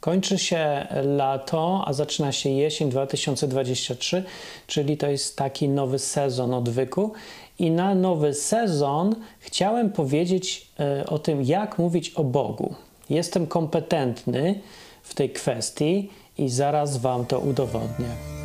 Kończy 0.00 0.38
się 0.38 0.86
lato, 1.04 1.82
a 1.86 1.92
zaczyna 1.92 2.32
się 2.32 2.50
jesień 2.50 2.90
2023, 2.90 4.24
czyli 4.66 4.96
to 4.96 5.06
jest 5.06 5.36
taki 5.36 5.68
nowy 5.68 5.98
sezon 5.98 6.54
odwyku. 6.54 7.12
I 7.58 7.70
na 7.70 7.94
nowy 7.94 8.34
sezon 8.34 9.16
chciałem 9.38 9.92
powiedzieć 9.92 10.66
e, 10.80 11.06
o 11.06 11.18
tym, 11.18 11.42
jak 11.42 11.78
mówić 11.78 12.10
o 12.10 12.24
Bogu. 12.24 12.74
Jestem 13.10 13.46
kompetentny 13.46 14.60
w 15.02 15.14
tej 15.14 15.30
kwestii 15.30 16.10
i 16.38 16.48
zaraz 16.48 16.96
Wam 16.96 17.26
to 17.26 17.40
udowodnię. 17.40 18.39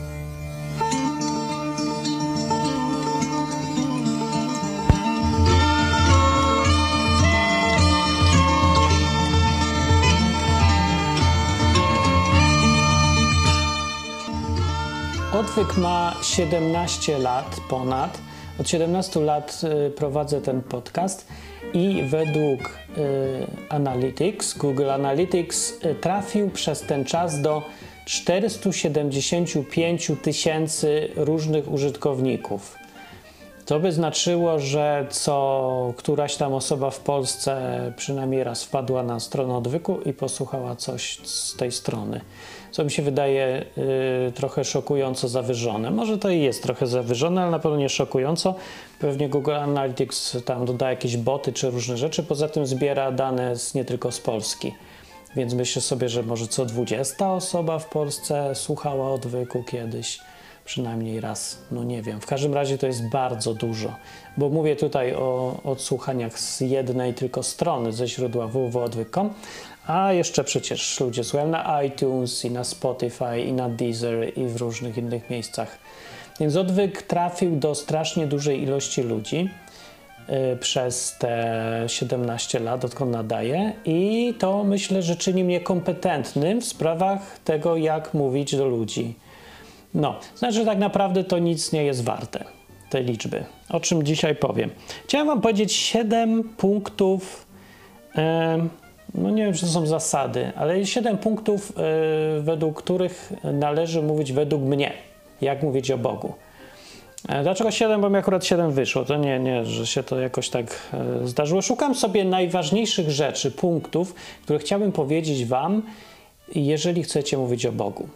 Odwyk 15.45 15.77
ma 15.77 16.15
17 16.21 17.17
lat 17.17 17.61
ponad. 17.69 18.17
Od 18.59 18.69
17 18.69 19.19
lat 19.19 19.61
y, 19.87 19.91
prowadzę 19.91 20.41
ten 20.41 20.61
podcast 20.61 21.27
i 21.73 22.03
według 22.09 22.61
y, 22.61 22.67
Analytics, 23.69 24.57
Google 24.57 24.91
Analytics 24.91 25.85
y, 25.85 25.95
trafił 25.95 26.49
przez 26.49 26.81
ten 26.81 27.05
czas 27.05 27.41
do 27.41 27.63
475 28.05 30.11
tysięcy 30.21 31.09
różnych 31.15 31.71
użytkowników. 31.71 32.75
To 33.65 33.79
by 33.79 33.91
znaczyło, 33.91 34.59
że 34.59 35.07
co 35.09 35.93
któraś 35.97 36.35
tam 36.35 36.53
osoba 36.53 36.89
w 36.89 36.99
Polsce 36.99 37.93
przynajmniej 37.97 38.43
raz 38.43 38.63
wpadła 38.63 39.03
na 39.03 39.19
stronę 39.19 39.57
odwyku 39.57 40.01
i 40.01 40.13
posłuchała 40.13 40.75
coś 40.75 41.19
z 41.23 41.55
tej 41.55 41.71
strony. 41.71 42.21
Co 42.75 42.83
mi 42.83 42.91
się 42.91 43.01
wydaje 43.01 43.65
y, 44.27 44.31
trochę 44.31 44.63
szokująco 44.63 45.27
zawyżone. 45.27 45.91
Może 45.91 46.17
to 46.17 46.29
i 46.29 46.41
jest 46.41 46.63
trochę 46.63 46.87
zawyżone, 46.87 47.41
ale 47.41 47.51
na 47.51 47.59
pewno 47.59 47.77
nie 47.77 47.89
szokująco. 47.89 48.55
Pewnie 48.99 49.29
Google 49.29 49.51
Analytics 49.53 50.37
tam 50.45 50.65
doda 50.65 50.89
jakieś 50.89 51.17
boty 51.17 51.53
czy 51.53 51.69
różne 51.69 51.97
rzeczy. 51.97 52.23
Poza 52.23 52.49
tym 52.49 52.65
zbiera 52.65 53.11
dane 53.11 53.55
z, 53.55 53.73
nie 53.73 53.85
tylko 53.85 54.11
z 54.11 54.19
Polski. 54.19 54.73
Więc 55.35 55.53
myślę 55.53 55.81
sobie, 55.81 56.09
że 56.09 56.23
może 56.23 56.47
co 56.47 56.65
20 56.65 57.33
osoba 57.33 57.79
w 57.79 57.89
Polsce 57.89 58.55
słuchała 58.55 59.11
odwyku 59.11 59.63
kiedyś 59.63 60.19
przynajmniej 60.65 61.19
raz, 61.19 61.57
no 61.71 61.83
nie 61.83 62.01
wiem. 62.01 62.21
W 62.21 62.25
każdym 62.25 62.53
razie 62.53 62.77
to 62.77 62.87
jest 62.87 63.09
bardzo 63.09 63.53
dużo, 63.53 63.93
bo 64.37 64.49
mówię 64.49 64.75
tutaj 64.75 65.13
o 65.13 65.59
odsłuchaniach 65.63 66.39
z 66.39 66.61
jednej 66.61 67.13
tylko 67.13 67.43
strony 67.43 67.91
ze 67.91 68.07
źródła 68.07 68.47
www.odwyk.com, 68.47 69.33
a 69.87 70.13
jeszcze 70.13 70.43
przecież 70.43 70.99
ludzie 70.99 71.23
słuchają 71.23 71.51
na 71.51 71.83
iTunes 71.83 72.45
i 72.45 72.51
na 72.51 72.63
Spotify 72.63 73.39
i 73.39 73.53
na 73.53 73.69
Deezer 73.69 74.37
i 74.37 74.45
w 74.45 74.55
różnych 74.55 74.97
innych 74.97 75.29
miejscach. 75.29 75.77
Więc 76.39 76.55
odwyk 76.55 77.01
trafił 77.01 77.55
do 77.55 77.75
strasznie 77.75 78.27
dużej 78.27 78.63
ilości 78.63 79.01
ludzi 79.01 79.49
yy, 80.29 80.57
przez 80.57 81.17
te 81.19 81.83
17 81.87 82.59
lat, 82.59 82.85
odkąd 82.85 83.11
nadaję 83.11 83.73
i 83.85 84.33
to 84.39 84.63
myślę, 84.63 85.01
że 85.01 85.15
czyni 85.15 85.43
mnie 85.43 85.59
kompetentnym 85.59 86.61
w 86.61 86.65
sprawach 86.65 87.39
tego, 87.39 87.77
jak 87.77 88.13
mówić 88.13 88.55
do 88.55 88.67
ludzi 88.67 89.15
no, 89.95 90.19
znaczy, 90.35 90.65
tak 90.65 90.77
naprawdę 90.77 91.23
to 91.23 91.39
nic 91.39 91.71
nie 91.71 91.83
jest 91.83 92.03
warte, 92.03 92.45
te 92.89 93.03
liczby, 93.03 93.45
o 93.69 93.79
czym 93.79 94.03
dzisiaj 94.03 94.35
powiem. 94.35 94.69
Chciałem 95.07 95.27
Wam 95.27 95.41
powiedzieć 95.41 95.73
7 95.73 96.43
punktów, 96.43 97.47
no 99.17 99.29
nie 99.29 99.45
wiem, 99.45 99.53
czy 99.53 99.61
to 99.61 99.67
są 99.67 99.85
zasady, 99.85 100.51
ale 100.55 100.85
7 100.85 101.17
punktów, 101.17 101.73
e, 101.77 102.41
według 102.41 102.83
których 102.83 103.33
należy 103.43 104.01
mówić 104.01 104.31
według 104.31 104.61
mnie, 104.61 104.91
jak 105.41 105.63
mówić 105.63 105.91
o 105.91 105.97
Bogu. 105.97 106.33
E, 107.29 107.43
dlaczego 107.43 107.71
7? 107.71 108.01
Bo 108.01 108.09
mi 108.09 108.17
akurat 108.17 108.45
7 108.45 108.71
wyszło. 108.71 109.05
To 109.05 109.17
nie, 109.17 109.39
nie, 109.39 109.65
że 109.65 109.87
się 109.87 110.03
to 110.03 110.19
jakoś 110.19 110.49
tak 110.49 110.65
e, 110.93 111.27
zdarzyło. 111.27 111.61
Szukam 111.61 111.95
sobie 111.95 112.25
najważniejszych 112.25 113.09
rzeczy, 113.09 113.51
punktów, 113.51 114.13
które 114.43 114.59
chciałbym 114.59 114.91
powiedzieć 114.91 115.45
Wam, 115.45 115.81
jeżeli 116.55 117.03
chcecie 117.03 117.37
mówić 117.37 117.65
o 117.65 117.71
Bogu. 117.71 118.07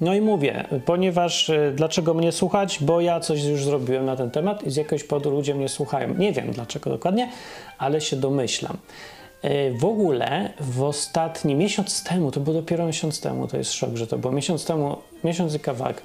No 0.00 0.14
i 0.14 0.20
mówię, 0.20 0.64
ponieważ 0.84 1.50
dlaczego 1.74 2.14
mnie 2.14 2.32
słuchać? 2.32 2.78
Bo 2.80 3.00
ja 3.00 3.20
coś 3.20 3.44
już 3.44 3.64
zrobiłem 3.64 4.06
na 4.06 4.16
ten 4.16 4.30
temat 4.30 4.66
i 4.66 4.70
z 4.70 4.76
jakiegoś 4.76 5.04
powodu 5.04 5.30
ludzie 5.30 5.54
mnie 5.54 5.68
słuchają. 5.68 6.14
Nie 6.14 6.32
wiem 6.32 6.52
dlaczego 6.52 6.90
dokładnie, 6.90 7.30
ale 7.78 8.00
się 8.00 8.16
domyślam. 8.16 8.76
Y, 9.44 9.74
w 9.78 9.84
ogóle 9.84 10.52
w 10.60 10.82
ostatni 10.82 11.54
miesiąc 11.54 12.04
temu, 12.04 12.30
to 12.30 12.40
było 12.40 12.54
dopiero 12.54 12.86
miesiąc 12.86 13.20
temu, 13.20 13.48
to 13.48 13.56
jest 13.56 13.72
szok, 13.72 13.96
że 13.96 14.06
to 14.06 14.18
było 14.18 14.32
miesiąc 14.32 14.64
temu, 14.64 14.96
miesiąc 15.24 15.54
i 15.54 15.60
kawałek, 15.60 16.02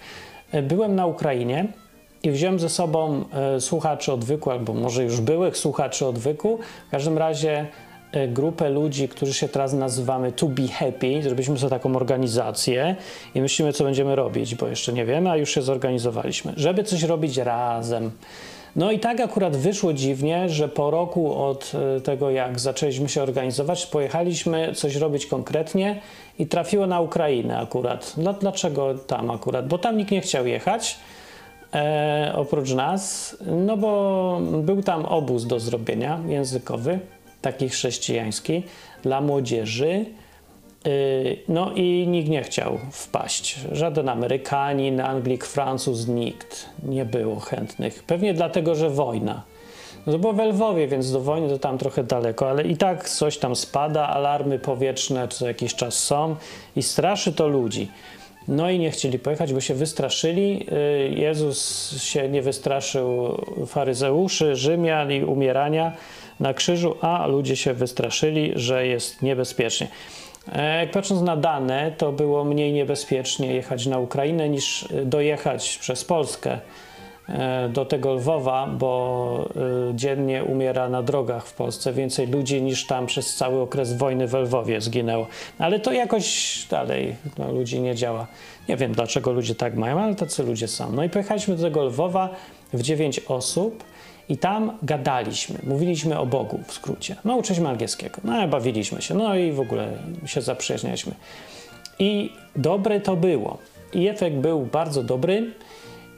y, 0.53 0.61
byłem 0.61 0.95
na 0.95 1.05
Ukrainie 1.05 1.67
i 2.23 2.31
wziąłem 2.31 2.59
ze 2.59 2.69
sobą 2.69 3.25
słuchaczy 3.59 4.13
odwyku, 4.13 4.51
albo 4.51 4.73
może 4.73 5.03
już 5.03 5.21
byłych 5.21 5.57
słuchaczy 5.57 6.05
odwyku. 6.05 6.59
W 6.87 6.91
każdym 6.91 7.17
razie 7.17 7.67
E, 8.15 8.27
grupę 8.27 8.69
ludzi, 8.69 9.07
którzy 9.07 9.33
się 9.33 9.47
teraz 9.49 9.73
nazywamy 9.73 10.31
To 10.31 10.45
Be 10.45 10.67
Happy. 10.67 11.23
Zrobiliśmy 11.23 11.57
sobie 11.57 11.69
taką 11.69 11.95
organizację 11.95 12.95
i 13.35 13.41
myślimy, 13.41 13.73
co 13.73 13.83
będziemy 13.83 14.15
robić, 14.15 14.55
bo 14.55 14.67
jeszcze 14.67 14.93
nie 14.93 15.05
wiemy, 15.05 15.29
a 15.29 15.37
już 15.37 15.49
się 15.49 15.61
zorganizowaliśmy, 15.61 16.53
żeby 16.57 16.83
coś 16.83 17.03
robić 17.03 17.37
razem. 17.37 18.11
No 18.75 18.91
i 18.91 18.99
tak 18.99 19.19
akurat 19.19 19.55
wyszło 19.55 19.93
dziwnie, 19.93 20.49
że 20.49 20.69
po 20.69 20.91
roku 20.91 21.35
od 21.35 21.71
e, 21.97 22.01
tego, 22.01 22.29
jak 22.29 22.59
zaczęliśmy 22.59 23.09
się 23.09 23.23
organizować, 23.23 23.85
pojechaliśmy 23.85 24.73
coś 24.73 24.95
robić 24.95 25.25
konkretnie 25.25 26.01
i 26.39 26.47
trafiło 26.47 26.87
na 26.87 27.01
Ukrainę 27.01 27.59
akurat. 27.59 28.15
Dlaczego 28.39 28.93
tam 28.93 29.31
akurat? 29.31 29.67
Bo 29.67 29.77
tam 29.77 29.97
nikt 29.97 30.11
nie 30.11 30.21
chciał 30.21 30.47
jechać. 30.47 30.97
E, 31.73 32.33
oprócz 32.35 32.73
nas, 32.73 33.37
no 33.45 33.77
bo 33.77 34.39
był 34.61 34.83
tam 34.83 35.05
obóz 35.05 35.45
do 35.45 35.59
zrobienia 35.59 36.19
językowy, 36.27 36.99
taki 37.41 37.69
chrześcijański 37.69 38.63
dla 39.03 39.21
młodzieży. 39.21 40.05
Y, 40.87 41.37
no 41.47 41.71
i 41.71 42.07
nikt 42.07 42.29
nie 42.29 42.43
chciał 42.43 42.79
wpaść. 42.91 43.59
Żaden 43.71 44.09
Amerykanin, 44.09 45.01
Anglik, 45.01 45.45
Francuz, 45.45 46.07
nikt 46.07 46.69
nie 46.83 47.05
było 47.05 47.39
chętnych. 47.39 48.03
Pewnie 48.03 48.33
dlatego, 48.33 48.75
że 48.75 48.89
wojna. 48.89 49.43
No 50.05 50.13
to 50.13 50.19
było 50.19 50.33
w 50.33 50.39
Lwowie, 50.39 50.87
więc 50.87 51.11
do 51.11 51.21
wojny 51.21 51.49
to 51.49 51.59
tam 51.59 51.77
trochę 51.77 52.03
daleko, 52.03 52.49
ale 52.49 52.63
i 52.63 52.77
tak 52.77 53.09
coś 53.09 53.37
tam 53.37 53.55
spada, 53.55 54.07
alarmy 54.07 54.59
powietrzne 54.59 55.27
co 55.27 55.47
jakiś 55.47 55.75
czas 55.75 56.03
są 56.03 56.35
i 56.75 56.83
straszy 56.83 57.33
to 57.33 57.47
ludzi. 57.47 57.87
No 58.47 58.69
i 58.69 58.79
nie 58.79 58.91
chcieli 58.91 59.19
pojechać, 59.19 59.53
bo 59.53 59.61
się 59.61 59.73
wystraszyli. 59.73 60.65
Y, 60.71 61.09
Jezus 61.09 61.91
się 62.03 62.29
nie 62.29 62.41
wystraszył 62.41 63.37
faryzeuszy, 63.67 64.55
Rzymian 64.55 65.11
i 65.11 65.23
umierania 65.23 65.91
na 66.39 66.53
krzyżu, 66.53 66.95
a 67.01 67.27
ludzie 67.27 67.55
się 67.55 67.73
wystraszyli, 67.73 68.51
że 68.55 68.87
jest 68.87 69.21
niebezpiecznie. 69.21 69.87
E, 70.51 70.79
jak 70.79 70.91
patrząc 70.91 71.21
na 71.21 71.37
dane, 71.37 71.91
to 71.97 72.11
było 72.11 72.43
mniej 72.43 72.73
niebezpiecznie 72.73 73.53
jechać 73.53 73.85
na 73.85 73.99
Ukrainę 73.99 74.49
niż 74.49 74.87
dojechać 75.05 75.77
przez 75.77 76.05
Polskę 76.05 76.59
e, 77.29 77.69
do 77.69 77.85
tego 77.85 78.13
Lwowa, 78.13 78.67
bo 78.67 79.49
e, 79.91 79.95
dziennie 79.95 80.43
umiera 80.43 80.89
na 80.89 81.03
drogach 81.03 81.47
w 81.47 81.53
Polsce 81.53 81.93
więcej 81.93 82.27
ludzi 82.27 82.61
niż 82.61 82.85
tam 82.85 83.05
przez 83.05 83.35
cały 83.35 83.61
okres 83.61 83.97
wojny 83.97 84.27
w 84.27 84.33
Lwowie 84.33 84.81
zginęło. 84.81 85.27
Ale 85.59 85.79
to 85.79 85.91
jakoś 85.91 86.65
dalej 86.69 87.15
no, 87.37 87.51
ludzi 87.51 87.81
nie 87.81 87.95
działa. 87.95 88.27
Nie 88.69 88.77
wiem 88.77 88.93
dlaczego 88.93 89.31
ludzie 89.31 89.55
tak 89.55 89.75
mają, 89.75 89.99
ale 89.99 90.15
tacy 90.15 90.43
ludzie 90.43 90.67
są. 90.67 90.91
No 90.91 91.03
i 91.03 91.09
pojechaliśmy 91.09 91.55
do 91.55 91.63
tego 91.63 91.83
Lwowa 91.83 92.29
w 92.73 92.81
dziewięć 92.81 93.19
osób. 93.27 93.83
I 94.29 94.37
tam 94.37 94.77
gadaliśmy, 94.83 95.59
mówiliśmy 95.63 96.19
o 96.19 96.25
Bogu 96.25 96.59
w 96.67 96.73
skrócie. 96.73 97.15
No, 97.25 97.35
uczyliśmy 97.35 97.69
angielskiego, 97.69 98.21
no 98.23 98.47
bawiliśmy 98.47 99.01
się, 99.01 99.13
no 99.13 99.35
i 99.35 99.51
w 99.51 99.59
ogóle 99.59 99.87
się 100.25 100.41
zaprzyjaźnialiśmy. 100.41 101.13
I 101.99 102.29
dobre 102.55 103.01
to 103.01 103.15
było. 103.15 103.57
I 103.93 104.07
efekt 104.07 104.35
był 104.35 104.65
bardzo 104.65 105.03
dobry. 105.03 105.51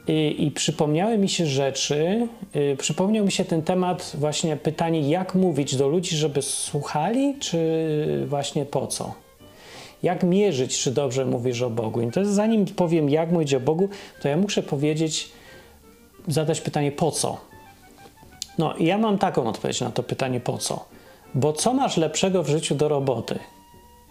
I, 0.08 0.46
I, 0.46 0.50
przypomniały 0.50 1.18
mi 1.18 1.28
się 1.28 1.46
rzeczy, 1.46 2.28
y, 2.56 2.76
przypomniał 2.78 3.24
mi 3.24 3.32
się 3.32 3.44
ten 3.44 3.62
temat, 3.62 4.12
właśnie 4.18 4.56
pytanie, 4.56 5.00
jak 5.00 5.34
mówić 5.34 5.76
do 5.76 5.88
ludzi, 5.88 6.16
żeby 6.16 6.42
słuchali, 6.42 7.34
czy 7.40 8.24
właśnie 8.26 8.64
po 8.64 8.86
co? 8.86 9.14
Jak 10.02 10.22
mierzyć, 10.22 10.78
czy 10.78 10.90
dobrze 10.90 11.24
mówisz 11.24 11.62
o 11.62 11.70
Bogu? 11.70 12.00
I 12.00 12.10
to 12.10 12.20
jest, 12.20 12.32
zanim 12.32 12.66
powiem, 12.66 13.10
jak 13.10 13.32
mówić 13.32 13.54
o 13.54 13.60
Bogu, 13.60 13.88
to 14.22 14.28
ja 14.28 14.36
muszę 14.36 14.62
powiedzieć, 14.62 15.28
zadać 16.28 16.60
pytanie, 16.60 16.92
po 16.92 17.10
co? 17.10 17.47
No, 18.58 18.74
ja 18.80 18.98
mam 18.98 19.18
taką 19.18 19.46
odpowiedź 19.46 19.80
na 19.80 19.90
to 19.90 20.02
pytanie, 20.02 20.40
po 20.40 20.58
co? 20.58 20.84
Bo 21.34 21.52
co 21.52 21.74
masz 21.74 21.96
lepszego 21.96 22.42
w 22.42 22.48
życiu 22.48 22.74
do 22.74 22.88
roboty? 22.88 23.38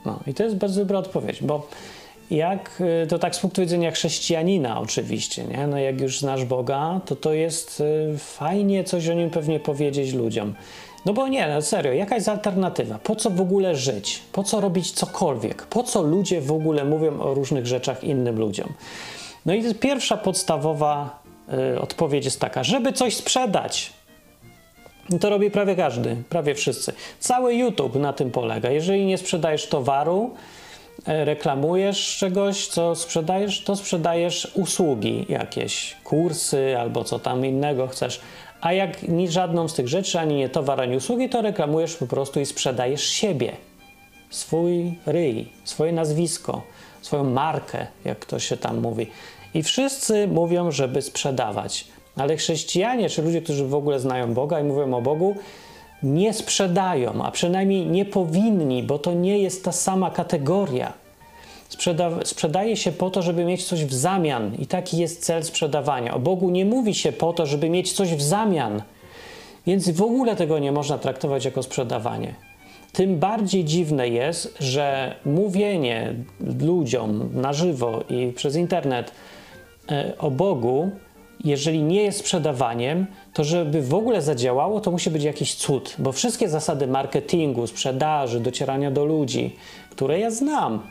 No, 0.05 0.19
i 0.27 0.33
to 0.33 0.44
jest 0.44 0.55
bardzo 0.55 0.79
dobra 0.79 0.99
odpowiedź, 0.99 1.44
bo 1.44 1.67
jak, 2.31 2.81
y, 3.03 3.07
to 3.07 3.19
tak 3.19 3.35
z 3.35 3.39
punktu 3.39 3.61
widzenia 3.61 3.91
chrześcijanina 3.91 4.79
oczywiście, 4.79 5.44
nie? 5.44 5.67
No 5.67 5.77
jak 5.77 6.01
już 6.01 6.19
znasz 6.19 6.45
Boga, 6.45 7.01
to 7.05 7.15
to 7.15 7.33
jest 7.33 7.79
y, 7.79 8.17
fajnie 8.17 8.83
coś 8.83 9.09
o 9.09 9.13
nim 9.13 9.29
pewnie 9.29 9.59
powiedzieć 9.59 10.13
ludziom. 10.13 10.55
No 11.05 11.13
bo 11.13 11.27
nie, 11.27 11.47
no 11.47 11.61
serio, 11.61 11.94
jaka 11.94 12.15
jest 12.15 12.29
alternatywa? 12.29 12.99
Po 13.03 13.15
co 13.15 13.29
w 13.29 13.41
ogóle 13.41 13.75
żyć? 13.75 14.21
Po 14.31 14.44
co 14.44 14.61
robić 14.61 14.91
cokolwiek? 14.91 15.65
Po 15.65 15.83
co 15.83 16.01
ludzie 16.01 16.41
w 16.41 16.51
ogóle 16.51 16.85
mówią 16.85 17.21
o 17.21 17.33
różnych 17.33 17.67
rzeczach 17.67 18.03
innym 18.03 18.39
ludziom? 18.39 18.73
No 19.45 19.53
i 19.53 19.75
pierwsza 19.75 20.17
podstawowa 20.17 21.19
y, 21.73 21.81
odpowiedź 21.81 22.25
jest 22.25 22.39
taka, 22.39 22.63
żeby 22.63 22.94
coś 22.94 23.15
sprzedać. 23.15 23.96
To 25.21 25.30
robi 25.30 25.51
prawie 25.51 25.75
każdy, 25.75 26.15
prawie 26.30 26.56
wszyscy. 26.56 26.94
Cały 27.19 27.56
YouTube 27.56 27.95
na 27.95 28.13
tym 28.13 28.31
polega. 28.31 28.69
Jeżeli 28.69 29.06
nie 29.06 29.18
sprzedajesz 29.18 29.68
towaru, 29.68 30.33
y, 31.00 31.25
reklamujesz 31.25 32.18
czegoś, 32.18 32.68
co 32.68 32.95
sprzedajesz, 32.95 33.63
to 33.63 33.75
sprzedajesz 33.75 34.51
usługi 34.56 35.25
jakieś, 35.30 35.95
kursy 36.04 36.77
albo 36.80 37.04
co 37.04 37.19
tam 37.19 37.45
innego 37.45 37.88
chcesz. 37.88 38.21
A 38.62 38.74
jak 38.74 39.07
ni 39.07 39.31
żadną 39.31 39.68
z 39.68 39.74
tych 39.74 39.88
rzeczy, 39.88 40.19
ani 40.19 40.36
nie 40.36 40.50
towar, 40.50 40.81
ani 40.81 40.98
usługi, 40.98 41.30
to 41.30 41.42
reklamujesz 41.42 41.95
po 41.95 42.07
prostu 42.07 42.39
i 42.39 42.45
sprzedajesz 42.45 43.04
siebie. 43.04 43.51
Swój 44.30 44.94
ryj, 45.06 45.50
swoje 45.63 45.92
nazwisko, 45.92 46.62
swoją 47.01 47.24
markę, 47.24 47.88
jak 48.06 48.25
to 48.25 48.39
się 48.39 48.57
tam 48.57 48.81
mówi. 48.81 49.07
I 49.54 49.63
wszyscy 49.63 50.27
mówią, 50.27 50.71
żeby 50.71 51.01
sprzedawać. 51.01 51.86
Ale 52.17 52.37
chrześcijanie, 52.37 53.09
czy 53.09 53.21
ludzie, 53.21 53.41
którzy 53.41 53.65
w 53.65 53.75
ogóle 53.75 53.99
znają 53.99 54.33
Boga 54.33 54.59
i 54.59 54.63
mówią 54.63 54.93
o 54.93 55.01
Bogu, 55.01 55.35
nie 56.03 56.33
sprzedają, 56.33 57.23
a 57.23 57.31
przynajmniej 57.31 57.85
nie 57.85 58.05
powinni, 58.05 58.83
bo 58.83 58.99
to 58.99 59.13
nie 59.13 59.39
jest 59.39 59.63
ta 59.63 59.71
sama 59.71 60.11
kategoria. 60.11 60.93
Sprzeda 61.69 62.11
sprzedaje 62.23 62.77
się 62.77 62.91
po 62.91 63.09
to, 63.09 63.21
żeby 63.21 63.45
mieć 63.45 63.63
coś 63.63 63.85
w 63.85 63.93
zamian, 63.93 64.55
i 64.59 64.67
taki 64.67 64.97
jest 64.97 65.25
cel 65.25 65.43
sprzedawania. 65.43 66.13
O 66.13 66.19
Bogu 66.19 66.49
nie 66.49 66.65
mówi 66.65 66.93
się 66.93 67.11
po 67.11 67.33
to, 67.33 67.45
żeby 67.45 67.69
mieć 67.69 67.93
coś 67.93 68.15
w 68.15 68.21
zamian, 68.21 68.81
więc 69.67 69.89
w 69.89 70.01
ogóle 70.01 70.35
tego 70.35 70.59
nie 70.59 70.71
można 70.71 70.97
traktować 70.97 71.45
jako 71.45 71.63
sprzedawanie. 71.63 72.35
Tym 72.93 73.19
bardziej 73.19 73.65
dziwne 73.65 74.09
jest, 74.09 74.57
że 74.59 75.15
mówienie 75.25 76.13
ludziom 76.59 77.29
na 77.33 77.53
żywo 77.53 78.03
i 78.09 78.33
przez 78.35 78.55
internet 78.55 79.11
e, 79.91 80.13
o 80.17 80.31
Bogu, 80.31 80.91
jeżeli 81.43 81.83
nie 81.83 82.03
jest 82.03 82.19
sprzedawaniem, 82.19 83.05
to 83.33 83.43
żeby 83.43 83.81
w 83.81 83.93
ogóle 83.93 84.21
zadziałało, 84.21 84.81
to 84.81 84.91
musi 84.91 85.11
być 85.11 85.23
jakiś 85.23 85.55
cud, 85.55 85.95
bo 85.99 86.11
wszystkie 86.11 86.49
zasady 86.49 86.87
marketingu, 86.87 87.67
sprzedaży, 87.67 88.39
docierania 88.39 88.91
do 88.91 89.05
ludzi, 89.05 89.55
które 89.89 90.19
ja 90.19 90.31
znam, 90.31 90.81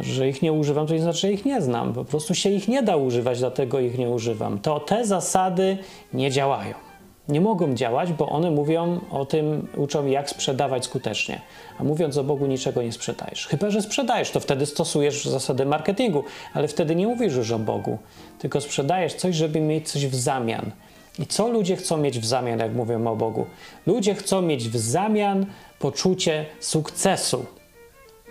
że 0.00 0.28
ich 0.28 0.42
nie 0.42 0.52
używam, 0.52 0.86
to 0.86 0.94
nie 0.94 1.02
znaczy, 1.02 1.20
że 1.20 1.32
ich 1.32 1.44
nie 1.44 1.62
znam. 1.62 1.92
Po 1.92 2.04
prostu 2.04 2.34
się 2.34 2.50
ich 2.50 2.68
nie 2.68 2.82
da 2.82 2.96
używać, 2.96 3.38
dlatego 3.38 3.80
ich 3.80 3.98
nie 3.98 4.08
używam. 4.08 4.58
To 4.58 4.80
te 4.80 5.04
zasady 5.04 5.78
nie 6.12 6.30
działają. 6.30 6.87
Nie 7.28 7.40
mogą 7.40 7.74
działać, 7.74 8.12
bo 8.12 8.28
one 8.28 8.50
mówią 8.50 9.00
o 9.10 9.24
tym, 9.24 9.68
uczą 9.76 10.06
jak 10.06 10.30
sprzedawać 10.30 10.84
skutecznie. 10.84 11.40
A 11.78 11.84
mówiąc 11.84 12.16
o 12.16 12.24
Bogu, 12.24 12.46
niczego 12.46 12.82
nie 12.82 12.92
sprzedajesz. 12.92 13.46
Chyba, 13.46 13.70
że 13.70 13.82
sprzedajesz, 13.82 14.30
to 14.30 14.40
wtedy 14.40 14.66
stosujesz 14.66 15.24
zasady 15.24 15.66
marketingu, 15.66 16.24
ale 16.54 16.68
wtedy 16.68 16.94
nie 16.94 17.06
mówisz 17.06 17.34
już 17.34 17.50
o 17.50 17.58
Bogu, 17.58 17.98
tylko 18.38 18.60
sprzedajesz 18.60 19.14
coś, 19.14 19.36
żeby 19.36 19.60
mieć 19.60 19.90
coś 19.90 20.06
w 20.06 20.14
zamian. 20.14 20.70
I 21.18 21.26
co 21.26 21.48
ludzie 21.48 21.76
chcą 21.76 21.96
mieć 21.96 22.18
w 22.18 22.24
zamian, 22.24 22.58
jak 22.58 22.74
mówią 22.74 23.06
o 23.06 23.16
Bogu? 23.16 23.46
Ludzie 23.86 24.14
chcą 24.14 24.42
mieć 24.42 24.68
w 24.68 24.76
zamian 24.76 25.46
poczucie 25.78 26.46
sukcesu. 26.60 27.46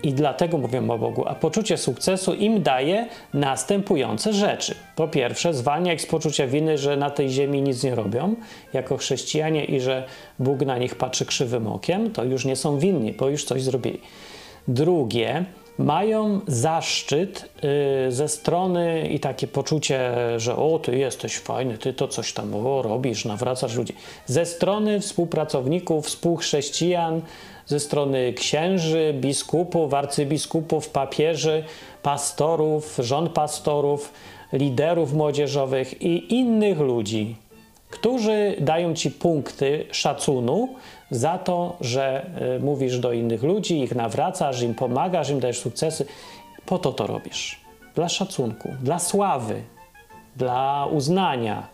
I 0.03 0.13
dlatego 0.13 0.57
mówią 0.57 0.89
o 0.89 0.97
Bogu, 0.97 1.27
a 1.27 1.35
poczucie 1.35 1.77
sukcesu 1.77 2.33
im 2.33 2.63
daje 2.63 3.07
następujące 3.33 4.33
rzeczy. 4.33 4.75
Po 4.95 5.07
pierwsze, 5.07 5.53
zwalnia 5.53 5.93
ich 5.93 6.01
z 6.01 6.05
poczucia 6.05 6.47
winy, 6.47 6.77
że 6.77 6.97
na 6.97 7.09
tej 7.09 7.29
ziemi 7.29 7.61
nic 7.61 7.83
nie 7.83 7.95
robią 7.95 8.35
jako 8.73 8.97
chrześcijanie 8.97 9.65
i 9.65 9.79
że 9.79 10.03
Bóg 10.39 10.59
na 10.59 10.77
nich 10.77 10.95
patrzy 10.95 11.25
krzywym 11.25 11.67
okiem, 11.67 12.11
to 12.11 12.23
już 12.23 12.45
nie 12.45 12.55
są 12.55 12.79
winni, 12.79 13.13
bo 13.13 13.29
już 13.29 13.43
coś 13.43 13.63
zrobili. 13.63 14.01
Drugie, 14.67 15.45
mają 15.77 16.41
zaszczyt 16.47 17.49
y, 18.07 18.11
ze 18.11 18.27
strony 18.27 19.07
i 19.07 19.19
takie 19.19 19.47
poczucie, 19.47 20.13
że 20.37 20.55
o, 20.55 20.79
ty 20.79 20.97
jesteś 20.97 21.37
fajny, 21.37 21.77
ty 21.77 21.93
to 21.93 22.07
coś 22.07 22.33
tam 22.33 22.55
o, 22.55 22.81
robisz, 22.81 23.25
nawracasz 23.25 23.75
ludzi. 23.75 23.93
Ze 24.25 24.45
strony 24.45 24.99
współpracowników, 24.99 26.05
współchrześcijan, 26.05 27.21
ze 27.67 27.79
strony 27.79 28.33
księży, 28.33 29.13
biskupów, 29.13 29.93
arcybiskupów, 29.93 30.89
papieży, 30.89 31.63
pastorów, 32.03 32.97
żon 32.99 33.29
pastorów, 33.29 34.13
liderów 34.53 35.13
młodzieżowych 35.13 36.01
i 36.01 36.35
innych 36.35 36.79
ludzi, 36.79 37.35
którzy 37.89 38.55
dają 38.59 38.93
ci 38.93 39.11
punkty 39.11 39.85
szacunu 39.91 40.69
za 41.11 41.37
to, 41.37 41.77
że 41.81 42.25
y, 42.57 42.59
mówisz 42.59 42.99
do 42.99 43.13
innych 43.13 43.43
ludzi, 43.43 43.79
ich 43.81 43.95
nawracasz, 43.95 44.61
im 44.61 44.75
pomagasz, 44.75 45.29
im 45.29 45.39
dajesz 45.39 45.59
sukcesy. 45.59 46.05
Po 46.65 46.77
to 46.77 46.93
to 46.93 47.07
robisz. 47.07 47.61
Dla 47.95 48.09
szacunku, 48.09 48.69
dla 48.81 48.99
sławy, 48.99 49.61
dla 50.35 50.85
uznania, 50.91 51.67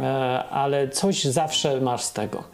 e, 0.00 0.44
ale 0.50 0.88
coś 0.88 1.24
zawsze 1.24 1.80
masz 1.80 2.02
z 2.02 2.12
tego. 2.12 2.51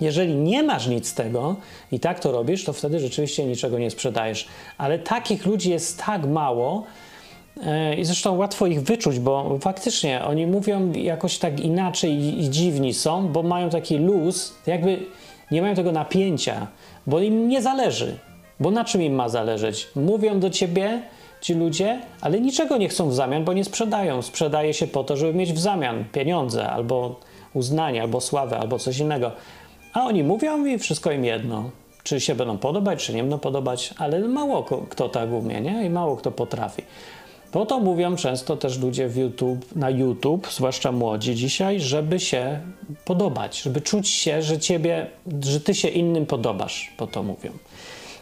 Jeżeli 0.00 0.34
nie 0.34 0.62
masz 0.62 0.86
nic 0.86 1.08
z 1.08 1.14
tego 1.14 1.56
i 1.92 2.00
tak 2.00 2.20
to 2.20 2.32
robisz, 2.32 2.64
to 2.64 2.72
wtedy 2.72 3.00
rzeczywiście 3.00 3.44
niczego 3.44 3.78
nie 3.78 3.90
sprzedajesz. 3.90 4.48
Ale 4.78 4.98
takich 4.98 5.46
ludzi 5.46 5.70
jest 5.70 6.02
tak 6.04 6.26
mało 6.26 6.84
e, 7.66 7.94
i 7.94 8.04
zresztą 8.04 8.36
łatwo 8.36 8.66
ich 8.66 8.82
wyczuć, 8.82 9.18
bo 9.18 9.58
faktycznie 9.60 10.24
oni 10.24 10.46
mówią 10.46 10.92
jakoś 10.92 11.38
tak 11.38 11.60
inaczej 11.60 12.40
i 12.40 12.50
dziwni 12.50 12.94
są, 12.94 13.28
bo 13.28 13.42
mają 13.42 13.70
taki 13.70 13.96
luz, 13.96 14.54
jakby 14.66 14.98
nie 15.50 15.62
mają 15.62 15.74
tego 15.74 15.92
napięcia, 15.92 16.66
bo 17.06 17.20
im 17.20 17.48
nie 17.48 17.62
zależy. 17.62 18.18
Bo 18.60 18.70
na 18.70 18.84
czym 18.84 19.02
im 19.02 19.14
ma 19.14 19.28
zależeć? 19.28 19.88
Mówią 19.96 20.40
do 20.40 20.50
ciebie 20.50 21.02
ci 21.40 21.54
ludzie, 21.54 22.00
ale 22.20 22.40
niczego 22.40 22.76
nie 22.76 22.88
chcą 22.88 23.08
w 23.08 23.14
zamian, 23.14 23.44
bo 23.44 23.52
nie 23.52 23.64
sprzedają. 23.64 24.22
Sprzedaje 24.22 24.74
się 24.74 24.86
po 24.86 25.04
to, 25.04 25.16
żeby 25.16 25.34
mieć 25.34 25.52
w 25.52 25.58
zamian 25.58 26.04
pieniądze 26.12 26.70
albo 26.70 27.20
uznanie, 27.54 28.02
albo 28.02 28.20
sławę, 28.20 28.58
albo 28.58 28.78
coś 28.78 28.98
innego. 28.98 29.32
A 29.98 30.04
oni 30.04 30.24
mówią 30.24 30.64
i 30.64 30.78
wszystko 30.78 31.12
im 31.12 31.24
jedno. 31.24 31.70
Czy 32.02 32.20
się 32.20 32.34
będą 32.34 32.58
podobać, 32.58 33.04
czy 33.04 33.14
nie 33.14 33.22
będą 33.22 33.38
podobać, 33.38 33.94
ale 33.98 34.20
mało 34.20 34.62
kto 34.90 35.08
tak 35.08 35.32
umie, 35.32 35.60
nie? 35.60 35.86
I 35.86 35.90
mało 35.90 36.16
kto 36.16 36.30
potrafi. 36.30 36.82
Po 37.52 37.66
to 37.66 37.80
mówią 37.80 38.16
często 38.16 38.56
też 38.56 38.78
ludzie 38.78 39.10
YouTube, 39.16 39.76
na 39.76 39.90
YouTube, 39.90 40.48
zwłaszcza 40.52 40.92
młodzi 40.92 41.34
dzisiaj, 41.34 41.80
żeby 41.80 42.20
się 42.20 42.60
podobać, 43.04 43.62
żeby 43.62 43.80
czuć 43.80 44.08
się, 44.08 44.42
że 44.42 44.58
ciebie, 44.58 45.06
że 45.40 45.60
ty 45.60 45.74
się 45.74 45.88
innym 45.88 46.26
podobasz, 46.26 46.92
po 46.96 47.06
to 47.06 47.22
mówią. 47.22 47.50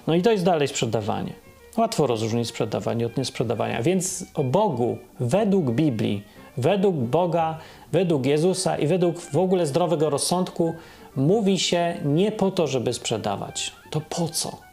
No 0.07 0.15
i 0.15 0.23
to 0.23 0.33
jest 0.33 0.45
dalej 0.45 0.69
sprzedawanie. 0.69 1.33
Łatwo 1.77 2.07
rozróżnić 2.07 2.49
sprzedawanie 2.49 3.07
od 3.07 3.17
niesprzedawania. 3.17 3.83
Więc 3.83 4.25
o 4.35 4.45
Bogu 4.45 4.99
według 5.21 5.71
Biblii, 5.71 6.23
według 6.57 6.97
Boga, 6.97 7.59
według 7.93 8.27
Jezusa 8.27 8.79
i 8.79 8.87
według 8.87 9.21
w 9.21 9.37
ogóle 9.37 9.67
zdrowego 9.67 10.11
rozsądku 10.11 10.75
mówi 11.17 11.59
się 11.59 11.95
nie 12.05 12.33
po 12.33 12.51
to, 12.51 12.67
żeby 12.67 12.93
sprzedawać. 12.93 13.73
To 13.91 14.01
po 14.01 14.29
co? 14.29 14.67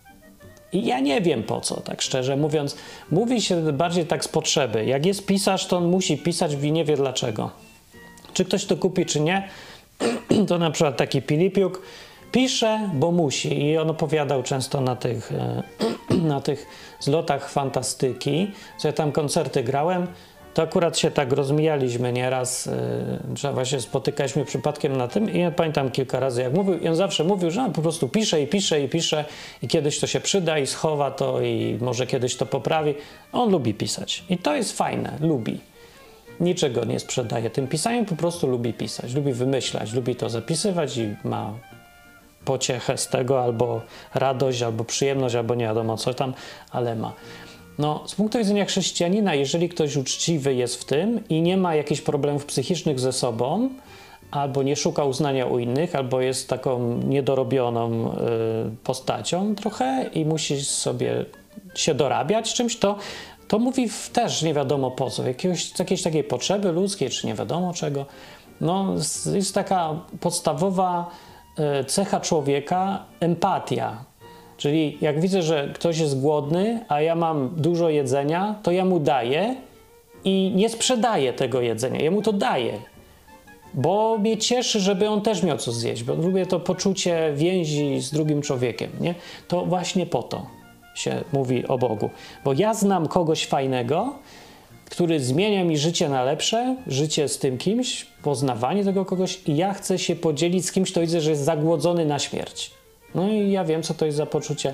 I 0.74 0.86
ja 0.86 1.00
nie 1.00 1.22
wiem 1.22 1.44
po 1.44 1.62
co, 1.62 1.82
tak 1.82 2.02
szczerze 2.02 2.38
mówiąc. 2.38 2.76
Mówi 3.12 3.42
się 3.42 3.74
bardziej 3.74 4.06
tak 4.06 4.26
z 4.26 4.28
potrzeby. 4.28 4.86
Jak 4.86 5.06
jest 5.06 5.26
pisarz, 5.26 5.68
to 5.68 5.78
on 5.78 5.88
musi 5.88 6.18
pisać 6.18 6.54
i 6.62 6.72
nie 6.72 6.86
wie 6.86 6.96
dlaczego. 6.96 7.52
Czy 8.34 8.46
ktoś 8.46 8.66
to 8.66 8.78
kupi, 8.78 9.06
czy 9.06 9.20
nie, 9.20 9.50
to 10.48 10.58
na 10.58 10.72
przykład 10.72 10.98
taki 10.98 11.22
Pilipiuk 11.22 11.82
pisze, 12.32 12.90
bo 12.94 13.12
musi. 13.12 13.66
I 13.66 13.78
on 13.78 13.90
opowiadał 13.90 14.44
często 14.44 14.82
na 14.82 14.96
tych, 14.96 15.32
e, 15.32 15.64
na 16.34 16.42
tych 16.42 16.68
zlotach 17.00 17.50
fantastyki, 17.50 18.52
co 18.78 18.88
ja 18.88 18.94
tam 18.94 19.12
koncerty 19.12 19.64
grałem, 19.64 20.08
to 20.54 20.62
akurat 20.62 20.98
się 20.98 21.12
tak 21.12 21.32
rozmijaliśmy 21.32 22.14
nieraz, 22.14 22.66
yy, 22.66 22.74
że 23.38 23.54
właśnie 23.54 23.82
spotykaliśmy 23.82 24.46
przypadkiem 24.46 24.98
na 24.98 25.08
tym 25.08 25.34
i 25.34 25.40
ja 25.40 25.52
pamiętam 25.52 25.92
kilka 25.92 26.20
razy 26.20 26.42
jak 26.42 26.54
mówił 26.54 26.80
i 26.80 26.88
on 26.88 26.96
zawsze 26.96 27.24
mówił, 27.24 27.52
że 27.52 27.62
on 27.62 27.74
po 27.74 27.82
prostu 27.82 28.10
pisze 28.10 28.42
i 28.42 28.48
pisze 28.48 28.82
i 28.82 28.90
pisze 28.90 29.26
i 29.62 29.68
kiedyś 29.68 30.00
to 30.00 30.08
się 30.08 30.20
przyda 30.20 30.60
i 30.60 30.68
schowa 30.68 31.12
to 31.12 31.42
i 31.42 31.78
może 31.82 32.08
kiedyś 32.08 32.36
to 32.36 32.46
poprawi. 32.46 32.96
On 33.32 33.52
lubi 33.52 33.74
pisać 33.74 34.24
i 34.30 34.38
to 34.38 34.56
jest 34.56 34.78
fajne, 34.78 35.18
lubi. 35.22 35.60
Niczego 36.40 36.86
nie 36.86 37.00
sprzedaje 37.00 37.50
tym 37.50 37.68
pisaniem, 37.68 38.06
po 38.06 38.16
prostu 38.16 38.48
lubi 38.48 38.74
pisać, 38.74 39.14
lubi 39.14 39.34
wymyślać, 39.34 39.94
lubi 39.94 40.16
to 40.16 40.30
zapisywać 40.30 40.98
i 40.98 41.16
ma 41.24 41.54
pociechę 42.46 42.98
z 42.98 43.08
tego, 43.08 43.44
albo 43.44 43.82
radość, 44.14 44.62
albo 44.62 44.84
przyjemność, 44.84 45.36
albo 45.36 45.56
nie 45.56 45.66
wiadomo 45.66 45.98
co 45.98 46.14
tam, 46.14 46.34
ale 46.72 46.96
ma. 46.96 47.14
No, 47.80 48.04
z 48.06 48.16
punktu 48.16 48.38
widzenia 48.38 48.66
chrześcijanina, 48.66 49.36
jeżeli 49.36 49.70
ktoś 49.70 49.96
uczciwy 49.96 50.56
jest 50.56 50.76
w 50.76 50.86
tym 50.86 51.28
i 51.30 51.42
nie 51.42 51.58
ma 51.58 51.76
jakichś 51.76 52.02
problemów 52.02 52.46
psychicznych 52.46 53.00
ze 53.00 53.14
sobą, 53.14 53.70
albo 54.32 54.64
nie 54.64 54.76
szuka 54.76 55.04
uznania 55.04 55.46
u 55.46 55.60
innych, 55.60 55.96
albo 55.96 56.22
jest 56.22 56.50
taką 56.50 56.98
niedorobioną 56.98 58.12
y, 58.12 58.16
postacią 58.84 59.56
trochę 59.56 60.10
i 60.14 60.26
musi 60.26 60.66
sobie 60.66 61.26
się 61.76 61.94
dorabiać 61.94 62.54
czymś, 62.54 62.78
to, 62.78 62.96
to 63.48 63.60
mówi 63.60 63.90
też 64.14 64.42
nie 64.42 64.54
wiadomo 64.54 64.92
po 64.92 65.10
co, 65.10 65.28
jakiegoś, 65.28 65.80
jakiejś 65.80 66.04
takiej 66.04 66.24
potrzeby 66.24 66.72
ludzkiej, 66.72 67.10
czy 67.10 67.28
nie 67.28 67.34
wiadomo 67.34 67.74
czego. 67.74 68.06
No, 68.62 68.94
jest 69.34 69.56
taka 69.56 70.02
podstawowa 70.20 71.10
e, 71.58 71.86
cecha 71.86 72.20
człowieka 72.20 73.06
empatia. 73.20 74.06
Czyli 74.58 74.98
jak 75.02 75.22
widzę, 75.22 75.42
że 75.42 75.72
ktoś 75.76 76.00
jest 76.00 76.22
głodny, 76.22 76.86
a 76.88 77.02
ja 77.02 77.16
mam 77.16 77.50
dużo 77.58 77.90
jedzenia, 77.90 78.56
to 78.64 78.72
ja 78.72 78.86
mu 78.86 79.00
daję 79.00 79.56
i 80.24 80.52
nie 80.56 80.70
sprzedaję 80.70 81.34
tego 81.34 81.62
jedzenia. 81.62 82.02
Ja 82.02 82.12
mu 82.12 82.22
to 82.22 82.34
daję, 82.34 82.74
bo 83.74 84.18
mnie 84.18 84.38
cieszy, 84.38 84.80
żeby 84.80 85.10
on 85.10 85.22
też 85.22 85.44
miał 85.44 85.58
co 85.58 85.72
zjeść, 85.72 86.04
bo 86.04 86.14
lubię 86.14 86.46
to 86.46 86.60
poczucie 86.60 87.34
więzi 87.36 88.02
z 88.02 88.12
drugim 88.12 88.42
człowiekiem. 88.42 88.90
Nie? 89.02 89.16
To 89.48 89.66
właśnie 89.66 90.06
po 90.06 90.24
to 90.24 90.46
się 90.96 91.24
mówi 91.34 91.68
o 91.68 91.78
Bogu. 91.78 92.10
Bo 92.46 92.54
ja 92.54 92.74
znam 92.74 93.08
kogoś 93.08 93.46
fajnego, 93.46 94.14
który 94.86 95.20
zmienia 95.20 95.64
mi 95.64 95.78
życie 95.78 96.10
na 96.10 96.24
lepsze, 96.24 96.76
życie 96.88 97.28
z 97.28 97.40
tym 97.40 97.58
kimś, 97.58 98.06
poznawanie 98.24 98.84
tego 98.84 99.06
kogoś 99.06 99.40
i 99.46 99.56
ja 99.56 99.74
chcę 99.74 100.00
się 100.00 100.16
podzielić 100.16 100.66
z 100.66 100.72
kimś, 100.72 100.92
kto 100.92 101.02
widzę, 101.02 101.22
że 101.22 101.30
jest 101.30 101.44
zagłodzony 101.44 102.06
na 102.06 102.20
śmierć. 102.20 102.72
No 103.16 103.28
i 103.28 103.52
ja 103.52 103.64
wiem, 103.64 103.84
co 103.84 103.94
to 103.94 104.06
jest 104.06 104.18
za 104.18 104.26
poczucie. 104.26 104.74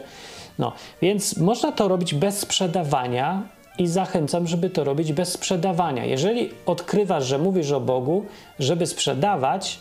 No, 0.59 0.73
więc 1.01 1.37
można 1.37 1.71
to 1.71 1.87
robić 1.87 2.13
bez 2.13 2.39
sprzedawania 2.39 3.43
i 3.77 3.87
zachęcam, 3.87 4.47
żeby 4.47 4.69
to 4.69 4.83
robić 4.83 5.13
bez 5.13 5.31
sprzedawania. 5.31 6.05
Jeżeli 6.05 6.49
odkrywasz, 6.65 7.25
że 7.25 7.37
mówisz 7.37 7.71
o 7.71 7.79
Bogu, 7.79 8.25
żeby 8.59 8.87
sprzedawać, 8.87 9.79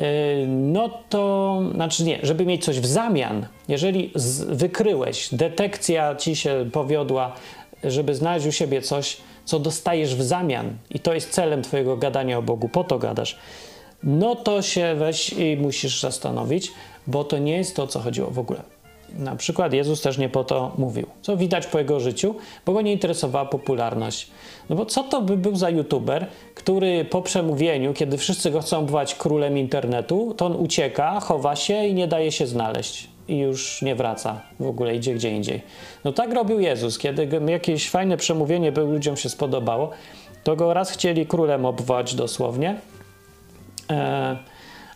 yy, 0.00 0.06
no 0.46 0.90
to 1.08 1.62
znaczy 1.74 2.04
nie, 2.04 2.18
żeby 2.22 2.46
mieć 2.46 2.64
coś 2.64 2.80
w 2.80 2.86
zamian. 2.86 3.46
Jeżeli 3.68 4.12
wykryłeś, 4.48 5.34
detekcja 5.34 6.14
ci 6.14 6.36
się 6.36 6.70
powiodła, 6.72 7.32
żeby 7.84 8.14
znaleźć 8.14 8.46
u 8.46 8.52
siebie 8.52 8.82
coś, 8.82 9.16
co 9.44 9.58
dostajesz 9.58 10.14
w 10.14 10.22
zamian, 10.22 10.76
i 10.90 10.98
to 10.98 11.14
jest 11.14 11.30
celem 11.30 11.62
Twojego 11.62 11.96
gadania 11.96 12.38
o 12.38 12.42
Bogu, 12.42 12.68
po 12.68 12.84
to 12.84 12.98
gadasz, 12.98 13.38
no 14.02 14.36
to 14.36 14.62
się 14.62 14.94
weź 14.98 15.32
i 15.32 15.56
musisz 15.56 16.00
zastanowić, 16.00 16.72
bo 17.06 17.24
to 17.24 17.38
nie 17.38 17.56
jest 17.56 17.76
to, 17.76 17.86
co 17.86 18.00
chodziło 18.00 18.30
w 18.30 18.38
ogóle. 18.38 18.60
Na 19.18 19.36
przykład 19.36 19.72
Jezus 19.72 20.02
też 20.02 20.18
nie 20.18 20.28
po 20.28 20.44
to 20.44 20.72
mówił, 20.78 21.06
co 21.22 21.36
widać 21.36 21.66
po 21.66 21.78
jego 21.78 22.00
życiu, 22.00 22.34
bo 22.66 22.72
go 22.72 22.80
nie 22.80 22.92
interesowała 22.92 23.44
popularność. 23.44 24.30
No 24.70 24.76
bo 24.76 24.86
co 24.86 25.02
to 25.02 25.22
by 25.22 25.36
był 25.36 25.56
za 25.56 25.70
youtuber, 25.70 26.26
który 26.54 27.04
po 27.04 27.22
przemówieniu, 27.22 27.94
kiedy 27.94 28.18
wszyscy 28.18 28.50
go 28.50 28.60
chcą 28.60 28.86
bywać 28.86 29.14
królem 29.14 29.58
internetu, 29.58 30.34
to 30.36 30.46
on 30.46 30.56
ucieka, 30.56 31.20
chowa 31.20 31.56
się 31.56 31.86
i 31.86 31.94
nie 31.94 32.08
daje 32.08 32.32
się 32.32 32.46
znaleźć 32.46 33.08
i 33.28 33.38
już 33.38 33.82
nie 33.82 33.94
wraca 33.94 34.40
w 34.60 34.66
ogóle, 34.66 34.96
idzie 34.96 35.14
gdzie 35.14 35.30
indziej. 35.30 35.62
No 36.04 36.12
tak 36.12 36.32
robił 36.32 36.60
Jezus, 36.60 36.98
kiedy 36.98 37.28
jakieś 37.46 37.90
fajne 37.90 38.16
przemówienie 38.16 38.72
był, 38.72 38.90
ludziom 38.90 39.16
się 39.16 39.28
spodobało, 39.28 39.90
to 40.44 40.56
go 40.56 40.74
raz 40.74 40.90
chcieli 40.90 41.26
królem 41.26 41.66
obwołać 41.66 42.14
dosłownie, 42.14 42.76
e, 43.90 44.36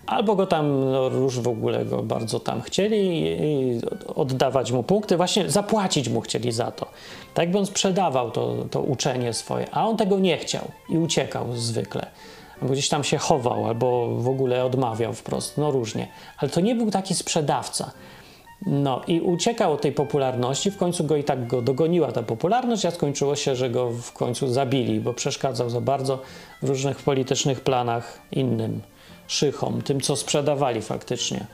albo 0.08 0.36
go 0.36 0.46
tam, 0.46 0.90
no 0.90 1.06
już 1.06 1.40
w 1.40 1.48
ogóle 1.48 1.84
go 1.84 2.02
bardzo 2.02 2.40
tam 2.40 2.60
chcieli 2.60 3.22
i 3.22 3.80
oddawać 4.14 4.72
mu 4.72 4.82
punkty, 4.82 5.16
właśnie 5.16 5.50
zapłacić 5.50 6.08
mu 6.08 6.20
chcieli 6.20 6.52
za 6.52 6.70
to. 6.70 6.86
Tak 7.34 7.50
by 7.50 7.58
on 7.58 7.66
sprzedawał 7.66 8.30
to, 8.30 8.56
to 8.70 8.80
uczenie 8.80 9.32
swoje, 9.32 9.66
a 9.72 9.86
on 9.86 9.96
tego 9.96 10.18
nie 10.18 10.38
chciał 10.38 10.64
i 10.88 10.98
uciekał 10.98 11.46
zwykle. 11.56 12.06
Albo 12.60 12.72
gdzieś 12.72 12.88
tam 12.88 13.04
się 13.04 13.18
chował, 13.18 13.66
albo 13.66 14.08
w 14.16 14.28
ogóle 14.28 14.64
odmawiał 14.64 15.12
wprost, 15.12 15.58
no 15.58 15.70
różnie. 15.70 16.08
Ale 16.38 16.50
to 16.50 16.60
nie 16.60 16.74
był 16.74 16.90
taki 16.90 17.14
sprzedawca. 17.14 17.90
No 18.66 19.00
i 19.06 19.20
uciekał 19.20 19.72
od 19.72 19.80
tej 19.80 19.92
popularności, 19.92 20.70
w 20.70 20.76
końcu 20.76 21.04
go 21.04 21.16
i 21.16 21.24
tak 21.24 21.46
go 21.46 21.62
dogoniła 21.62 22.12
ta 22.12 22.22
popularność, 22.22 22.86
a 22.86 22.90
skończyło 22.90 23.36
się, 23.36 23.56
że 23.56 23.70
go 23.70 23.90
w 23.90 24.12
końcu 24.12 24.48
zabili, 24.48 25.00
bo 25.00 25.14
przeszkadzał 25.14 25.70
za 25.70 25.80
bardzo 25.80 26.18
w 26.62 26.68
różnych 26.68 26.96
politycznych 26.96 27.60
planach 27.60 28.20
innym 28.32 28.80
szychom, 29.28 29.82
tym 29.82 30.00
co 30.00 30.16
sprzedawali 30.16 30.82
faktycznie 30.82 31.46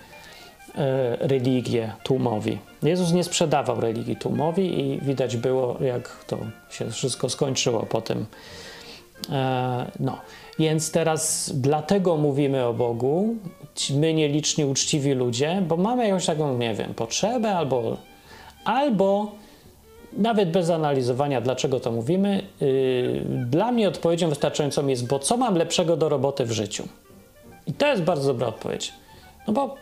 e, 0.75 1.17
religię 1.17 1.93
tłumowi. 2.03 2.59
Jezus 2.83 3.13
nie 3.13 3.25
sprzedawał 3.25 3.81
religii 3.81 4.17
tłumowi 4.17 4.81
i 4.81 5.01
widać 5.01 5.37
było, 5.37 5.77
jak 5.81 6.25
to 6.27 6.39
się 6.71 6.91
wszystko 6.91 7.29
skończyło 7.29 7.83
po 7.83 8.01
tym. 8.01 8.27
E, 9.33 9.91
no, 10.01 10.19
więc 10.59 10.91
teraz 10.91 11.53
dlatego 11.55 12.17
mówimy 12.17 12.65
o 12.65 12.75
Bogu, 12.75 13.37
my 13.95 14.15
nieliczni, 14.15 14.65
uczciwi 14.65 15.13
ludzie, 15.13 15.63
bo 15.69 15.77
mamy 15.77 16.09
jakąś 16.09 16.27
taką, 16.27 16.59
nie 16.59 16.75
wiem, 16.75 16.95
potrzebę 16.95 17.57
albo, 17.57 17.97
albo 18.65 19.33
nawet 20.13 20.51
bez 20.51 20.71
analizowania, 20.71 21.41
dlaczego 21.41 21.81
to 21.81 21.93
mówimy, 21.93 22.43
yy, 22.61 23.23
dla 23.47 23.73
mnie 23.73 23.89
odpowiedzią 23.89 24.29
wystarczającą 24.29 24.87
jest, 24.87 25.07
bo 25.07 25.19
co 25.19 25.37
mam 25.37 25.55
lepszego 25.55 25.97
do 25.97 26.09
roboty 26.09 26.45
w 26.45 26.53
życiu? 26.53 26.89
I 27.67 27.73
to 27.73 27.87
jest 27.87 28.03
bardzo 28.03 28.33
dobra 28.33 28.47
odpowiedź. 28.47 28.93
No 29.47 29.53
bo 29.53 29.75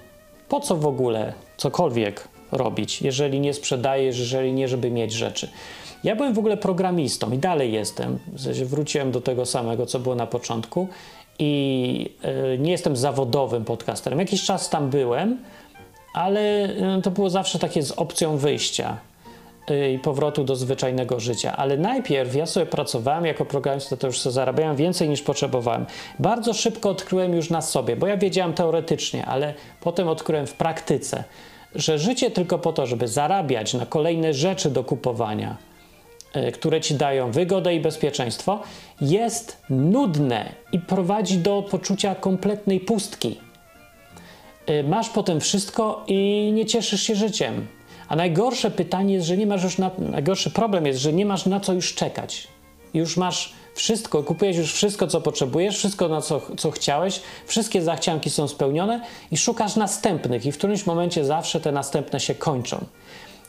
po 0.49 0.61
co 0.61 0.77
w 0.77 0.87
ogóle 0.87 1.33
cokolwiek 1.57 2.29
robić, 2.53 3.03
jeżeli 3.03 3.41
nie 3.41 3.55
sprzedajesz, 3.55 4.19
jeżeli 4.19 4.53
nie, 4.53 4.69
żeby 4.69 4.91
mieć 4.91 5.13
rzeczy? 5.13 5.49
Ja 6.05 6.17
byłem 6.17 6.35
w 6.35 6.39
ogóle 6.39 6.57
programistą 6.57 7.31
i 7.31 7.39
dalej 7.39 7.73
jestem. 7.73 8.19
Wróciłem 8.65 9.11
do 9.11 9.21
tego 9.21 9.47
samego, 9.47 9.87
co 9.87 9.99
było 9.99 10.15
na 10.15 10.27
początku 10.27 10.89
i 11.39 12.15
y, 12.55 12.59
nie 12.59 12.71
jestem 12.71 12.97
zawodowym 12.97 13.65
podcasterem. 13.65 14.19
Jakiś 14.19 14.45
czas 14.45 14.71
tam 14.71 14.91
byłem, 14.91 15.39
ale 16.15 16.69
y, 16.99 17.03
to 17.03 17.11
było 17.11 17.31
zawsze 17.31 17.59
takie 17.59 17.83
z 17.83 17.93
opcją 17.93 18.37
wyjścia 18.37 18.97
i 19.95 19.99
powrotu 19.99 20.45
do 20.45 20.57
zwyczajnego 20.57 21.21
życia. 21.21 21.57
Ale 21.57 21.77
najpierw 21.77 22.35
ja 22.35 22.47
sobie 22.47 22.67
pracowałem 22.67 23.27
jako 23.27 23.45
programista, 23.45 23.97
to 23.97 24.07
już 24.07 24.21
sobie 24.21 24.33
zarabiałem 24.33 24.77
więcej 24.77 25.09
niż 25.09 25.23
potrzebowałem. 25.23 25.87
Bardzo 26.19 26.55
szybko 26.55 26.91
odkryłem 26.91 27.35
już 27.35 27.51
na 27.51 27.63
sobie, 27.63 27.97
bo 27.97 28.07
ja 28.07 28.17
wiedziałem 28.17 28.53
teoretycznie, 28.53 29.27
ale 29.27 29.55
potem 29.81 30.09
odkryłem 30.09 30.47
w 30.47 30.55
praktyce, 30.55 31.25
że 31.75 31.99
życie 31.99 32.31
tylko 32.31 32.59
po 32.59 32.73
to, 32.73 32.87
żeby 32.87 33.09
zarabiać 33.09 33.75
na 33.75 33.87
kolejne 33.87 34.35
rzeczy 34.35 34.71
do 34.71 34.85
kupowania 34.85 35.57
E, 36.33 36.53
które 36.53 36.81
ci 36.81 36.95
dają 36.95 37.31
wygodę 37.31 37.75
i 37.75 37.81
bezpieczeństwo, 37.81 38.61
jest 39.01 39.63
nudne 39.71 40.53
i 40.73 40.79
prowadzi 40.79 41.39
do 41.39 41.63
poczucia 41.71 42.15
kompletnej 42.15 42.81
pustki. 42.81 43.39
E, 44.67 44.83
masz 44.83 45.09
potem 45.09 45.41
wszystko 45.41 46.05
i 46.07 46.51
nie 46.55 46.67
cieszysz 46.67 47.03
się 47.03 47.15
życiem. 47.15 47.67
A 48.13 48.17
najgorsze 48.17 48.71
pytanie 48.71 49.15
jest, 49.15 49.27
że 49.27 49.37
nie 49.37 49.47
masz 49.47 49.63
już 49.63 49.79
na, 49.79 49.91
najgorszy 49.99 50.51
problem 50.51 50.87
jest, 50.87 51.01
że 51.01 51.13
nie 51.13 51.27
masz 51.27 51.47
na 51.47 51.61
co 51.61 51.73
już 51.73 51.95
czekać. 51.95 52.49
Już 52.95 53.17
masz 53.17 53.53
wszystko, 53.75 54.23
kupujesz 54.23 54.57
już 54.57 54.73
wszystko, 54.73 55.07
co 55.07 55.21
potrzebujesz, 55.21 55.79
wszystko, 55.79 56.09
na 56.09 56.21
co, 56.21 56.41
co 56.57 56.71
chciałeś, 56.71 57.21
wszystkie 57.47 57.83
zachcianki 57.83 58.31
są 58.31 58.49
spełnione 58.49 59.01
i 59.31 59.37
szukasz 59.37 59.77
następnych, 59.77 60.47
i 60.47 60.53
w 60.53 60.59
którymś 60.59 60.87
momencie 60.87 61.25
zawsze 61.25 61.61
te 61.61 61.73
następne 61.73 62.21
się 62.21 62.35
kończą 62.35 62.85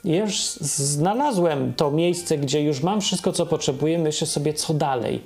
już 0.04 0.42
znalazłem 0.62 1.74
to 1.74 1.92
miejsce, 1.92 2.38
gdzie 2.38 2.62
już 2.62 2.82
mam 2.82 3.02
wszystko, 3.02 3.32
co 3.32 3.46
potrzebuję, 3.46 4.00
myślę 4.00 4.28
sobie, 4.28 4.54
co 4.54 4.74
dalej. 4.74 5.22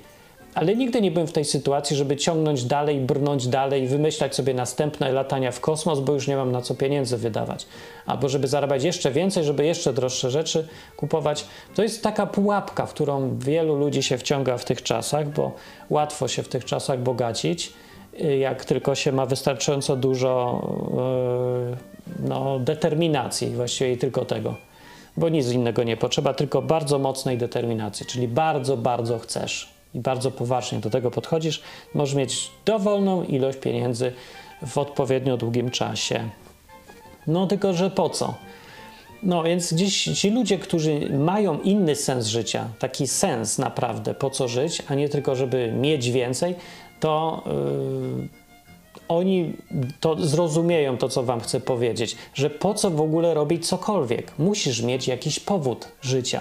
Ale 0.58 0.76
nigdy 0.76 1.00
nie 1.00 1.10
byłem 1.10 1.26
w 1.26 1.32
tej 1.32 1.44
sytuacji, 1.44 1.96
żeby 1.96 2.16
ciągnąć 2.16 2.64
dalej, 2.64 3.00
brnąć 3.00 3.48
dalej, 3.48 3.86
wymyślać 3.86 4.34
sobie 4.34 4.54
następne 4.54 5.12
latania 5.12 5.52
w 5.52 5.60
kosmos, 5.60 6.00
bo 6.00 6.12
już 6.12 6.28
nie 6.28 6.36
mam 6.36 6.52
na 6.52 6.62
co 6.62 6.74
pieniędzy 6.74 7.16
wydawać. 7.16 7.66
Albo 8.06 8.28
żeby 8.28 8.48
zarabiać 8.48 8.84
jeszcze 8.84 9.10
więcej, 9.10 9.44
żeby 9.44 9.66
jeszcze 9.66 9.92
droższe 9.92 10.30
rzeczy 10.30 10.68
kupować. 10.96 11.44
To 11.74 11.82
jest 11.82 12.02
taka 12.02 12.26
pułapka, 12.26 12.86
w 12.86 12.94
którą 12.94 13.38
wielu 13.38 13.76
ludzi 13.76 14.02
się 14.02 14.18
wciąga 14.18 14.58
w 14.58 14.64
tych 14.64 14.82
czasach, 14.82 15.28
bo 15.28 15.52
łatwo 15.90 16.28
się 16.28 16.42
w 16.42 16.48
tych 16.48 16.64
czasach 16.64 17.00
bogacić, 17.00 17.72
jak 18.38 18.64
tylko 18.64 18.94
się 18.94 19.12
ma 19.12 19.26
wystarczająco 19.26 19.96
dużo 19.96 20.62
yy, 22.20 22.28
no, 22.28 22.58
determinacji, 22.58 23.50
właściwie 23.50 23.96
tylko 23.96 24.24
tego 24.24 24.54
bo 25.16 25.28
nic 25.28 25.52
innego 25.52 25.82
nie 25.82 25.96
potrzeba, 25.96 26.34
tylko 26.34 26.62
bardzo 26.62 26.98
mocnej 26.98 27.38
determinacji, 27.38 28.06
czyli 28.06 28.28
bardzo, 28.28 28.76
bardzo 28.76 29.18
chcesz 29.18 29.77
i 29.94 30.00
bardzo 30.00 30.30
poważnie 30.30 30.78
do 30.78 30.90
tego 30.90 31.10
podchodzisz, 31.10 31.62
możesz 31.94 32.14
mieć 32.14 32.50
dowolną 32.64 33.24
ilość 33.24 33.58
pieniędzy 33.58 34.12
w 34.66 34.78
odpowiednio 34.78 35.36
długim 35.36 35.70
czasie. 35.70 36.28
No 37.26 37.46
tylko, 37.46 37.74
że 37.74 37.90
po 37.90 38.10
co? 38.10 38.34
No 39.22 39.42
więc 39.42 39.72
gdzieś 39.72 40.04
ci 40.04 40.30
ludzie, 40.30 40.58
którzy 40.58 41.10
mają 41.18 41.60
inny 41.60 41.96
sens 41.96 42.26
życia, 42.26 42.68
taki 42.78 43.06
sens 43.06 43.58
naprawdę, 43.58 44.14
po 44.14 44.30
co 44.30 44.48
żyć, 44.48 44.82
a 44.88 44.94
nie 44.94 45.08
tylko, 45.08 45.36
żeby 45.36 45.72
mieć 45.72 46.10
więcej, 46.10 46.54
to 47.00 47.42
yy, 47.46 48.28
oni 49.08 49.52
to 50.00 50.26
zrozumieją 50.26 50.98
to, 50.98 51.08
co 51.08 51.22
wam 51.22 51.40
chcę 51.40 51.60
powiedzieć, 51.60 52.16
że 52.34 52.50
po 52.50 52.74
co 52.74 52.90
w 52.90 53.00
ogóle 53.00 53.34
robić 53.34 53.68
cokolwiek? 53.68 54.32
Musisz 54.38 54.82
mieć 54.82 55.08
jakiś 55.08 55.40
powód 55.40 55.88
życia. 56.02 56.40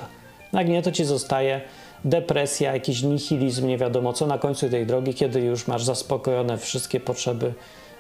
Jak 0.53 0.69
nie, 0.69 0.81
to 0.81 0.91
ci 0.91 1.05
zostaje 1.05 1.61
depresja, 2.05 2.73
jakiś 2.73 3.03
nihilizm, 3.03 3.67
nie 3.67 3.77
wiadomo 3.77 4.13
co 4.13 4.27
na 4.27 4.37
końcu 4.37 4.69
tej 4.69 4.85
drogi, 4.85 5.13
kiedy 5.13 5.41
już 5.41 5.67
masz 5.67 5.83
zaspokojone 5.83 6.57
wszystkie 6.57 6.99
potrzeby, 6.99 7.53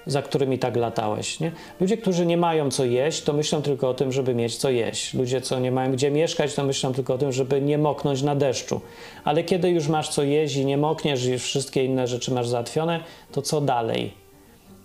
za 0.05 0.21
którymi 0.21 0.59
tak 0.59 0.75
latałeś. 0.75 1.39
Nie? 1.39 1.51
Ludzie, 1.79 1.97
którzy 1.97 2.25
nie 2.25 2.37
mają 2.37 2.71
co 2.71 2.85
jeść, 2.85 3.21
to 3.21 3.33
myślą 3.33 3.61
tylko 3.61 3.89
o 3.89 3.93
tym, 3.93 4.11
żeby 4.11 4.35
mieć 4.35 4.57
co 4.57 4.69
jeść. 4.69 5.13
Ludzie, 5.13 5.41
co 5.41 5.59
nie 5.59 5.71
mają 5.71 5.91
gdzie 5.91 6.11
mieszkać, 6.11 6.55
to 6.55 6.63
myślą 6.63 6.93
tylko 6.93 7.13
o 7.13 7.17
tym, 7.17 7.31
żeby 7.31 7.61
nie 7.61 7.77
moknąć 7.77 8.21
na 8.21 8.35
deszczu. 8.35 8.81
Ale 9.23 9.43
kiedy 9.43 9.69
już 9.69 9.87
masz 9.87 10.09
co 10.09 10.23
jeść 10.23 10.55
i 10.55 10.65
nie 10.65 10.77
mokniesz 10.77 11.25
i 11.25 11.39
wszystkie 11.39 11.85
inne 11.85 12.07
rzeczy 12.07 12.33
masz 12.33 12.47
załatwione, 12.47 12.99
to 13.31 13.41
co 13.41 13.61
dalej? 13.61 14.27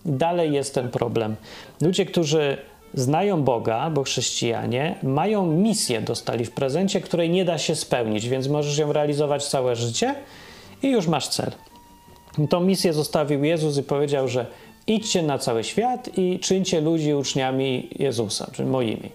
dalej 0.05 0.53
jest 0.53 0.75
ten 0.75 0.89
problem. 0.89 1.37
Ludzie, 1.81 2.07
którzy 2.07 2.57
znają 2.95 3.43
Boga 3.43 3.77
albo 3.77 4.03
chrześcijanie, 4.03 4.95
mają 5.03 5.47
misję, 5.47 6.01
dostali 6.01 6.45
w 6.45 6.51
prezencie, 6.51 7.01
której 7.01 7.31
nie 7.31 7.45
da 7.45 7.59
się 7.59 7.77
spełnić, 7.77 8.29
więc 8.29 8.49
możesz 8.49 8.79
ją 8.79 8.93
realizować 8.93 9.47
całe 9.47 9.77
życie 9.77 10.15
i 10.83 10.91
już 10.91 11.07
masz 11.07 11.29
cel. 11.29 11.51
Tą 12.51 12.61
misję 12.61 12.93
zostawił 12.93 13.45
Jezus 13.45 13.79
i 13.79 13.83
powiedział, 13.83 14.29
że 14.29 14.47
idźcie 14.87 15.23
na 15.23 15.39
cały 15.39 15.65
świat 15.65 16.19
i 16.19 16.39
czyńcie 16.39 16.81
ludzi 16.81 17.15
uczniami 17.15 17.89
Jezusa, 17.99 18.51
czyli 18.53 18.69
moimi. 18.69 19.11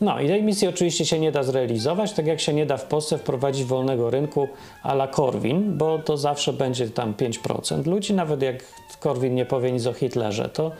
No 0.00 0.20
i 0.20 0.28
tej 0.28 0.42
misji 0.42 0.68
oczywiście 0.68 1.06
się 1.06 1.18
nie 1.18 1.32
da 1.32 1.42
zrealizować, 1.42 2.12
tak 2.12 2.26
jak 2.26 2.40
się 2.40 2.54
nie 2.54 2.66
da 2.66 2.76
w 2.76 2.84
Polsce 2.84 3.18
wprowadzić 3.18 3.64
wolnego 3.64 4.10
rynku 4.10 4.48
a 4.82 4.92
la 4.92 5.08
Korwin, 5.08 5.78
bo 5.78 5.98
to 5.98 6.16
zawsze 6.16 6.52
będzie 6.52 6.90
tam 6.90 7.14
5% 7.14 7.86
ludzi, 7.86 8.14
nawet 8.14 8.42
jak 8.42 8.64
Korwin 9.00 9.34
nie 9.34 9.46
powie 9.46 9.72
nic 9.72 9.86
o 9.86 9.92
Hitlerze, 9.92 10.48
to, 10.48 10.72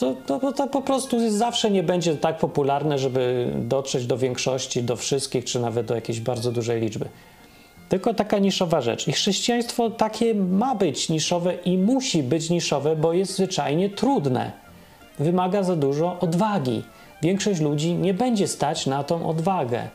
to, 0.00 0.40
to, 0.40 0.52
to 0.52 0.66
po 0.66 0.82
prostu 0.82 1.30
zawsze 1.30 1.70
nie 1.70 1.82
będzie 1.82 2.16
tak 2.16 2.38
popularne, 2.38 2.98
żeby 2.98 3.52
dotrzeć 3.56 4.06
do 4.06 4.18
większości, 4.18 4.82
do 4.82 4.96
wszystkich, 4.96 5.44
czy 5.44 5.60
nawet 5.60 5.86
do 5.86 5.94
jakiejś 5.94 6.20
bardzo 6.20 6.52
dużej 6.52 6.80
liczby. 6.80 7.08
Tylko 7.88 8.14
taka 8.14 8.38
niszowa 8.38 8.80
rzecz. 8.80 9.08
I 9.08 9.12
chrześcijaństwo 9.12 9.90
takie 9.90 10.34
ma 10.34 10.74
być 10.74 11.08
niszowe 11.08 11.54
i 11.54 11.78
musi 11.78 12.22
być 12.22 12.50
niszowe, 12.50 12.96
bo 12.96 13.12
jest 13.12 13.36
zwyczajnie 13.36 13.90
trudne. 13.90 14.52
Wymaga 15.18 15.62
za 15.62 15.76
dużo 15.76 16.16
odwagi. 16.20 16.82
Większość 17.22 17.60
ludzi 17.60 17.94
nie 17.94 18.14
będzie 18.14 18.48
stać 18.48 18.86
na 18.86 19.04
tą 19.04 19.28
odwagę. 19.28 19.88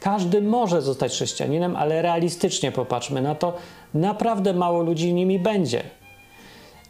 Każdy 0.00 0.42
może 0.42 0.82
zostać 0.82 1.12
chrześcijaninem, 1.12 1.76
ale 1.76 2.02
realistycznie 2.02 2.72
popatrzmy 2.72 3.22
na 3.22 3.34
to, 3.34 3.54
naprawdę 3.94 4.52
mało 4.54 4.82
ludzi 4.82 5.14
nimi 5.14 5.38
będzie. 5.38 5.82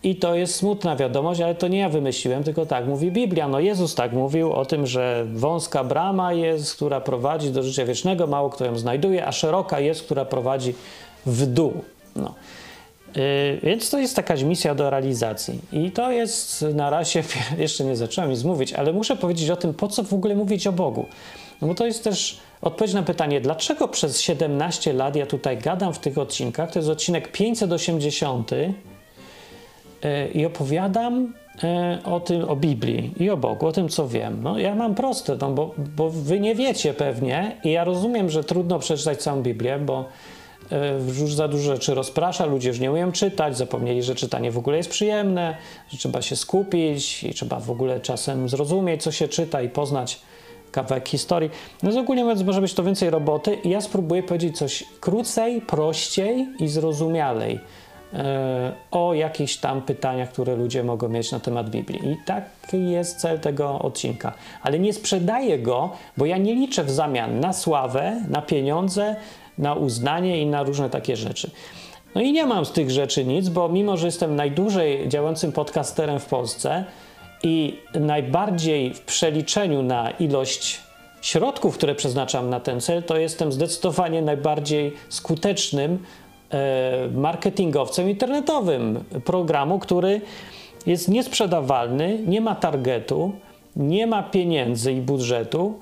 I 0.02 0.16
to 0.16 0.34
jest 0.34 0.54
smutna 0.54 0.96
wiadomość, 0.96 1.40
ale 1.40 1.54
to 1.54 1.68
nie 1.68 1.78
ja 1.78 1.88
wymyśliłem, 1.88 2.44
tylko 2.44 2.66
tak 2.66 2.86
mówi 2.86 3.12
Biblia. 3.12 3.48
No 3.48 3.60
Jezus 3.60 3.94
tak 3.94 4.12
mówił 4.12 4.52
o 4.52 4.64
tym, 4.64 4.86
że 4.86 5.26
wąska 5.34 5.84
brama 5.84 6.32
jest, 6.32 6.74
która 6.74 7.00
prowadzi 7.00 7.50
do 7.50 7.62
życia 7.62 7.84
wiecznego, 7.84 8.26
mało 8.26 8.50
kto 8.50 8.64
ją 8.64 8.78
znajduje, 8.78 9.26
a 9.26 9.32
szeroka 9.32 9.80
jest, 9.80 10.02
która 10.02 10.24
prowadzi 10.24 10.74
w 11.26 11.46
dół. 11.46 11.72
No. 12.16 12.34
Yy, 13.16 13.22
więc 13.62 13.90
to 13.90 13.98
jest 13.98 14.16
jakaś 14.16 14.42
misja 14.42 14.74
do 14.74 14.90
realizacji. 14.90 15.60
I 15.72 15.90
to 15.90 16.10
jest 16.10 16.62
na 16.74 16.90
razie, 16.90 17.24
jeszcze 17.58 17.84
nie 17.84 17.96
zacząłem 17.96 18.30
nic 18.30 18.44
mówić, 18.44 18.72
ale 18.72 18.92
muszę 18.92 19.16
powiedzieć 19.16 19.50
o 19.50 19.56
tym, 19.56 19.74
po 19.74 19.88
co 19.88 20.02
w 20.02 20.12
ogóle 20.12 20.34
mówić 20.34 20.66
o 20.66 20.72
Bogu. 20.72 21.06
No 21.60 21.68
bo 21.68 21.74
to 21.74 21.86
jest 21.86 22.04
też 22.04 22.40
odpowiedź 22.62 22.94
na 22.94 23.02
pytanie, 23.02 23.40
dlaczego 23.40 23.88
przez 23.88 24.20
17 24.20 24.92
lat 24.92 25.16
ja 25.16 25.26
tutaj 25.26 25.58
gadam 25.58 25.94
w 25.94 25.98
tych 25.98 26.18
odcinkach. 26.18 26.70
To 26.70 26.78
jest 26.78 26.88
odcinek 26.88 27.32
580 27.32 28.52
E, 28.52 28.72
i 30.34 30.46
opowiadam 30.46 31.32
e, 31.64 31.98
o 32.04 32.20
tym, 32.20 32.48
o 32.48 32.56
Biblii 32.56 33.12
i 33.20 33.30
o 33.30 33.36
Bogu, 33.36 33.66
o 33.66 33.72
tym, 33.72 33.88
co 33.88 34.08
wiem. 34.08 34.42
No, 34.42 34.58
ja 34.58 34.74
mam 34.74 34.94
proste, 34.94 35.36
no, 35.40 35.50
bo, 35.50 35.74
bo 35.96 36.10
wy 36.10 36.40
nie 36.40 36.54
wiecie 36.54 36.94
pewnie 36.94 37.56
i 37.64 37.70
ja 37.70 37.84
rozumiem, 37.84 38.30
że 38.30 38.44
trudno 38.44 38.78
przeczytać 38.78 39.22
całą 39.22 39.42
Biblię, 39.42 39.78
bo 39.78 40.04
e, 40.72 40.94
już 41.20 41.34
za 41.34 41.48
dużo 41.48 41.72
rzeczy 41.72 41.94
rozprasza, 41.94 42.46
ludzie 42.46 42.68
już 42.68 42.80
nie 42.80 42.90
umieją 42.90 43.12
czytać, 43.12 43.56
zapomnieli, 43.56 44.02
że 44.02 44.14
czytanie 44.14 44.50
w 44.50 44.58
ogóle 44.58 44.76
jest 44.76 44.90
przyjemne, 44.90 45.56
że 45.88 45.98
trzeba 45.98 46.22
się 46.22 46.36
skupić 46.36 47.24
i 47.24 47.34
trzeba 47.34 47.60
w 47.60 47.70
ogóle 47.70 48.00
czasem 48.00 48.48
zrozumieć, 48.48 49.02
co 49.02 49.12
się 49.12 49.28
czyta 49.28 49.62
i 49.62 49.68
poznać 49.68 50.20
kawałek 50.72 51.08
historii. 51.08 51.50
No 51.82 51.92
z 51.92 51.96
ogólnie 51.96 52.22
mówiąc, 52.22 52.42
może 52.42 52.60
być 52.60 52.74
to 52.74 52.84
więcej 52.84 53.10
roboty 53.10 53.54
i 53.54 53.70
ja 53.70 53.80
spróbuję 53.80 54.22
powiedzieć 54.22 54.58
coś 54.58 54.84
krócej, 55.00 55.60
prościej 55.60 56.46
i 56.58 56.68
zrozumialej 56.68 57.60
o 58.90 59.14
jakichś 59.14 59.56
tam 59.56 59.82
pytaniach, 59.82 60.32
które 60.32 60.56
ludzie 60.56 60.84
mogą 60.84 61.08
mieć 61.08 61.32
na 61.32 61.40
temat 61.40 61.70
Biblii. 61.70 62.10
I 62.10 62.16
taki 62.26 62.90
jest 62.90 63.20
cel 63.20 63.40
tego 63.40 63.78
odcinka. 63.78 64.32
Ale 64.62 64.78
nie 64.78 64.92
sprzedaję 64.92 65.58
go, 65.58 65.90
bo 66.16 66.26
ja 66.26 66.38
nie 66.38 66.54
liczę 66.54 66.84
w 66.84 66.90
zamian 66.90 67.40
na 67.40 67.52
sławę, 67.52 68.22
na 68.28 68.42
pieniądze, 68.42 69.16
na 69.58 69.74
uznanie 69.74 70.42
i 70.42 70.46
na 70.46 70.62
różne 70.62 70.90
takie 70.90 71.16
rzeczy. 71.16 71.50
No 72.14 72.20
i 72.20 72.32
nie 72.32 72.46
mam 72.46 72.64
z 72.64 72.72
tych 72.72 72.90
rzeczy 72.90 73.24
nic, 73.24 73.48
bo 73.48 73.68
mimo, 73.68 73.96
że 73.96 74.06
jestem 74.06 74.36
najdłużej 74.36 75.08
działającym 75.08 75.52
podcasterem 75.52 76.18
w 76.20 76.26
Polsce 76.26 76.84
i 77.42 77.78
najbardziej 77.94 78.94
w 78.94 79.00
przeliczeniu 79.00 79.82
na 79.82 80.10
ilość 80.10 80.80
środków, 81.22 81.74
które 81.74 81.94
przeznaczam 81.94 82.50
na 82.50 82.60
ten 82.60 82.80
cel, 82.80 83.02
to 83.02 83.16
jestem 83.16 83.52
zdecydowanie 83.52 84.22
najbardziej 84.22 84.92
skutecznym 85.08 85.98
E, 85.98 86.21
marketingowcem 87.14 88.10
internetowym 88.10 89.04
programu, 89.24 89.78
który 89.78 90.20
jest 90.86 91.08
niesprzedawalny, 91.08 92.18
nie 92.26 92.40
ma 92.40 92.54
targetu, 92.54 93.32
nie 93.76 94.06
ma 94.06 94.22
pieniędzy 94.22 94.92
i 94.92 95.00
budżetu, 95.00 95.74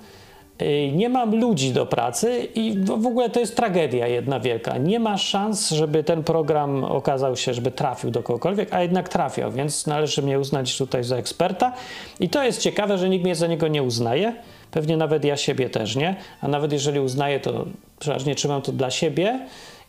e, 0.59 0.93
nie 0.93 1.09
mam 1.09 1.41
ludzi 1.41 1.73
do 1.73 1.87
pracy 1.87 2.49
i 2.55 2.79
w 2.85 3.07
ogóle 3.07 3.31
to 3.31 3.41
jest 3.41 3.57
tragedia 3.57 4.07
jedna 4.07 4.41
wielka. 4.41 4.79
Nie 4.79 5.01
ma 5.01 5.19
szans, 5.19 5.71
żeby 5.71 6.05
ten 6.05 6.25
program 6.25 6.85
okazał 6.85 7.37
się, 7.37 7.55
żeby 7.55 7.71
trafił 7.71 8.11
do 8.11 8.23
kogokolwiek, 8.23 8.75
a 8.75 8.83
jednak 8.83 9.09
trafiał, 9.09 9.53
więc 9.53 9.87
należy 9.87 10.23
mnie 10.23 10.39
uznać 10.39 10.79
tutaj 10.79 11.05
za 11.05 11.17
eksperta. 11.17 11.73
I 12.21 12.29
to 12.29 12.45
jest 12.45 12.61
ciekawe, 12.61 12.99
że 12.99 13.09
nikt 13.09 13.25
mnie 13.25 13.35
za 13.35 13.47
niego 13.47 13.69
nie 13.69 13.83
uznaje. 13.83 14.35
Pewnie 14.71 14.97
nawet 14.97 15.25
ja 15.25 15.37
siebie 15.37 15.71
też 15.71 15.97
nie, 15.97 16.17
a 16.41 16.49
nawet 16.49 16.73
jeżeli 16.73 17.01
uznaję, 17.01 17.41
to 17.41 17.67
przeważnie 17.99 18.35
trzymam 18.35 18.63
to 18.63 18.73
dla 18.73 18.91
siebie 18.91 19.41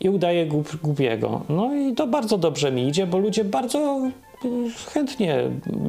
i 0.02 0.10
udaje 0.10 0.46
głupiego. 0.84 1.42
No 1.50 1.76
i 1.76 1.94
to 1.94 2.08
bardzo 2.08 2.38
dobrze 2.38 2.72
mi 2.72 2.88
idzie, 2.88 3.08
bo 3.08 3.18
ludzie 3.18 3.44
bardzo 3.44 4.02
chętnie 4.94 5.38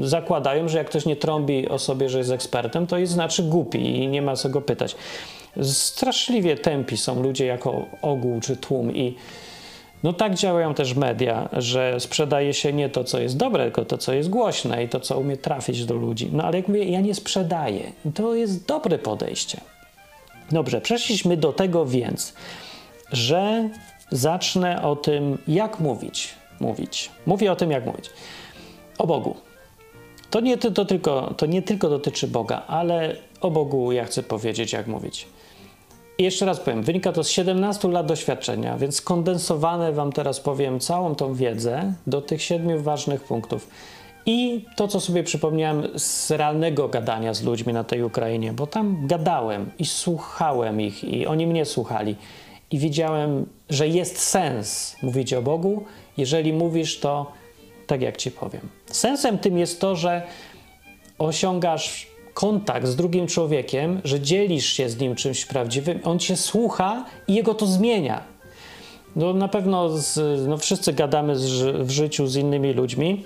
zakładają, 0.00 0.68
że 0.68 0.78
jak 0.78 0.86
ktoś 0.86 1.06
nie 1.06 1.16
trąbi 1.16 1.68
o 1.68 1.78
sobie, 1.78 2.08
że 2.08 2.18
jest 2.18 2.30
ekspertem, 2.30 2.86
to 2.86 2.98
jest 2.98 3.12
znaczy 3.12 3.42
głupi 3.42 3.78
i 3.78 4.08
nie 4.08 4.22
ma 4.22 4.36
co 4.36 4.48
go 4.48 4.60
pytać. 4.60 4.96
Straszliwie 5.62 6.56
tępi 6.56 6.96
są 6.96 7.22
ludzie 7.22 7.46
jako 7.46 7.86
ogół 8.02 8.40
czy 8.40 8.56
tłum 8.56 8.96
i 8.96 9.14
no 10.02 10.12
tak 10.12 10.34
działają 10.34 10.74
też 10.74 10.94
media, 10.94 11.48
że 11.52 12.00
sprzedaje 12.00 12.54
się 12.54 12.72
nie 12.72 12.88
to, 12.88 13.04
co 13.04 13.20
jest 13.20 13.36
dobre, 13.36 13.64
tylko 13.64 13.84
to, 13.84 13.98
co 13.98 14.12
jest 14.12 14.30
głośne 14.30 14.84
i 14.84 14.88
to, 14.88 15.00
co 15.00 15.18
umie 15.18 15.36
trafić 15.36 15.84
do 15.84 15.94
ludzi. 15.94 16.30
No 16.32 16.44
ale 16.44 16.56
jak 16.56 16.68
mówię, 16.68 16.84
ja 16.84 17.00
nie 17.00 17.14
sprzedaję. 17.14 17.92
To 18.14 18.34
jest 18.34 18.66
dobre 18.66 18.98
podejście. 18.98 19.60
Dobrze, 20.50 20.80
przeszliśmy 20.80 21.36
do 21.36 21.52
tego 21.52 21.86
więc, 21.86 22.34
że 23.12 23.68
zacznę 24.12 24.82
o 24.82 24.96
tym, 24.96 25.38
jak 25.48 25.80
mówić. 25.80 26.34
Mówić. 26.60 27.10
Mówię 27.26 27.52
o 27.52 27.56
tym, 27.56 27.70
jak 27.70 27.86
mówić. 27.86 28.10
O 28.98 29.06
Bogu. 29.06 29.36
To 30.30 30.40
nie, 30.40 30.58
to, 30.58 30.84
tylko, 30.84 31.34
to 31.36 31.46
nie 31.46 31.62
tylko 31.62 31.88
dotyczy 31.88 32.28
Boga, 32.28 32.62
ale 32.66 33.16
o 33.40 33.50
Bogu 33.50 33.92
ja 33.92 34.04
chcę 34.04 34.22
powiedzieć, 34.22 34.72
jak 34.72 34.86
mówić. 34.86 35.26
I 36.18 36.22
jeszcze 36.22 36.46
raz 36.46 36.60
powiem, 36.60 36.82
wynika 36.82 37.12
to 37.12 37.24
z 37.24 37.28
17 37.28 37.88
lat 37.88 38.06
doświadczenia, 38.06 38.78
więc 38.78 38.96
skondensowane 38.96 39.92
Wam 39.92 40.12
teraz 40.12 40.40
powiem 40.40 40.80
całą 40.80 41.14
tą 41.14 41.34
wiedzę 41.34 41.94
do 42.06 42.22
tych 42.22 42.42
siedmiu 42.42 42.82
ważnych 42.82 43.24
punktów. 43.24 43.68
I 44.26 44.64
to, 44.76 44.88
co 44.88 45.00
sobie 45.00 45.22
przypomniałem 45.22 45.88
z 45.98 46.30
realnego 46.30 46.88
gadania 46.88 47.34
z 47.34 47.42
ludźmi 47.42 47.72
na 47.72 47.84
tej 47.84 48.02
Ukrainie, 48.02 48.52
bo 48.52 48.66
tam 48.66 49.06
gadałem 49.06 49.70
i 49.78 49.86
słuchałem 49.86 50.80
ich, 50.80 51.04
i 51.04 51.26
oni 51.26 51.46
mnie 51.46 51.64
słuchali 51.64 52.16
i 52.70 52.78
widziałem, 52.78 53.46
że 53.72 53.88
jest 53.88 54.18
sens 54.18 54.96
mówić 55.02 55.34
o 55.34 55.42
Bogu, 55.42 55.84
jeżeli 56.16 56.52
mówisz 56.52 57.00
to 57.00 57.32
tak, 57.86 58.02
jak 58.02 58.16
ci 58.16 58.30
powiem. 58.30 58.68
Sensem 58.86 59.38
tym 59.38 59.58
jest 59.58 59.80
to, 59.80 59.96
że 59.96 60.22
osiągasz 61.18 62.06
kontakt 62.34 62.86
z 62.86 62.96
drugim 62.96 63.26
człowiekiem, 63.26 64.00
że 64.04 64.20
dzielisz 64.20 64.66
się 64.66 64.88
z 64.88 64.98
nim 64.98 65.14
czymś 65.14 65.46
prawdziwym, 65.46 66.00
on 66.04 66.18
cię 66.18 66.36
słucha 66.36 67.04
i 67.28 67.34
jego 67.34 67.54
to 67.54 67.66
zmienia. 67.66 68.22
No, 69.16 69.32
na 69.32 69.48
pewno 69.48 69.98
z, 69.98 70.18
no, 70.48 70.58
wszyscy 70.58 70.92
gadamy 70.92 71.36
z, 71.36 71.76
w 71.86 71.90
życiu 71.90 72.26
z 72.26 72.36
innymi 72.36 72.72
ludźmi. 72.72 73.24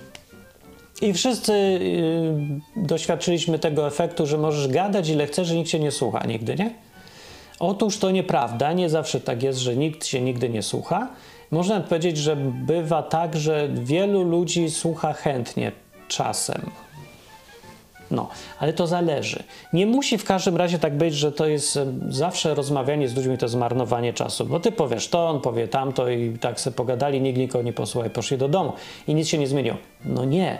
I 1.02 1.12
wszyscy 1.12 1.52
y, 1.52 2.86
doświadczyliśmy 2.86 3.58
tego 3.58 3.86
efektu, 3.86 4.26
że 4.26 4.38
możesz 4.38 4.68
gadać 4.68 5.08
ile 5.08 5.26
chcesz, 5.26 5.48
że 5.48 5.54
nikt 5.54 5.70
cię 5.70 5.78
nie 5.78 5.90
słucha 5.90 6.26
nigdy, 6.26 6.54
nie? 6.54 6.85
Otóż 7.58 7.98
to 7.98 8.10
nieprawda, 8.10 8.72
nie 8.72 8.90
zawsze 8.90 9.20
tak 9.20 9.42
jest, 9.42 9.58
że 9.58 9.76
nikt 9.76 10.06
się 10.06 10.20
nigdy 10.20 10.48
nie 10.48 10.62
słucha. 10.62 11.08
Można 11.50 11.80
powiedzieć, 11.80 12.18
że 12.18 12.36
bywa 12.66 13.02
tak, 13.02 13.36
że 13.36 13.68
wielu 13.72 14.22
ludzi 14.22 14.70
słucha 14.70 15.12
chętnie 15.12 15.72
czasem. 16.08 16.70
No, 18.10 18.28
ale 18.58 18.72
to 18.72 18.86
zależy. 18.86 19.42
Nie 19.72 19.86
musi 19.86 20.18
w 20.18 20.24
każdym 20.24 20.56
razie 20.56 20.78
tak 20.78 20.96
być, 20.96 21.14
że 21.14 21.32
to 21.32 21.46
jest 21.46 21.78
zawsze 22.08 22.54
rozmawianie 22.54 23.08
z 23.08 23.16
ludźmi 23.16 23.38
to 23.38 23.48
zmarnowanie 23.48 24.12
czasu, 24.12 24.46
bo 24.46 24.60
ty 24.60 24.72
powiesz 24.72 25.08
to, 25.08 25.28
on 25.28 25.40
powie 25.40 25.68
tamto 25.68 26.08
i 26.08 26.38
tak 26.38 26.60
sobie 26.60 26.76
pogadali, 26.76 27.20
nikt 27.20 27.38
nikogo 27.38 27.64
nie 27.64 27.72
posłuchał 27.72 28.10
poszli 28.10 28.38
do 28.38 28.48
domu 28.48 28.72
i 29.08 29.14
nic 29.14 29.28
się 29.28 29.38
nie 29.38 29.46
zmieniło. 29.46 29.76
No 30.04 30.24
nie. 30.24 30.58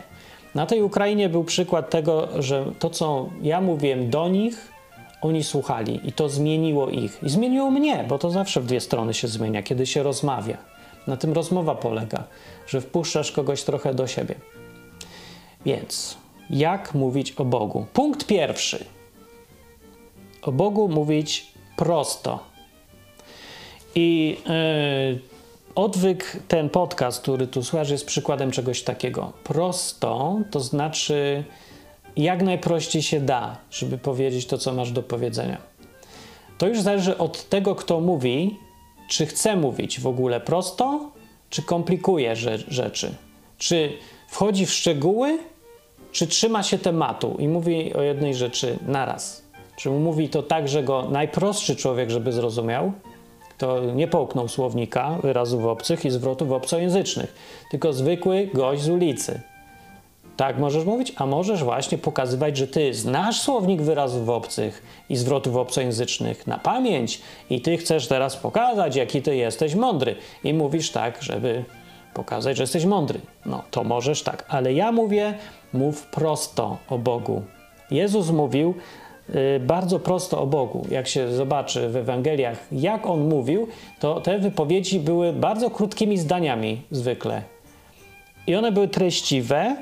Na 0.55 0.67
tej 0.67 0.83
Ukrainie 0.83 1.29
był 1.29 1.45
przykład 1.45 1.91
tego, 1.91 2.29
że 2.43 2.65
to, 2.79 2.91
co 2.91 3.29
ja 3.43 3.61
mówiłem 3.61 4.11
do 4.11 4.29
nich, 4.29 4.73
oni 5.27 5.45
słuchali 5.45 6.01
i 6.09 6.13
to 6.13 6.29
zmieniło 6.29 6.91
ich. 6.91 7.19
I 7.23 7.29
zmieniło 7.29 7.71
mnie, 7.71 8.05
bo 8.09 8.19
to 8.19 8.31
zawsze 8.31 8.61
w 8.61 8.67
dwie 8.67 8.81
strony 8.81 9.15
się 9.15 9.29
zmienia, 9.29 9.63
kiedy 9.63 9.87
się 9.87 10.03
rozmawia. 10.03 10.57
Na 11.07 11.17
tym 11.17 11.33
rozmowa 11.33 11.75
polega, 11.75 12.25
że 12.67 12.81
wpuszczasz 12.81 13.33
kogoś 13.33 13.63
trochę 13.63 13.95
do 13.95 14.07
siebie. 14.07 14.35
Więc 15.67 16.17
jak 16.51 16.95
mówić 16.95 17.33
o 17.33 17.45
Bogu? 17.45 17.87
Punkt 17.93 18.27
pierwszy. 18.27 18.85
O 20.43 20.53
Bogu 20.53 20.89
mówić 20.89 21.53
prosto. 21.77 22.39
I 23.95 24.37
yy, 25.11 25.21
odwyk, 25.75 26.37
ten 26.49 26.71
podcast, 26.71 27.23
który 27.23 27.47
tu 27.47 27.65
słuchasz, 27.65 27.91
jest 27.91 28.07
przykładem 28.07 28.51
czegoś 28.51 28.83
takiego. 28.83 29.33
Prosto 29.45 30.39
to 30.51 30.61
znaczy 30.61 31.45
jak 32.17 32.43
najprościej 32.43 33.03
się 33.03 33.21
da, 33.21 33.57
żeby 33.71 33.99
powiedzieć 33.99 34.47
to, 34.47 34.59
co 34.59 34.73
masz 34.73 34.91
do 34.91 35.03
powiedzenia. 35.03 35.59
To 36.59 36.67
już 36.69 36.81
zależy 36.81 37.19
od 37.19 37.49
tego, 37.49 37.75
kto 37.75 38.01
mówi, 38.01 38.59
czy 39.09 39.27
chce 39.27 39.57
mówić 39.57 40.01
w 40.01 40.07
ogóle 40.07 40.41
prosto, 40.41 41.11
czy 41.51 41.63
komplikuje 41.63 42.37
rzeczy. 42.69 43.15
Czy 43.59 43.93
wchodzi 44.29 44.67
w 44.67 44.73
szczegóły, 44.73 45.39
czy 46.13 46.27
trzyma 46.27 46.63
się 46.63 46.79
tematu 46.79 47.37
i 47.39 47.49
mówi 47.49 47.95
o 47.95 48.03
jednej 48.03 48.35
rzeczy 48.35 48.79
naraz. 48.87 49.43
Czy 49.77 49.91
mówi 49.91 50.29
to 50.29 50.43
tak, 50.43 50.69
że 50.69 50.83
go 50.83 51.09
najprostszy 51.11 51.77
człowiek, 51.77 52.11
żeby 52.11 52.33
zrozumiał, 52.33 52.93
to 53.59 53.81
nie 53.95 54.09
połknął 54.09 54.49
słownika 54.49 55.19
wyrazów 55.23 55.65
obcych 55.65 56.05
i 56.05 56.11
zwrotów 56.11 56.53
obcojęzycznych, 56.53 57.35
tylko 57.71 57.93
zwykły 57.93 58.51
gość 58.55 58.83
z 58.83 58.89
ulicy. 58.89 59.41
Tak 60.37 60.59
możesz 60.59 60.85
mówić, 60.85 61.13
a 61.17 61.27
możesz 61.27 61.65
właśnie 61.65 61.99
pokazywać, 61.99 62.57
że 62.57 62.69
ty 62.69 62.95
znasz 62.95 63.41
słownik 63.41 63.83
wyrazów 63.83 64.29
obcych 64.29 64.83
i 65.09 65.17
zwrotów 65.17 65.57
obcojęzycznych 65.57 66.47
na 66.47 66.59
pamięć 66.59 67.21
i 67.51 67.61
ty 67.61 67.77
chcesz 67.77 68.09
teraz 68.09 68.37
pokazać, 68.37 68.97
jaki 68.97 69.23
ty 69.23 69.37
jesteś 69.37 69.75
mądry. 69.75 70.17
I 70.45 70.55
mówisz 70.55 70.91
tak, 70.91 71.23
żeby 71.23 71.65
pokazać, 72.15 72.57
że 72.57 72.63
jesteś 72.63 72.85
mądry. 72.85 73.21
No 73.47 73.63
to 73.71 73.85
możesz 73.85 74.23
tak, 74.23 74.45
ale 74.49 74.73
ja 74.73 74.93
mówię, 74.93 75.35
mów 75.73 76.07
prosto 76.07 76.77
o 76.89 76.99
Bogu. 76.99 77.43
Jezus 77.91 78.31
mówił 78.31 78.75
y, 79.57 79.61
bardzo 79.61 79.99
prosto 79.99 80.41
o 80.41 80.47
Bogu. 80.47 80.87
Jak 80.91 81.09
się 81.09 81.33
zobaczy 81.33 81.89
w 81.89 81.97
Ewangeliach, 81.97 82.67
jak 82.73 83.07
on 83.07 83.29
mówił, 83.29 83.69
to 84.01 84.21
te 84.21 84.39
wypowiedzi 84.39 85.01
były 85.01 85.33
bardzo 85.33 85.71
krótkimi 85.71 86.19
zdaniami 86.19 86.83
zwykle. 86.91 87.43
I 88.47 88.57
one 88.57 88.73
były 88.73 88.89
treściwe, 88.89 89.77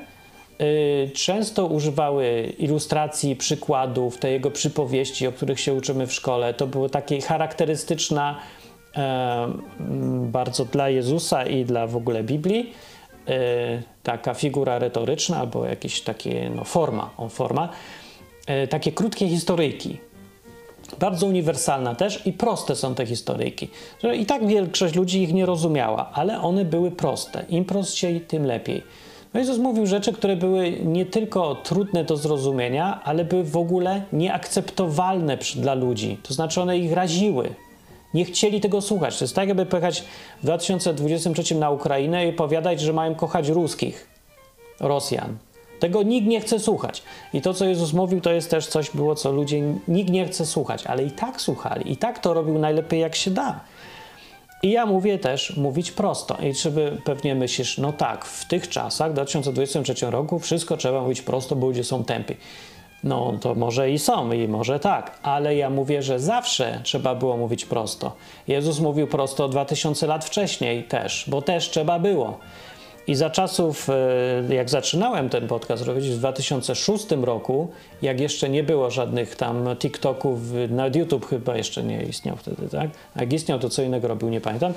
często 1.13 1.65
używały 1.65 2.53
ilustracji, 2.57 3.35
przykładów, 3.35 4.17
te 4.17 4.31
jego 4.31 4.51
przypowieści, 4.51 5.27
o 5.27 5.31
których 5.31 5.59
się 5.59 5.73
uczymy 5.73 6.07
w 6.07 6.13
szkole. 6.13 6.53
To 6.53 6.67
była 6.67 6.89
taka 6.89 7.15
charakterystyczna 7.27 8.39
bardzo 10.21 10.65
dla 10.65 10.89
Jezusa 10.89 11.45
i 11.45 11.65
dla 11.65 11.87
w 11.87 11.95
ogóle 11.95 12.23
Biblii 12.23 12.73
e, 13.27 13.81
taka 14.03 14.33
figura 14.33 14.79
retoryczna 14.79 15.37
albo 15.37 15.65
jakieś 15.65 16.01
takie 16.01 16.49
no, 16.55 16.63
forma, 16.63 17.09
on 17.17 17.29
forma, 17.29 17.69
e, 18.47 18.67
takie 18.67 18.91
krótkie 18.91 19.29
historyjki. 19.29 19.97
Bardzo 20.99 21.27
uniwersalna 21.27 21.95
też 21.95 22.27
i 22.27 22.33
proste 22.33 22.75
są 22.75 22.95
te 22.95 23.05
historyjki. 23.05 23.69
I 24.13 24.25
tak 24.25 24.47
większość 24.47 24.95
ludzi 24.95 25.23
ich 25.23 25.33
nie 25.33 25.45
rozumiała, 25.45 26.11
ale 26.13 26.41
one 26.41 26.65
były 26.65 26.91
proste. 26.91 27.45
Im 27.49 27.65
prościej, 27.65 28.21
tym 28.21 28.45
lepiej. 28.45 28.83
No 29.35 29.39
Jezus 29.39 29.57
mówił 29.57 29.85
rzeczy, 29.85 30.13
które 30.13 30.35
były 30.35 30.71
nie 30.71 31.05
tylko 31.05 31.55
trudne 31.55 32.03
do 32.03 32.17
zrozumienia, 32.17 33.01
ale 33.03 33.25
były 33.25 33.43
w 33.43 33.57
ogóle 33.57 34.01
nieakceptowalne 34.13 35.37
dla 35.55 35.73
ludzi. 35.73 36.17
To 36.23 36.33
znaczy 36.33 36.61
one 36.61 36.77
ich 36.77 36.93
raziły, 36.93 37.53
nie 38.13 38.25
chcieli 38.25 38.61
tego 38.61 38.81
słuchać. 38.81 39.19
To 39.19 39.25
jest 39.25 39.35
tak, 39.35 39.47
jakby 39.47 39.65
pojechać 39.65 40.03
w 40.41 40.43
2023 40.43 41.55
na 41.55 41.69
Ukrainę 41.69 42.27
i 42.27 42.33
powiadać, 42.33 42.81
że 42.81 42.93
mają 42.93 43.15
kochać 43.15 43.49
ruskich, 43.49 44.07
Rosjan. 44.79 45.37
Tego 45.79 46.03
nikt 46.03 46.27
nie 46.27 46.41
chce 46.41 46.59
słuchać. 46.59 47.03
I 47.33 47.41
to, 47.41 47.53
co 47.53 47.65
Jezus 47.65 47.93
mówił, 47.93 48.21
to 48.21 48.31
jest 48.31 48.49
też 48.51 48.67
coś 48.67 48.91
było, 48.91 49.15
co 49.15 49.31
ludzie 49.31 49.61
nikt 49.87 50.09
nie 50.11 50.25
chce 50.25 50.45
słuchać, 50.45 50.87
ale 50.87 51.03
i 51.03 51.11
tak 51.11 51.41
słuchali, 51.41 51.91
i 51.91 51.97
tak 51.97 52.19
to 52.19 52.33
robił 52.33 52.59
najlepiej, 52.59 52.99
jak 52.99 53.15
się 53.15 53.31
da. 53.31 53.59
I 54.65 54.71
ja 54.71 54.85
mówię 54.85 55.19
też 55.19 55.57
mówić 55.57 55.91
prosto. 55.91 56.37
I 56.41 56.53
żeby 56.53 56.97
pewnie 57.03 57.35
myślisz, 57.35 57.77
no 57.77 57.93
tak, 57.93 58.25
w 58.25 58.45
tych 58.45 58.69
czasach, 58.69 59.11
w 59.11 59.13
2023 59.13 60.11
roku, 60.11 60.39
wszystko 60.39 60.77
trzeba 60.77 61.01
mówić 61.01 61.21
prosto, 61.21 61.55
bo 61.55 61.67
ludzie 61.67 61.83
są 61.83 62.03
tępi. 62.03 62.35
No 63.03 63.33
to 63.41 63.55
może 63.55 63.91
i 63.91 63.99
są, 63.99 64.31
i 64.31 64.47
może 64.47 64.79
tak, 64.79 65.19
ale 65.23 65.55
ja 65.55 65.69
mówię, 65.69 66.01
że 66.01 66.19
zawsze 66.19 66.81
trzeba 66.83 67.15
było 67.15 67.37
mówić 67.37 67.65
prosto. 67.65 68.11
Jezus 68.47 68.79
mówił 68.79 69.07
prosto 69.07 69.47
2000 69.47 70.07
lat 70.07 70.25
wcześniej 70.25 70.83
też, 70.83 71.25
bo 71.27 71.41
też 71.41 71.69
trzeba 71.69 71.99
było. 71.99 72.39
I 73.07 73.15
za 73.15 73.29
czasów, 73.29 73.89
e, 74.49 74.55
jak 74.55 74.69
zaczynałem 74.69 75.29
ten 75.29 75.47
podcast 75.47 75.83
robić 75.83 76.09
w 76.09 76.17
2006 76.17 77.11
roku, 77.21 77.67
jak 78.01 78.19
jeszcze 78.19 78.49
nie 78.49 78.63
było 78.63 78.91
żadnych 78.91 79.35
tam 79.35 79.75
TikToków, 79.75 80.39
nawet 80.69 80.95
YouTube 80.95 81.25
chyba 81.25 81.57
jeszcze 81.57 81.83
nie 81.83 82.03
istniał 82.03 82.35
wtedy, 82.35 82.69
tak? 82.69 82.89
A 83.15 83.21
jak 83.21 83.33
istniał, 83.33 83.59
to 83.59 83.69
co 83.69 83.81
innego 83.81 84.07
robił, 84.07 84.29
nie 84.29 84.41
pamiętam 84.41 84.73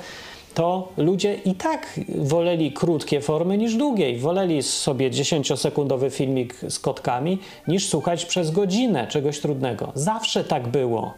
to 0.58 0.88
ludzie 0.96 1.34
i 1.34 1.54
tak 1.54 2.00
woleli 2.18 2.72
krótkie 2.72 3.20
formy 3.20 3.58
niż 3.58 3.74
długiej. 3.74 4.18
Woleli 4.18 4.62
sobie 4.62 5.10
10-sekundowy 5.10 6.10
filmik 6.10 6.54
z 6.68 6.78
kotkami 6.78 7.38
niż 7.68 7.88
słuchać 7.88 8.24
przez 8.24 8.50
godzinę 8.50 9.06
czegoś 9.06 9.40
trudnego. 9.40 9.92
Zawsze 9.94 10.44
tak 10.44 10.68
było. 10.68 11.14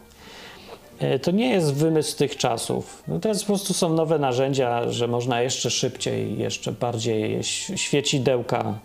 E, 1.01 1.19
to 1.19 1.31
nie 1.31 1.49
jest 1.49 1.73
wymysł 1.73 2.17
tych 2.17 2.37
czasów. 2.37 3.03
No 3.07 3.19
teraz 3.19 3.41
po 3.41 3.47
prostu 3.47 3.73
są 3.73 3.93
nowe 3.93 4.19
narzędzia, 4.19 4.91
że 4.91 5.07
można 5.07 5.41
jeszcze 5.41 5.69
szybciej, 5.69 6.37
jeszcze 6.37 6.71
bardziej 6.71 7.43
świecidełka 7.75 8.79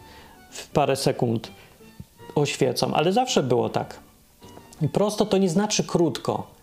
w 0.51 0.69
parę 0.69 0.97
sekund 0.97 1.51
oświecą, 2.35 2.95
ale 2.95 3.13
zawsze 3.13 3.43
było 3.43 3.69
tak. 3.69 4.01
Prosto 4.93 5.27
to 5.27 5.39
nie 5.39 5.49
znaczy 5.49 5.85
krótko 5.85 6.57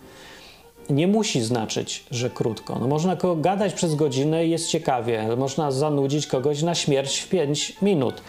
nie 0.90 1.08
musi 1.08 1.42
znaczyć, 1.42 2.04
że 2.12 2.30
krótko. 2.30 2.80
No 2.80 2.88
można 2.88 3.18
gadać 3.38 3.74
przez 3.74 3.96
godzinę 3.96 4.46
i 4.46 4.50
jest 4.50 4.68
ciekawie. 4.68 5.28
Można 5.38 5.72
zanudzić 5.72 6.28
kogoś 6.28 6.62
na 6.62 6.76
śmierć 6.76 7.20
w 7.20 7.30
5 7.30 7.74
minut. 7.82 8.22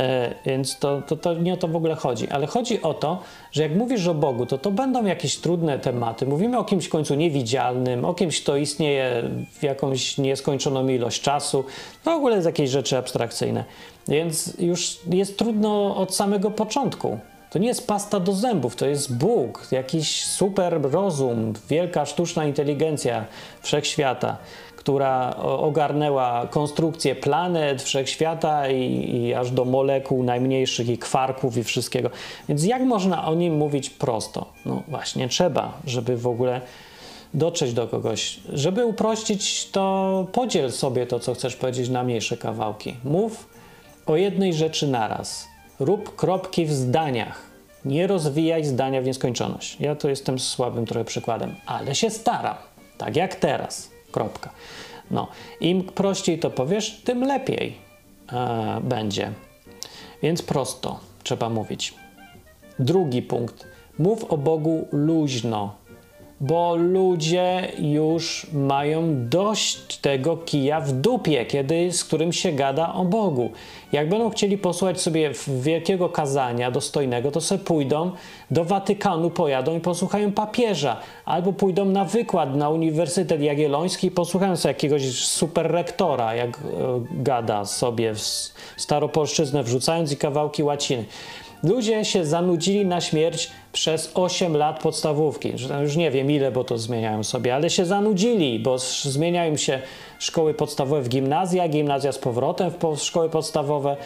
E, 0.00 0.34
więc 0.46 0.78
to, 0.78 1.02
to, 1.02 1.16
to, 1.16 1.34
nie 1.34 1.54
o 1.54 1.56
to 1.56 1.68
w 1.68 1.76
ogóle 1.76 1.94
chodzi. 1.94 2.28
Ale 2.28 2.46
chodzi 2.46 2.82
o 2.82 2.94
to, 2.94 3.18
że 3.52 3.62
jak 3.62 3.74
mówisz 3.74 4.06
o 4.06 4.14
Bogu, 4.14 4.46
to 4.46 4.58
to 4.58 4.70
będą 4.70 5.04
jakieś 5.04 5.36
trudne 5.36 5.78
tematy. 5.78 6.26
Mówimy 6.26 6.58
o 6.58 6.64
kimś 6.64 6.86
w 6.86 6.88
końcu 6.88 7.14
niewidzialnym, 7.14 8.04
o 8.04 8.14
kimś, 8.14 8.42
kto 8.42 8.56
istnieje 8.56 9.30
w 9.58 9.62
jakąś 9.62 10.18
nieskończoną 10.18 10.88
ilość 10.88 11.22
czasu. 11.22 11.64
W 12.04 12.08
ogóle 12.08 12.34
jest 12.34 12.46
jakieś 12.46 12.70
rzeczy 12.70 12.98
abstrakcyjne. 12.98 13.64
Więc 14.08 14.54
już 14.58 14.98
jest 15.10 15.38
trudno 15.38 15.96
od 15.96 16.14
samego 16.14 16.50
początku. 16.50 17.18
To 17.50 17.58
nie 17.58 17.68
jest 17.68 17.86
pasta 17.86 18.20
do 18.20 18.32
zębów, 18.32 18.76
to 18.76 18.86
jest 18.86 19.16
Bóg, 19.16 19.68
jakiś 19.70 20.24
super 20.24 20.80
rozum, 20.82 21.52
wielka 21.68 22.06
sztuczna 22.06 22.44
inteligencja 22.44 23.24
wszechświata, 23.62 24.36
która 24.82 25.36
ogarnęła 25.36 26.46
konstrukcję 26.50 27.14
planet, 27.14 27.82
wszechświata 27.82 28.68
i, 28.68 29.16
i 29.16 29.34
aż 29.34 29.50
do 29.50 29.64
molekuł 29.64 30.22
najmniejszych 30.22 30.88
i 30.88 30.98
kwarków 30.98 31.56
i 31.56 31.64
wszystkiego. 31.64 32.10
Więc 32.48 32.64
jak 32.64 32.82
można 32.82 33.26
o 33.26 33.34
nim 33.34 33.56
mówić 33.56 33.90
prosto? 33.90 34.46
No 34.66 34.82
właśnie 34.88 35.28
trzeba, 35.28 35.72
żeby 35.86 36.16
w 36.16 36.26
ogóle 36.26 36.60
dotrzeć 37.34 37.72
do 37.72 37.88
kogoś. 37.88 38.40
Żeby 38.52 38.86
uprościć, 38.86 39.70
to 39.70 40.26
podziel 40.32 40.72
sobie 40.72 41.06
to, 41.06 41.20
co 41.20 41.34
chcesz 41.34 41.56
powiedzieć 41.56 41.88
na 41.88 42.02
mniejsze 42.04 42.36
kawałki. 42.36 42.96
Mów 43.04 43.48
o 44.06 44.16
jednej 44.16 44.54
rzeczy 44.54 44.86
naraz 44.86 45.52
Rób 45.80 46.16
kropki 46.16 46.66
w 46.66 46.72
zdaniach. 46.72 47.42
Nie 47.84 48.06
rozwijaj 48.06 48.64
zdania 48.64 49.02
w 49.02 49.04
nieskończoność. 49.04 49.76
Ja 49.80 49.94
tu 49.96 50.08
jestem 50.08 50.38
słabym 50.38 50.86
trochę 50.86 51.04
przykładem, 51.04 51.54
ale 51.66 51.94
się 51.94 52.10
staram. 52.10 52.56
Tak 52.98 53.16
jak 53.16 53.34
teraz. 53.34 53.91
Kropka. 54.12 54.50
No, 55.10 55.28
im 55.60 55.84
prościej 55.84 56.38
to 56.38 56.50
powiesz, 56.50 57.00
tym 57.04 57.24
lepiej 57.24 57.76
e, 58.32 58.80
będzie. 58.80 59.32
Więc 60.22 60.42
prosto 60.42 61.00
trzeba 61.22 61.48
mówić. 61.48 61.94
Drugi 62.78 63.22
punkt. 63.22 63.66
Mów 63.98 64.24
o 64.24 64.38
Bogu 64.38 64.88
luźno 64.92 65.74
bo 66.42 66.76
ludzie 66.76 67.72
już 67.78 68.46
mają 68.52 69.28
dość 69.28 69.96
tego 69.96 70.36
kija 70.36 70.80
w 70.80 70.92
dupie, 70.92 71.46
kiedy, 71.46 71.92
z 71.92 72.04
którym 72.04 72.32
się 72.32 72.52
gada 72.52 72.94
o 72.94 73.04
Bogu. 73.04 73.50
Jak 73.92 74.08
będą 74.08 74.30
chcieli 74.30 74.58
posłuchać 74.58 75.00
sobie 75.00 75.30
wielkiego 75.48 76.08
kazania 76.08 76.70
dostojnego, 76.70 77.30
to 77.30 77.40
sobie 77.40 77.64
pójdą 77.64 78.10
do 78.50 78.64
Watykanu, 78.64 79.30
pojadą 79.30 79.76
i 79.76 79.80
posłuchają 79.80 80.32
papieża, 80.32 80.96
albo 81.24 81.52
pójdą 81.52 81.84
na 81.84 82.04
wykład 82.04 82.56
na 82.56 82.70
Uniwersytet 82.70 83.40
Jagielloński 83.40 84.06
i 84.06 84.10
posłuchają 84.10 84.56
sobie 84.56 84.70
jakiegoś 84.70 85.02
super 85.24 85.70
rektora, 85.70 86.34
jak 86.34 86.50
e, 86.50 86.60
gada 87.10 87.64
sobie 87.64 88.14
w 88.14 88.20
staropolszczyznę, 88.76 89.62
wrzucając 89.62 90.12
i 90.12 90.16
kawałki 90.16 90.62
łaciny. 90.62 91.04
Ludzie 91.62 92.04
się 92.04 92.24
zanudzili 92.24 92.86
na 92.86 93.00
śmierć 93.00 93.50
przez 93.72 94.10
8 94.14 94.56
lat 94.56 94.82
podstawówki. 94.82 95.52
Już 95.82 95.96
nie 95.96 96.10
wiem 96.10 96.30
ile, 96.30 96.52
bo 96.52 96.64
to 96.64 96.78
zmieniają 96.78 97.24
sobie, 97.24 97.54
ale 97.54 97.70
się 97.70 97.86
zanudzili, 97.86 98.58
bo 98.58 98.78
zmieniają 99.02 99.56
się 99.56 99.80
szkoły 100.18 100.54
podstawowe 100.54 101.02
w 101.02 101.08
gimnazja, 101.08 101.68
gimnazja 101.68 102.12
z 102.12 102.18
powrotem 102.18 102.70
w 102.70 103.02
szkoły 103.02 103.30
podstawowe. 103.30 103.96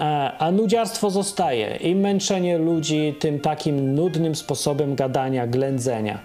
E, 0.00 0.32
a 0.38 0.50
nudziarstwo 0.52 1.10
zostaje 1.10 1.76
i 1.76 1.94
męczenie 1.94 2.58
ludzi 2.58 3.14
tym 3.18 3.40
takim 3.40 3.94
nudnym 3.94 4.34
sposobem 4.34 4.94
gadania, 4.94 5.46
ględzenia. 5.46 6.18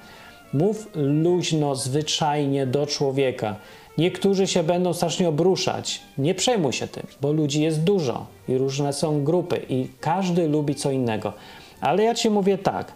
Mów 0.54 0.89
luźno, 0.95 1.76
zwyczajnie 1.76 2.67
do 2.67 2.88
człowieka. 2.88 3.56
Niektórzy 3.98 4.48
się 4.48 4.63
będą 4.63 4.93
strasznie 4.93 5.30
obruszać. 5.30 6.02
Nie 6.17 6.36
przejmuj 6.36 6.74
się 6.74 6.88
tym, 6.88 7.08
bo 7.21 7.32
ludzi 7.32 7.62
jest 7.62 7.84
dużo 7.84 8.26
i 8.48 8.58
różne 8.58 8.93
są 8.93 9.24
grupy 9.24 9.62
i 9.69 9.88
każdy 10.00 10.48
lubi 10.48 10.76
co 10.76 10.91
innego. 10.91 11.34
Ale 11.81 12.03
ja 12.03 12.15
ci 12.15 12.29
mówię 12.29 12.57
tak. 12.57 12.93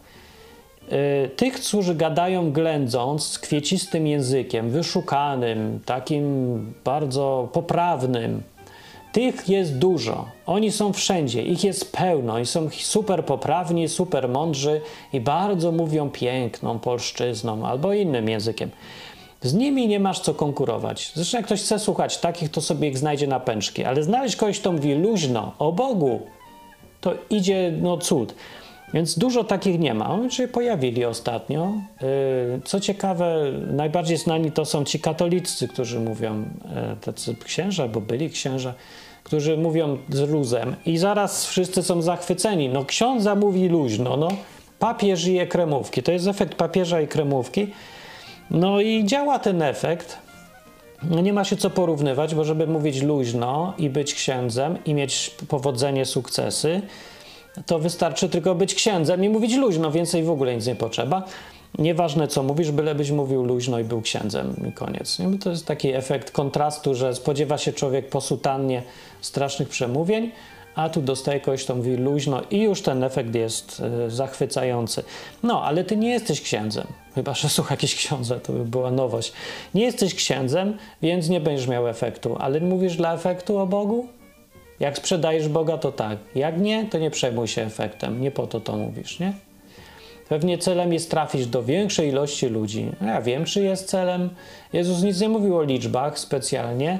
Y, 0.92 1.30
tych, 1.30 1.54
którzy 1.54 1.96
gadają 1.96 2.52
ględząc, 2.52 3.40
kwiecistym 3.40 4.08
językiem, 4.08 4.70
wyszukanym, 4.70 5.80
takim 5.86 6.66
bardzo 6.84 7.50
poprawnym, 7.54 8.44
tych 9.12 9.50
jest 9.50 9.78
dużo. 9.78 10.26
Oni 10.46 10.72
są 10.72 10.94
wszędzie, 10.94 11.44
ich 11.44 11.64
jest 11.64 11.92
pełno 11.92 12.40
i 12.40 12.46
są 12.46 12.70
super 12.70 13.26
poprawni, 13.26 13.90
super 13.90 14.30
mądrzy 14.30 14.82
i 15.14 15.22
bardzo 15.22 15.72
mówią 15.72 16.10
piękną 16.10 16.80
polszczyzną 16.80 17.66
albo 17.66 17.94
innym 17.94 18.30
językiem. 18.30 18.70
Z 19.42 19.54
nimi 19.54 19.88
nie 19.88 20.00
masz 20.00 20.20
co 20.20 20.34
konkurować. 20.34 21.12
Zresztą 21.16 21.38
jak 21.38 21.46
ktoś 21.46 21.62
chce 21.62 21.80
słuchać 21.80 22.18
takich, 22.18 22.50
to 22.52 22.62
sobie 22.62 22.88
ich 22.88 22.98
znajdzie 22.98 23.28
na 23.28 23.40
pęczki, 23.40 23.84
ale 23.84 24.04
znaleźć 24.04 24.36
kogoś, 24.36 24.60
kto 24.60 24.72
mówi 24.72 24.94
luźno, 24.94 25.52
o 25.60 25.72
Bogu, 25.72 26.22
to 27.02 27.14
idzie 27.30 27.74
no 27.82 27.98
cud. 27.98 28.36
Więc 28.94 29.18
dużo 29.20 29.44
takich 29.44 29.80
nie 29.80 29.94
ma. 29.94 30.10
Oni 30.10 30.32
się 30.32 30.48
pojawili 30.48 31.06
ostatnio. 31.06 31.74
Y, 32.04 32.62
co 32.66 32.80
ciekawe, 32.80 33.52
najbardziej 33.72 34.18
znani 34.18 34.52
to 34.52 34.66
są 34.66 34.84
ci 34.84 35.00
katolicy, 35.00 35.68
którzy 35.68 36.00
mówią, 36.00 36.46
e, 36.76 36.96
tacy 37.02 37.36
księża, 37.46 37.88
bo 37.88 38.02
byli 38.02 38.30
księża, 38.30 38.74
którzy 39.24 39.58
mówią 39.58 39.98
z 40.10 40.30
luzem 40.30 40.76
i 40.86 40.98
zaraz 40.98 41.46
wszyscy 41.46 41.84
są 41.84 42.02
zachwyceni. 42.02 42.70
No 42.70 42.86
ksiądza 42.86 43.36
mówi 43.36 43.70
luźno, 43.70 44.18
no 44.18 44.28
papież 44.80 45.26
je 45.26 45.48
kremówki. 45.48 46.04
To 46.04 46.12
jest 46.12 46.28
efekt 46.28 46.56
papieża 46.56 47.02
i 47.02 47.08
kremówki. 47.08 47.68
No 48.52 48.82
i 48.82 49.06
działa 49.06 49.40
ten 49.40 49.62
efekt. 49.62 50.18
No 51.04 51.22
nie 51.22 51.34
ma 51.34 51.44
się 51.44 51.58
co 51.58 51.70
porównywać, 51.70 52.36
bo 52.36 52.44
żeby 52.44 52.68
mówić 52.68 53.02
luźno 53.02 53.74
i 53.78 53.90
być 53.90 54.14
księdzem 54.14 54.78
i 54.86 54.94
mieć 54.94 55.36
powodzenie, 55.48 56.06
sukcesy, 56.06 56.82
to 57.66 57.80
wystarczy 57.80 58.30
tylko 58.30 58.56
być 58.56 58.76
księdzem 58.76 59.24
i 59.24 59.30
mówić 59.30 59.56
luźno, 59.56 59.92
więcej 59.92 60.24
w 60.24 60.30
ogóle 60.30 60.56
nic 60.56 60.68
nie 60.68 60.76
potrzeba. 60.76 61.24
Nieważne 61.78 62.28
co 62.28 62.44
mówisz, 62.44 62.72
bylebyś 62.72 63.12
mówił 63.12 63.44
luźno 63.44 63.80
i 63.80 63.84
był 63.84 64.02
księdzem 64.02 64.56
i 64.70 64.72
koniec. 64.72 65.18
To 65.44 65.50
jest 65.50 65.66
taki 65.66 65.94
efekt 65.94 66.32
kontrastu, 66.32 66.96
że 66.96 67.16
spodziewa 67.16 67.58
się 67.58 67.74
człowiek 67.74 68.10
po 68.10 68.22
sutannie 68.22 68.84
strasznych 69.22 69.70
przemówień, 69.70 70.32
a 70.76 70.90
tu 70.90 71.02
dostaje 71.02 71.40
kogoś, 71.40 71.64
kto 71.64 71.76
mówi 71.76 71.96
luźno 71.96 72.42
i 72.52 72.62
już 72.62 72.82
ten 72.82 73.04
efekt 73.04 73.36
jest 73.36 73.82
y, 74.08 74.12
zachwycający. 74.12 75.04
No, 75.44 75.64
ale 75.64 75.84
ty 75.84 75.98
nie 75.98 76.10
jesteś 76.10 76.42
księdzem, 76.42 76.88
chyba, 77.16 77.34
że 77.34 77.50
słucha 77.50 77.74
jakiś 77.74 77.96
ksiądze, 77.96 78.40
to 78.40 78.54
by 78.54 78.66
była 78.66 78.92
nowość. 78.92 79.34
Nie 79.74 79.84
jesteś 79.84 80.16
księdzem, 80.16 80.78
więc 81.02 81.30
nie 81.30 81.40
będziesz 81.40 81.68
miał 81.68 81.88
efektu, 81.88 82.36
ale 82.40 82.60
mówisz 82.60 82.96
dla 82.96 83.14
efektu 83.14 83.58
o 83.58 83.68
Bogu? 83.68 84.08
Jak 84.80 84.98
sprzedajesz 84.98 85.48
Boga, 85.48 85.78
to 85.78 85.92
tak. 85.92 86.18
Jak 86.36 86.62
nie, 86.62 86.86
to 86.86 86.98
nie 87.00 87.12
przejmuj 87.12 87.48
się 87.48 87.62
efektem. 87.62 88.22
Nie 88.22 88.32
po 88.32 88.48
to 88.48 88.60
to 88.60 88.78
mówisz, 88.78 89.20
nie? 89.20 89.34
Pewnie 90.30 90.58
celem 90.58 90.94
jest 90.94 91.12
trafić 91.12 91.48
do 91.48 91.64
większej 91.64 92.10
ilości 92.10 92.48
ludzi. 92.48 92.92
Ja 93.02 93.22
wiem, 93.22 93.46
czy 93.46 93.62
jest 93.62 93.90
celem. 93.90 94.30
Jezus 94.74 95.04
nic 95.04 95.22
nie 95.22 95.30
mówił 95.30 95.58
o 95.58 95.64
liczbach 95.64 96.20
specjalnie, 96.20 97.00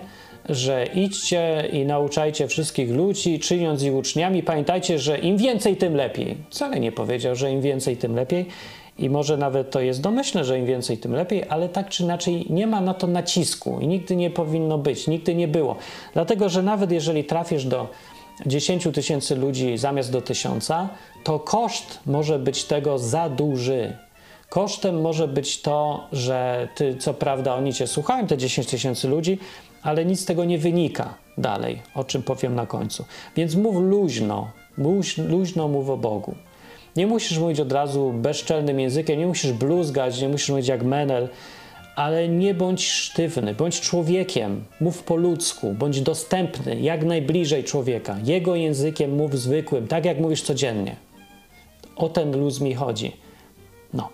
że 0.50 0.86
idźcie 0.86 1.70
i 1.72 1.86
nauczajcie 1.86 2.48
wszystkich 2.48 2.90
ludzi, 2.90 3.40
czyniąc 3.40 3.84
ich 3.84 3.94
uczniami. 3.94 4.44
Pamiętajcie, 4.44 5.00
że 5.00 5.18
im 5.18 5.38
więcej, 5.38 5.78
tym 5.78 5.96
lepiej. 5.96 6.38
Wcale 6.50 6.80
nie 6.80 6.92
powiedział, 6.92 7.36
że 7.36 7.52
im 7.52 7.62
więcej, 7.62 7.98
tym 7.98 8.16
lepiej. 8.16 8.46
I 9.00 9.10
może 9.10 9.38
nawet 9.38 9.72
to 9.72 9.82
jest 9.82 10.02
domyślne, 10.02 10.46
że 10.46 10.60
im 10.60 10.66
więcej, 10.66 10.98
tym 10.98 11.14
lepiej, 11.14 11.44
ale 11.50 11.70
tak 11.70 11.90
czy 11.90 12.04
inaczej 12.04 12.46
nie 12.50 12.68
ma 12.68 12.82
na 12.82 12.94
to 12.94 13.08
nacisku 13.08 13.80
i 13.82 13.88
nigdy 13.88 14.16
nie 14.16 14.30
powinno 14.30 14.78
być, 14.78 15.08
nigdy 15.08 15.36
nie 15.36 15.48
było. 15.48 15.76
Dlatego, 16.14 16.50
że 16.50 16.64
nawet 16.64 16.92
jeżeli 16.92 17.24
trafisz 17.24 17.66
do 17.66 17.88
10 18.46 18.88
tysięcy 18.94 19.36
ludzi 19.36 19.78
zamiast 19.78 20.12
do 20.12 20.22
tysiąca, 20.22 20.90
to 21.24 21.40
koszt 21.40 22.00
może 22.06 22.40
być 22.40 22.64
tego 22.64 23.00
za 23.00 23.30
duży. 23.30 23.98
Kosztem 24.50 25.02
może 25.02 25.28
być 25.28 25.62
to, 25.62 26.08
że 26.12 26.68
ty, 26.76 26.98
co 26.98 27.14
prawda, 27.14 27.56
oni 27.56 27.74
cię 27.74 27.88
słuchają, 27.88 28.28
te 28.28 28.38
10 28.38 28.68
tysięcy 28.68 29.08
ludzi, 29.08 29.40
ale 29.84 30.06
nic 30.06 30.20
z 30.20 30.26
tego 30.26 30.46
nie 30.46 30.58
wynika 30.58 31.14
dalej, 31.38 31.82
o 31.96 32.04
czym 32.04 32.24
powiem 32.24 32.56
na 32.56 32.66
końcu. 32.66 33.06
Więc 33.36 33.56
mów 33.56 33.76
luźno, 33.76 34.52
luźno 35.18 35.68
mów 35.68 35.90
o 35.90 35.98
Bogu. 35.98 36.36
Nie 37.00 37.08
musisz 37.08 37.38
mówić 37.38 37.60
od 37.60 37.72
razu 37.72 38.14
bezczelnym 38.14 38.80
językiem, 38.80 39.20
nie 39.20 39.28
musisz 39.28 39.52
bluzgać, 39.52 40.22
nie 40.22 40.30
musisz 40.30 40.50
mówić 40.50 40.68
jak 40.68 40.84
menel, 40.84 41.30
ale 41.96 42.28
nie 42.28 42.54
bądź 42.54 42.88
sztywny, 42.88 43.56
bądź 43.56 43.82
człowiekiem, 43.82 44.64
mów 44.82 45.04
po 45.04 45.16
ludzku, 45.16 45.74
bądź 45.74 46.02
dostępny, 46.02 46.80
jak 46.80 47.06
najbliżej 47.06 47.64
człowieka. 47.64 48.18
Jego 48.24 48.56
językiem 48.56 49.16
mów 49.16 49.40
zwykłym, 49.40 49.88
tak 49.88 50.06
jak 50.06 50.20
mówisz 50.20 50.42
codziennie. 50.42 50.96
O 51.96 52.10
ten 52.10 52.40
luz 52.40 52.62
mi 52.62 52.74
chodzi. 52.74 53.12
No. 53.94 54.10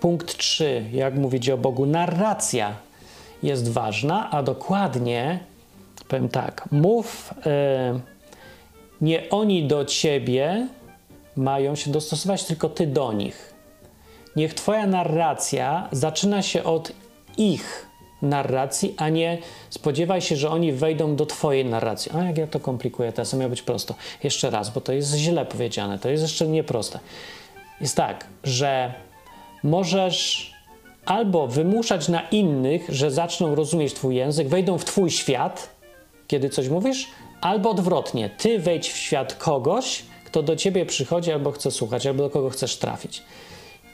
Punkt 0.00 0.36
3. 0.36 0.84
Jak 0.92 1.14
mówić 1.14 1.50
o 1.50 1.58
Bogu? 1.58 1.86
Narracja 1.86 2.76
jest 3.42 3.72
ważna, 3.72 4.30
a 4.30 4.42
dokładnie 4.42 5.40
powiem 6.08 6.28
tak. 6.28 6.68
Mów 6.72 7.34
yy, 7.92 8.00
nie 9.00 9.30
oni 9.30 9.66
do 9.66 9.84
ciebie, 9.84 10.68
mają 11.36 11.74
się 11.74 11.90
dostosować, 11.90 12.44
tylko 12.44 12.68
ty 12.68 12.86
do 12.86 13.12
nich. 13.12 13.54
Niech 14.36 14.54
Twoja 14.54 14.86
narracja 14.86 15.88
zaczyna 15.92 16.42
się 16.42 16.64
od 16.64 16.92
ich 17.36 17.86
narracji, 18.22 18.94
a 18.96 19.08
nie 19.08 19.38
spodziewaj 19.70 20.20
się, 20.20 20.36
że 20.36 20.50
oni 20.50 20.72
wejdą 20.72 21.16
do 21.16 21.26
Twojej 21.26 21.64
narracji. 21.64 22.12
A 22.14 22.24
jak 22.24 22.38
ja 22.38 22.46
to 22.46 22.60
komplikuję, 22.60 23.12
teraz 23.12 23.34
miało 23.34 23.50
być 23.50 23.62
prosto. 23.62 23.94
Jeszcze 24.22 24.50
raz, 24.50 24.70
bo 24.70 24.80
to 24.80 24.92
jest 24.92 25.14
źle 25.14 25.46
powiedziane, 25.46 25.98
to 25.98 26.08
jest 26.08 26.22
jeszcze 26.22 26.46
nieproste. 26.46 26.98
Jest 27.80 27.96
tak, 27.96 28.26
że 28.44 28.94
możesz 29.62 30.52
albo 31.04 31.46
wymuszać 31.46 32.08
na 32.08 32.28
innych, 32.28 32.86
że 32.88 33.10
zaczną 33.10 33.54
rozumieć 33.54 33.94
Twój 33.94 34.16
język, 34.16 34.48
wejdą 34.48 34.78
w 34.78 34.84
Twój 34.84 35.10
świat, 35.10 35.70
kiedy 36.26 36.50
coś 36.50 36.68
mówisz, 36.68 37.08
albo 37.40 37.70
odwrotnie, 37.70 38.30
Ty 38.38 38.58
wejdź 38.58 38.92
w 38.92 38.96
świat 38.96 39.34
kogoś, 39.34 40.02
kto 40.30 40.42
do 40.42 40.56
ciebie 40.56 40.86
przychodzi 40.86 41.32
albo 41.32 41.52
chce 41.52 41.70
słuchać, 41.70 42.06
albo 42.06 42.22
do 42.22 42.30
kogo 42.30 42.50
chcesz 42.50 42.76
trafić. 42.76 43.22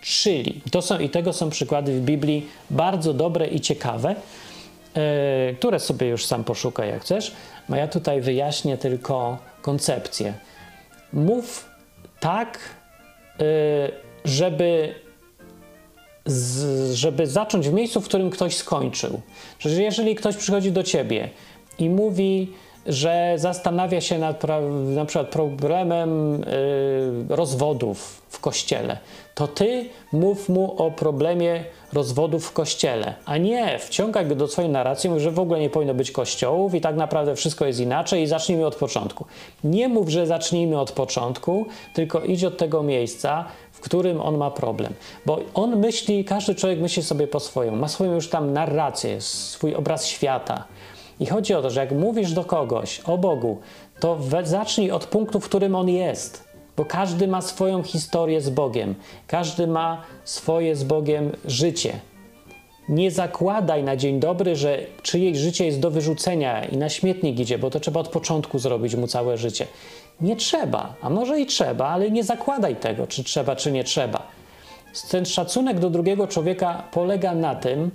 Czyli, 0.00 0.60
to 0.70 0.82
są, 0.82 0.98
i 0.98 1.08
tego 1.08 1.32
są 1.32 1.50
przykłady 1.50 1.92
w 1.92 2.00
Biblii 2.00 2.46
bardzo 2.70 3.14
dobre 3.14 3.46
i 3.46 3.60
ciekawe, 3.60 4.14
yy, 4.94 5.54
które 5.54 5.80
sobie 5.80 6.08
już 6.08 6.24
sam 6.24 6.44
poszukaj 6.44 6.88
jak 6.88 7.02
chcesz. 7.02 7.32
A 7.70 7.76
ja 7.76 7.88
tutaj 7.88 8.20
wyjaśnię 8.20 8.78
tylko 8.78 9.38
koncepcję. 9.62 10.34
Mów 11.12 11.68
tak, 12.20 12.58
yy, 13.38 13.46
żeby, 14.24 14.94
z, 16.26 16.94
żeby 16.94 17.26
zacząć 17.26 17.68
w 17.68 17.72
miejscu, 17.72 18.00
w 18.00 18.04
którym 18.04 18.30
ktoś 18.30 18.56
skończył. 18.56 19.20
Czyli 19.58 19.82
jeżeli 19.82 20.14
ktoś 20.14 20.36
przychodzi 20.36 20.72
do 20.72 20.82
ciebie 20.82 21.28
i 21.78 21.90
mówi, 21.90 22.52
że 22.88 23.32
zastanawia 23.36 24.00
się 24.00 24.18
nad 24.18 24.42
na 24.94 25.04
przykład 25.04 25.28
problemem 25.28 26.34
y, 26.34 26.38
rozwodów 27.28 28.22
w 28.28 28.40
kościele, 28.40 28.98
to 29.34 29.48
ty 29.48 29.88
mów 30.12 30.48
mu 30.48 30.82
o 30.82 30.90
problemie 30.90 31.64
rozwodów 31.92 32.46
w 32.46 32.52
kościele, 32.52 33.14
a 33.24 33.36
nie 33.36 33.78
wciągaj 33.78 34.26
go 34.26 34.34
do 34.34 34.48
swojej 34.48 34.70
narracji, 34.70 35.10
że 35.16 35.30
w 35.30 35.38
ogóle 35.38 35.60
nie 35.60 35.70
powinno 35.70 35.94
być 35.94 36.10
kościołów 36.10 36.74
i 36.74 36.80
tak 36.80 36.96
naprawdę 36.96 37.36
wszystko 37.36 37.66
jest 37.66 37.80
inaczej 37.80 38.22
i 38.22 38.26
zacznijmy 38.26 38.66
od 38.66 38.76
początku. 38.76 39.26
Nie 39.64 39.88
mów, 39.88 40.08
że 40.08 40.26
zacznijmy 40.26 40.80
od 40.80 40.92
początku, 40.92 41.66
tylko 41.94 42.20
idź 42.20 42.44
od 42.44 42.56
tego 42.56 42.82
miejsca, 42.82 43.44
w 43.72 43.80
którym 43.80 44.20
on 44.20 44.36
ma 44.36 44.50
problem. 44.50 44.92
Bo 45.26 45.38
on 45.54 45.76
myśli, 45.76 46.24
każdy 46.24 46.54
człowiek 46.54 46.80
myśli 46.80 47.02
sobie 47.02 47.26
po 47.26 47.40
swojemu, 47.40 47.76
ma 47.76 47.88
swoją 47.88 48.14
już 48.14 48.28
tam 48.28 48.52
narrację, 48.52 49.20
swój 49.20 49.74
obraz 49.74 50.06
świata 50.06 50.64
i 51.20 51.26
chodzi 51.26 51.54
o 51.54 51.62
to, 51.62 51.70
że 51.70 51.80
jak 51.80 51.92
mówisz 51.92 52.32
do 52.32 52.44
kogoś 52.44 53.00
o 53.00 53.18
Bogu, 53.18 53.58
to 54.00 54.18
zacznij 54.44 54.90
od 54.90 55.06
punktu, 55.06 55.40
w 55.40 55.44
którym 55.44 55.74
on 55.74 55.88
jest. 55.88 56.46
Bo 56.76 56.84
każdy 56.84 57.28
ma 57.28 57.42
swoją 57.42 57.82
historię 57.82 58.40
z 58.40 58.50
Bogiem, 58.50 58.94
każdy 59.26 59.66
ma 59.66 60.02
swoje 60.24 60.76
z 60.76 60.84
Bogiem 60.84 61.32
życie. 61.44 62.00
Nie 62.88 63.10
zakładaj 63.10 63.82
na 63.82 63.96
dzień 63.96 64.20
dobry, 64.20 64.56
że 64.56 64.78
czyjeś 65.02 65.38
życie 65.38 65.66
jest 65.66 65.80
do 65.80 65.90
wyrzucenia 65.90 66.64
i 66.64 66.76
na 66.76 66.88
śmietnik 66.88 67.40
idzie, 67.40 67.58
bo 67.58 67.70
to 67.70 67.80
trzeba 67.80 68.00
od 68.00 68.08
początku 68.08 68.58
zrobić 68.58 68.94
mu 68.94 69.06
całe 69.06 69.38
życie. 69.38 69.66
Nie 70.20 70.36
trzeba, 70.36 70.94
a 71.02 71.10
może 71.10 71.40
i 71.40 71.46
trzeba, 71.46 71.88
ale 71.88 72.10
nie 72.10 72.24
zakładaj 72.24 72.76
tego, 72.76 73.06
czy 73.06 73.24
trzeba, 73.24 73.56
czy 73.56 73.72
nie 73.72 73.84
trzeba. 73.84 74.22
Ten 75.10 75.24
szacunek 75.24 75.78
do 75.78 75.90
drugiego 75.90 76.26
człowieka 76.26 76.82
polega 76.92 77.34
na 77.34 77.54
tym, 77.54 77.90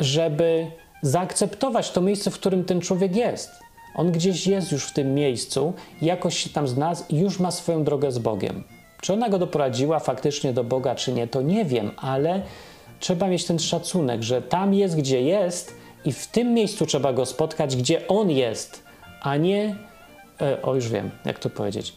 żeby 0.00 0.66
zaakceptować 1.02 1.90
to 1.90 2.00
miejsce, 2.00 2.30
w 2.30 2.34
którym 2.34 2.64
ten 2.64 2.80
człowiek 2.80 3.16
jest. 3.16 3.50
On 3.94 4.12
gdzieś 4.12 4.46
jest 4.46 4.72
już 4.72 4.84
w 4.84 4.92
tym 4.92 5.14
miejscu, 5.14 5.72
jakoś 6.02 6.38
się 6.38 6.50
tam 6.50 6.66
i 7.08 7.18
już 7.18 7.40
ma 7.40 7.50
swoją 7.50 7.84
drogę 7.84 8.12
z 8.12 8.18
Bogiem. 8.18 8.64
Czy 9.00 9.12
ona 9.12 9.28
go 9.28 9.38
doprowadziła 9.38 9.98
faktycznie 9.98 10.52
do 10.52 10.64
Boga, 10.64 10.94
czy 10.94 11.12
nie, 11.12 11.26
to 11.26 11.42
nie 11.42 11.64
wiem, 11.64 11.90
ale 11.96 12.42
trzeba 13.00 13.28
mieć 13.28 13.44
ten 13.44 13.58
szacunek, 13.58 14.22
że 14.22 14.42
tam 14.42 14.74
jest, 14.74 14.96
gdzie 14.96 15.22
jest 15.22 15.74
i 16.04 16.12
w 16.12 16.26
tym 16.26 16.54
miejscu 16.54 16.86
trzeba 16.86 17.12
go 17.12 17.26
spotkać, 17.26 17.76
gdzie 17.76 18.08
on 18.08 18.30
jest, 18.30 18.82
a 19.20 19.36
nie. 19.36 19.76
E, 20.40 20.62
o, 20.62 20.74
już 20.74 20.88
wiem, 20.88 21.10
jak 21.24 21.38
to 21.38 21.50
powiedzieć. 21.50 21.94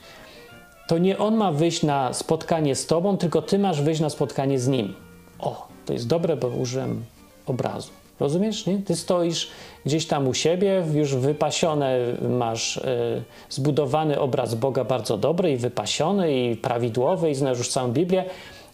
To 0.88 0.98
nie 0.98 1.18
on 1.18 1.36
ma 1.36 1.52
wyjść 1.52 1.84
na 1.84 2.14
spotkanie 2.14 2.76
z 2.76 2.86
tobą, 2.86 3.18
tylko 3.18 3.42
ty 3.42 3.60
masz 3.60 3.82
wyjść 3.82 4.02
na 4.02 4.10
spotkanie 4.10 4.60
z 4.60 4.68
nim. 4.68 4.94
O, 5.40 5.68
to 5.86 5.94
jest 5.94 6.08
dobre, 6.08 6.38
bo 6.38 6.48
użyłem 6.48 7.06
obrazu. 7.46 8.05
Rozumiesz, 8.20 8.66
nie? 8.66 8.78
Ty 8.78 8.96
stoisz 8.96 9.50
gdzieś 9.86 10.08
tam 10.08 10.28
u 10.28 10.34
siebie, 10.34 10.84
już 10.94 11.16
wypasione 11.16 11.98
masz 12.30 12.78
y, 12.78 13.24
zbudowany 13.50 14.20
obraz 14.20 14.56
Boga 14.56 14.84
bardzo 14.84 15.18
dobry 15.18 15.52
i 15.52 15.58
wypasiony 15.58 16.34
i 16.34 16.56
prawidłowy 16.56 17.30
i 17.30 17.36
znasz 17.36 17.58
już 17.58 17.70
całą 17.70 17.92
Biblię 17.92 18.26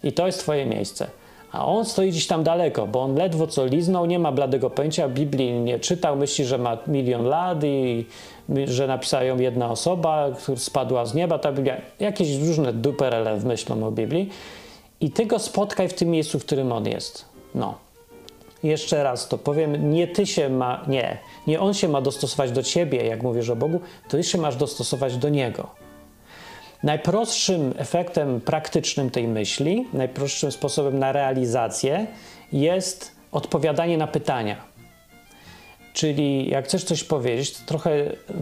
i 0.03 0.13
to 0.13 0.25
jest 0.25 0.39
twoje 0.39 0.65
miejsce. 0.65 1.07
A 1.51 1.65
on 1.65 1.85
stoi 1.85 2.09
gdzieś 2.09 2.27
tam 2.27 2.43
daleko, 2.43 2.87
bo 2.87 3.01
on 3.01 3.15
ledwo 3.15 3.47
co 3.47 3.65
liznął, 3.65 4.05
nie 4.05 4.19
ma 4.19 4.31
bladego 4.31 4.69
pojęcia, 4.69 5.09
Biblii 5.09 5.51
nie 5.51 5.79
czytał, 5.79 6.15
myśli, 6.15 6.45
że 6.45 6.57
ma 6.57 6.77
milion 6.87 7.25
lat 7.25 7.63
i 7.63 8.05
że 8.65 8.87
napisała 8.87 9.23
ją 9.23 9.39
jedna 9.39 9.71
osoba, 9.71 10.27
która 10.37 10.57
spadła 10.57 11.05
z 11.05 11.13
nieba, 11.13 11.39
ta 11.39 11.51
Biblia, 11.51 11.77
jakieś 11.99 12.37
różne 12.37 12.73
duperele 12.73 13.39
myślą 13.39 13.87
o 13.87 13.91
Biblii 13.91 14.29
i 15.01 15.11
ty 15.11 15.25
go 15.25 15.39
spotkaj 15.39 15.89
w 15.89 15.93
tym 15.93 16.09
miejscu, 16.09 16.39
w 16.39 16.45
którym 16.45 16.71
on 16.71 16.87
jest. 16.87 17.25
No. 17.55 17.90
Jeszcze 18.63 19.03
raz 19.03 19.27
to 19.27 19.37
powiem, 19.37 19.91
nie 19.91 20.07
ty 20.07 20.25
się 20.25 20.49
ma, 20.49 20.85
nie, 20.87 21.17
nie 21.47 21.59
on 21.59 21.73
się 21.73 21.87
ma 21.87 22.01
dostosować 22.01 22.51
do 22.51 22.63
ciebie, 22.63 23.05
jak 23.05 23.23
mówisz 23.23 23.49
o 23.49 23.55
Bogu, 23.55 23.81
ty 24.09 24.23
się 24.23 24.37
masz 24.37 24.55
dostosować 24.55 25.17
do 25.17 25.29
niego. 25.29 25.67
Najprostszym 26.83 27.73
efektem 27.77 28.41
praktycznym 28.41 29.09
tej 29.09 29.27
myśli, 29.27 29.87
najprostszym 29.93 30.51
sposobem 30.51 30.99
na 30.99 31.11
realizację 31.11 32.07
jest 32.53 33.11
odpowiadanie 33.31 33.97
na 33.97 34.07
pytania. 34.07 34.55
Czyli 35.93 36.49
jak 36.49 36.65
chcesz 36.65 36.83
coś 36.83 37.03
powiedzieć, 37.03 37.51
trochę, 37.51 37.91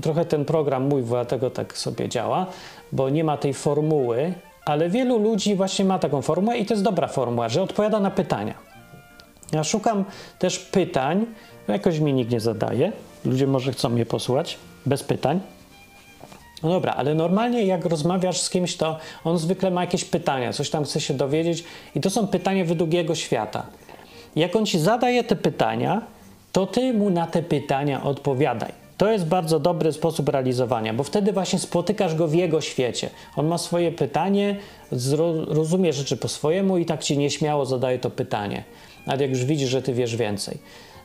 trochę 0.01 0.25
ten 0.25 0.45
program 0.45 0.88
mój 0.88 1.03
dlatego 1.03 1.49
tak 1.49 1.77
sobie 1.77 2.10
działa, 2.10 2.45
bo 2.91 3.10
nie 3.10 3.23
ma 3.23 3.38
tej 3.38 3.53
formuły, 3.53 4.34
ale 4.65 4.89
wielu 4.89 5.19
ludzi 5.19 5.55
właśnie 5.55 5.86
ma 5.86 5.99
taką 5.99 6.21
formułę 6.21 6.58
i 6.58 6.65
to 6.65 6.73
jest 6.73 6.84
dobra 6.84 7.08
formuła, 7.08 7.49
że 7.49 7.62
odpowiada 7.62 7.99
na 7.99 8.12
pytania. 8.12 8.68
Ja 9.51 9.63
szukam 9.63 10.05
też 10.39 10.59
pytań, 10.59 11.25
jakoś 11.67 11.99
mi 11.99 12.13
nikt 12.13 12.31
nie 12.31 12.39
zadaje. 12.39 12.91
Ludzie 13.25 13.47
może 13.47 13.71
chcą 13.71 13.89
mnie 13.89 14.05
posłuchać 14.05 14.57
bez 14.85 15.03
pytań. 15.03 15.39
No 16.63 16.69
dobra, 16.69 16.93
ale 16.93 17.15
normalnie 17.15 17.65
jak 17.65 17.85
rozmawiasz 17.85 18.41
z 18.41 18.49
kimś, 18.49 18.75
to 18.75 18.97
on 19.23 19.38
zwykle 19.38 19.71
ma 19.71 19.81
jakieś 19.81 20.05
pytania, 20.05 20.53
coś 20.53 20.69
tam 20.69 20.83
chce 20.83 21.01
się 21.01 21.13
dowiedzieć 21.13 21.63
i 21.95 21.99
to 22.01 22.09
są 22.09 22.27
pytania 22.27 22.65
według 22.65 22.93
jego 22.93 23.15
świata. 23.15 23.65
Jak 24.35 24.55
on 24.55 24.65
ci 24.65 24.79
zadaje 24.79 25.23
te 25.23 25.35
pytania, 25.35 26.01
to 26.51 26.67
ty 26.67 26.93
mu 26.93 27.09
na 27.09 27.27
te 27.27 27.43
pytania 27.43 28.03
odpowiadaj. 28.03 28.71
To 28.97 29.12
jest 29.12 29.25
bardzo 29.25 29.59
dobry 29.59 29.93
sposób 29.93 30.29
realizowania, 30.29 30.93
bo 30.93 31.03
wtedy 31.03 31.31
właśnie 31.31 31.59
spotykasz 31.59 32.15
go 32.15 32.27
w 32.27 32.33
jego 32.33 32.62
świecie. 32.62 33.09
On 33.35 33.47
ma 33.47 33.57
swoje 33.57 33.91
pytanie, 33.91 34.55
rozumie 35.47 35.93
rzeczy 35.93 36.17
po 36.17 36.27
swojemu 36.27 36.77
i 36.77 36.85
tak 36.85 37.03
ci 37.03 37.17
nieśmiało 37.17 37.65
zadaje 37.65 37.99
to 37.99 38.09
pytanie. 38.09 38.63
Nawet 39.10 39.22
jak 39.22 39.30
już 39.30 39.45
widzisz, 39.45 39.69
że 39.69 39.82
ty 39.82 39.93
wiesz 39.93 40.15
więcej. 40.15 40.58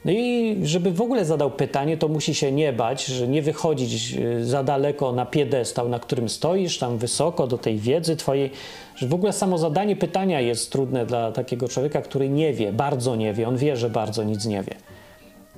No 0.05 0.13
i 0.13 0.57
żeby 0.63 0.91
w 0.91 1.01
ogóle 1.01 1.25
zadał 1.25 1.51
pytanie, 1.51 1.97
to 1.97 2.09
musi 2.09 2.35
się 2.35 2.53
nie 2.53 2.73
bać, 2.73 3.05
że 3.05 3.29
nie 3.29 3.43
wychodzić 3.43 4.15
y, 4.15 4.45
za 4.45 4.65
daleko 4.65 5.13
na 5.13 5.27
piedestał, 5.27 5.89
na 5.89 5.99
którym 5.99 6.29
stoisz, 6.29 6.79
tam 6.79 6.99
wysoko 6.99 7.47
do 7.47 7.59
tej 7.59 7.79
wiedzy 7.79 8.17
twojej, 8.17 8.51
że 8.97 9.07
w 9.07 9.15
ogóle 9.15 9.33
samo 9.33 9.59
zadanie 9.59 9.97
pytania 9.97 10.41
jest 10.41 10.73
trudne 10.73 11.07
dla 11.07 11.33
takiego 11.33 11.69
człowieka, 11.69 12.03
który 12.03 12.29
nie 12.29 12.53
wie, 12.53 12.73
bardzo 12.73 13.17
nie 13.17 13.33
wie, 13.33 13.49
on 13.49 13.57
wie, 13.57 13.77
że 13.77 13.91
bardzo 13.91 14.25
nic 14.25 14.47
nie 14.47 14.63
wie. 14.63 14.75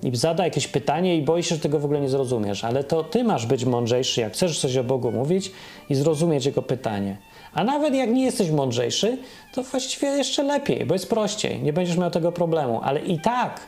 I 0.02 0.16
zada 0.16 0.44
jakieś 0.44 0.68
pytanie 0.68 1.16
i 1.16 1.22
boi 1.22 1.42
się, 1.42 1.54
że 1.54 1.60
tego 1.60 1.78
w 1.78 1.84
ogóle 1.84 2.00
nie 2.00 2.08
zrozumiesz, 2.08 2.64
ale 2.64 2.84
to 2.84 3.04
ty 3.04 3.24
masz 3.24 3.46
być 3.46 3.64
mądrzejszy, 3.64 4.20
jak 4.20 4.32
chcesz 4.32 4.60
coś 4.60 4.76
o 4.76 4.84
Bogu 4.84 5.12
mówić 5.12 5.50
i 5.90 5.94
zrozumieć 5.94 6.46
jego 6.46 6.62
pytanie. 6.62 7.16
A 7.56 7.64
nawet 7.64 7.94
jak 7.94 8.10
nie 8.10 8.24
jesteś 8.24 8.50
mądrzejszy, 8.50 9.18
to 9.52 9.62
właściwie 9.62 10.08
jeszcze 10.08 10.42
lepiej, 10.42 10.86
bo 10.86 10.94
jest 10.94 11.10
prościej, 11.10 11.62
nie 11.62 11.72
będziesz 11.72 11.96
miał 11.96 12.10
tego 12.10 12.32
problemu, 12.32 12.80
ale 12.82 13.00
i 13.00 13.20
tak 13.20 13.60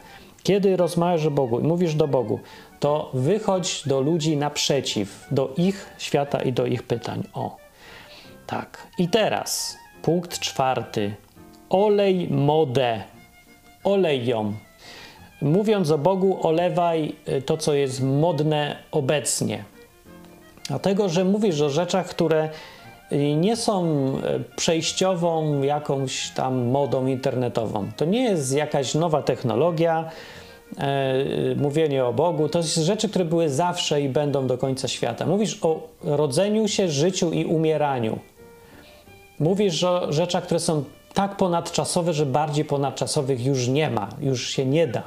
kiedy 0.43 0.77
rozmawiasz 0.77 1.27
o 1.27 1.31
Bogu 1.31 1.61
i 1.61 1.63
mówisz 1.63 1.95
do 1.95 2.09
Bogu, 2.09 2.41
to 2.81 3.11
wychodź 3.15 3.83
do 3.87 4.01
ludzi 4.01 4.37
naprzeciw, 4.37 5.27
do 5.31 5.55
ich 5.57 5.91
świata 5.99 6.43
i 6.43 6.53
do 6.53 6.67
ich 6.67 6.83
pytań. 6.83 7.25
O, 7.35 7.57
tak. 8.47 8.89
I 8.99 9.09
teraz 9.09 9.77
punkt 10.03 10.39
czwarty. 10.39 11.15
Olej 11.71 12.29
modę. 12.31 13.03
Olej 13.85 14.27
ją. 14.27 14.55
Mówiąc 15.43 15.91
o 15.91 15.99
Bogu, 15.99 16.47
olewaj 16.47 17.15
y, 17.29 17.43
to, 17.43 17.57
co 17.57 17.75
jest 17.75 18.03
modne 18.03 18.77
obecnie. 18.91 19.65
Dlatego, 20.69 21.09
że 21.09 21.25
mówisz 21.25 21.61
o 21.61 21.71
rzeczach, 21.71 22.07
które 22.07 22.49
nie 23.17 23.57
są 23.57 24.09
y, 24.09 24.57
przejściową 24.57 25.63
jakąś 25.63 26.31
tam 26.31 26.67
modą 26.67 27.07
internetową. 27.07 27.89
To 27.97 28.05
nie 28.05 28.23
jest 28.23 28.55
jakaś 28.55 28.95
nowa 28.95 29.23
technologia, 29.23 30.11
e, 30.79 31.25
mówienie 31.57 32.05
o 32.05 32.13
Bogu. 32.13 32.49
To 32.49 32.59
jest 32.59 32.77
rzeczy, 32.77 33.09
które 33.09 33.25
były 33.25 33.49
zawsze 33.49 34.01
i 34.01 34.09
będą 34.09 34.47
do 34.47 34.59
końca 34.59 34.89
świata. 34.89 35.27
Mówisz 35.27 35.59
o 35.65 35.89
rodzeniu 36.03 36.69
się, 36.69 36.89
życiu 36.89 37.33
i 37.33 37.45
umieraniu. 37.45 38.19
Mówisz 39.39 39.85
o 39.85 40.13
rzeczach, 40.13 40.45
które 40.45 40.61
są 40.61 40.85
tak 41.15 41.37
ponadczasowe, 41.37 42.13
że 42.13 42.27
bardziej 42.27 42.65
ponadczasowych 42.65 43.47
już 43.47 43.69
nie 43.69 43.91
ma, 43.91 44.09
już 44.21 44.49
się 44.49 44.67
nie 44.67 44.87
da. 44.87 45.03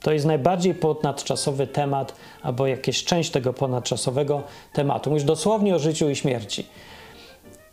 To 0.00 0.12
jest 0.12 0.26
najbardziej 0.26 0.74
ponadczasowy 0.74 1.66
temat, 1.66 2.14
albo 2.42 2.66
jakaś 2.66 3.04
część 3.04 3.30
tego 3.30 3.52
ponadczasowego 3.52 4.42
tematu. 4.72 5.10
Mówisz 5.10 5.24
dosłownie 5.24 5.74
o 5.74 5.78
życiu 5.78 6.10
i 6.10 6.16
śmierci. 6.16 6.66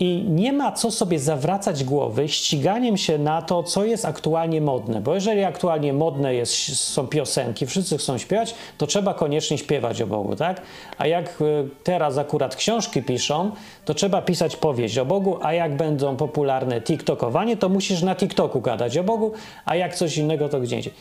I 0.03 0.23
nie 0.27 0.53
ma 0.53 0.71
co 0.71 0.91
sobie 0.91 1.19
zawracać 1.19 1.83
głowy 1.83 2.29
ściganiem 2.29 2.97
się 2.97 3.17
na 3.17 3.41
to, 3.41 3.63
co 3.63 3.85
jest 3.85 4.05
aktualnie 4.05 4.61
modne. 4.61 5.01
Bo 5.01 5.15
jeżeli 5.15 5.43
aktualnie 5.43 5.93
modne 5.93 6.35
jest, 6.35 6.53
są 6.75 7.07
piosenki, 7.07 7.65
wszyscy 7.65 7.97
chcą 7.97 8.17
śpiewać, 8.17 8.55
to 8.77 8.87
trzeba 8.87 9.13
koniecznie 9.13 9.57
śpiewać 9.57 10.01
o 10.01 10.07
Bogu, 10.07 10.35
tak? 10.35 10.61
A 10.97 11.07
jak 11.07 11.25
e, 11.25 11.43
teraz 11.83 12.17
akurat 12.17 12.55
książki 12.55 13.03
piszą, 13.03 13.51
to 13.85 13.93
trzeba 13.93 14.21
pisać 14.21 14.55
powieść 14.55 14.97
o 14.97 15.05
Bogu, 15.05 15.37
a 15.41 15.53
jak 15.53 15.75
będą 15.75 16.17
popularne 16.17 16.81
TikTokowanie, 16.81 17.57
to 17.57 17.69
musisz 17.69 18.01
na 18.01 18.15
TikToku 18.15 18.61
gadać 18.61 18.97
o 18.97 19.03
Bogu, 19.03 19.31
a 19.65 19.75
jak 19.75 19.95
coś 19.95 20.17
innego, 20.17 20.49
to 20.49 20.59
gdzie 20.59 20.75
indziej. 20.75 20.93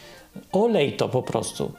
Olej 0.52 0.92
to 0.92 1.08
po 1.08 1.22
prostu. 1.22 1.72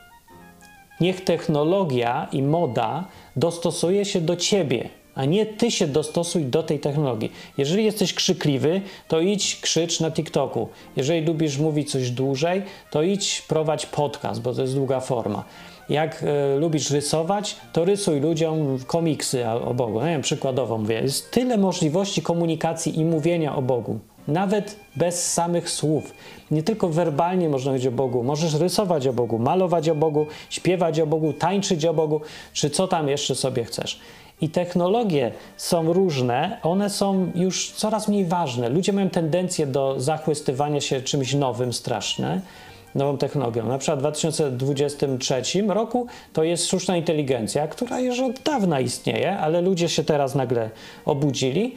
Niech 1.01 1.23
technologia 1.23 2.27
i 2.31 2.41
moda 2.41 3.05
dostosuje 3.35 4.05
się 4.05 4.21
do 4.21 4.35
ciebie 4.35 5.00
a 5.15 5.25
nie 5.25 5.45
ty 5.45 5.71
się 5.71 5.87
dostosuj 5.87 6.45
do 6.45 6.63
tej 6.63 6.79
technologii. 6.79 7.31
Jeżeli 7.57 7.85
jesteś 7.85 8.13
krzykliwy, 8.13 8.81
to 9.07 9.19
idź 9.19 9.59
krzycz 9.61 9.99
na 9.99 10.11
TikToku. 10.11 10.69
Jeżeli 10.95 11.27
lubisz 11.27 11.57
mówić 11.57 11.91
coś 11.91 12.11
dłużej, 12.11 12.61
to 12.91 13.03
idź 13.03 13.41
prowadź 13.47 13.85
podcast, 13.85 14.41
bo 14.41 14.53
to 14.53 14.61
jest 14.61 14.75
długa 14.75 14.99
forma. 14.99 15.43
Jak 15.89 16.23
y, 16.23 16.59
lubisz 16.59 16.91
rysować, 16.91 17.55
to 17.73 17.85
rysuj 17.85 18.19
ludziom 18.19 18.79
komiksy 18.87 19.47
o 19.47 19.73
Bogu. 19.73 19.99
Nie 19.99 20.05
wiem, 20.05 20.21
przykładowo 20.21 20.77
mówię. 20.77 21.01
Jest 21.01 21.31
tyle 21.31 21.57
możliwości 21.57 22.21
komunikacji 22.21 22.99
i 22.99 23.05
mówienia 23.05 23.55
o 23.55 23.61
Bogu. 23.61 23.99
Nawet 24.27 24.75
bez 24.95 25.33
samych 25.33 25.69
słów. 25.69 26.13
Nie 26.51 26.63
tylko 26.63 26.89
werbalnie 26.89 27.49
można 27.49 27.71
mówić 27.71 27.87
o 27.87 27.91
Bogu. 27.91 28.23
Możesz 28.23 28.53
rysować 28.53 29.07
o 29.07 29.13
Bogu, 29.13 29.39
malować 29.39 29.89
o 29.89 29.95
Bogu, 29.95 30.25
śpiewać 30.49 30.99
o 30.99 31.07
Bogu, 31.07 31.33
tańczyć 31.33 31.85
o 31.85 31.93
Bogu, 31.93 32.21
czy 32.53 32.69
co 32.69 32.87
tam 32.87 33.07
jeszcze 33.07 33.35
sobie 33.35 33.63
chcesz. 33.63 33.99
I 34.41 34.49
technologie 34.49 35.31
są 35.57 35.93
różne, 35.93 36.57
one 36.63 36.89
są 36.89 37.31
już 37.35 37.71
coraz 37.71 38.07
mniej 38.07 38.25
ważne. 38.25 38.69
Ludzie 38.69 38.93
mają 38.93 39.09
tendencję 39.09 39.67
do 39.67 39.99
zachwystywania 39.99 40.81
się 40.81 41.01
czymś 41.01 41.33
nowym, 41.33 41.73
straszne, 41.73 42.41
nową 42.95 43.17
technologią. 43.17 43.67
Na 43.67 43.77
przykład 43.77 43.99
w 43.99 44.01
2023 44.01 45.61
roku 45.67 46.07
to 46.33 46.43
jest 46.43 46.67
sztuczna 46.67 46.97
inteligencja, 46.97 47.67
która 47.67 47.99
już 47.99 48.19
od 48.19 48.39
dawna 48.39 48.79
istnieje, 48.79 49.37
ale 49.37 49.61
ludzie 49.61 49.89
się 49.89 50.03
teraz 50.03 50.35
nagle 50.35 50.69
obudzili. 51.05 51.75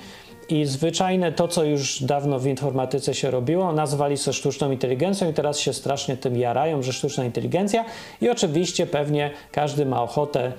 I 0.49 0.65
zwyczajne 0.65 1.33
to, 1.33 1.49
co 1.49 1.65
już 1.65 2.03
dawno 2.03 2.39
w 2.39 2.47
informatyce 2.47 3.15
się 3.15 3.31
robiło, 3.31 3.73
nazwali 3.73 4.19
to 4.19 4.33
sztuczną 4.33 4.71
inteligencją 4.71 5.31
i 5.31 5.35
teraz 5.35 5.59
się 5.59 5.73
strasznie 5.73 6.17
tym 6.17 6.37
jarają, 6.37 6.83
że 6.83 6.93
sztuczna 6.93 7.25
inteligencja. 7.25 7.85
I 8.21 8.31
oczywiście 8.31 8.87
pewnie 8.87 9.31
każdy 9.53 9.87
ma 9.87 10.03
ochotę 10.03 10.53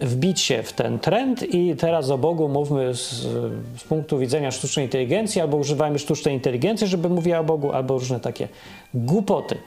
wbić 0.00 0.40
się 0.40 0.62
w 0.62 0.72
ten 0.72 0.98
trend 0.98 1.54
i 1.54 1.76
teraz 1.76 2.10
o 2.10 2.18
Bogu 2.18 2.48
mówmy 2.48 2.94
z, 2.94 3.10
z, 3.76 3.84
punktu 3.88 4.18
widzenia 4.18 4.50
sztucznej 4.50 4.86
inteligencji, 4.86 5.40
albo 5.40 5.56
używajmy 5.56 5.98
sztucznej 5.98 6.34
inteligencji, 6.34 6.86
żeby 6.86 7.08
mówiła 7.08 7.38
o 7.38 7.44
Bogu, 7.44 7.72
albo 7.72 7.94
różne 7.94 8.20
takie 8.20 8.48
głupoty. 8.94 9.58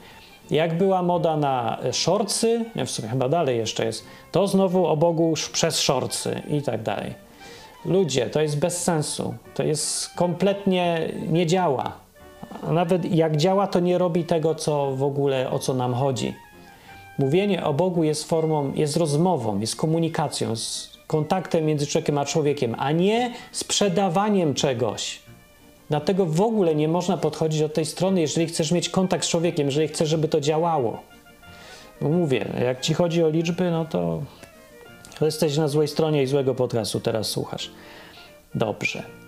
Jak 0.50 0.78
była 0.78 1.02
moda 1.02 1.36
na 1.36 1.78
szorcy, 1.92 2.64
w 2.86 2.90
sumie 2.90 3.08
chyba 3.08 3.28
dalej 3.28 3.58
jeszcze 3.58 3.84
jest, 3.84 4.04
to 4.32 4.46
znowu 4.46 4.86
o 4.86 4.96
Bogu 4.96 5.34
przez 5.52 5.80
szorcy 5.80 6.42
i 6.48 6.62
tak 6.62 6.82
dalej. 6.82 7.14
Ludzie, 7.84 8.26
to 8.26 8.40
jest 8.40 8.58
bez 8.58 8.82
sensu. 8.82 9.34
To 9.54 9.62
jest 9.62 10.14
kompletnie 10.14 11.12
nie 11.28 11.46
działa. 11.46 11.92
Nawet 12.70 13.14
jak 13.14 13.36
działa, 13.36 13.66
to 13.66 13.80
nie 13.80 13.98
robi 13.98 14.24
tego, 14.24 14.54
co 14.54 14.96
w 14.96 15.02
ogóle 15.02 15.50
o 15.50 15.58
co 15.58 15.74
nam 15.74 15.94
chodzi. 15.94 16.34
Mówienie 17.18 17.64
o 17.64 17.74
Bogu 17.74 18.04
jest 18.04 18.28
formą, 18.28 18.72
jest 18.74 18.96
rozmową, 18.96 19.60
jest 19.60 19.76
komunikacją, 19.76 20.56
z 20.56 20.92
kontaktem 21.06 21.64
między 21.64 21.86
człowiekiem 21.86 22.18
a 22.18 22.24
człowiekiem, 22.24 22.74
a 22.78 22.92
nie 22.92 23.34
sprzedawaniem 23.52 24.54
czegoś. 24.54 25.20
Dlatego 25.90 26.26
w 26.26 26.40
ogóle 26.40 26.74
nie 26.74 26.88
można 26.88 27.16
podchodzić 27.16 27.62
od 27.62 27.74
tej 27.74 27.86
strony, 27.86 28.20
jeżeli 28.20 28.46
chcesz 28.46 28.72
mieć 28.72 28.88
kontakt 28.88 29.24
z 29.24 29.28
człowiekiem, 29.28 29.66
jeżeli 29.66 29.88
chcesz, 29.88 30.08
żeby 30.08 30.28
to 30.28 30.40
działało. 30.40 31.00
Bo 32.00 32.08
mówię, 32.08 32.46
jak 32.64 32.80
ci 32.80 32.94
chodzi 32.94 33.24
o 33.24 33.28
liczby, 33.28 33.70
no 33.70 33.84
to 33.84 34.22
jesteś 35.20 35.56
na 35.56 35.68
złej 35.68 35.88
stronie 35.88 36.22
i 36.22 36.26
złego 36.26 36.54
podcastu 36.54 37.00
teraz 37.00 37.26
słuchasz. 37.26 37.70
Dobrze. 38.54 39.21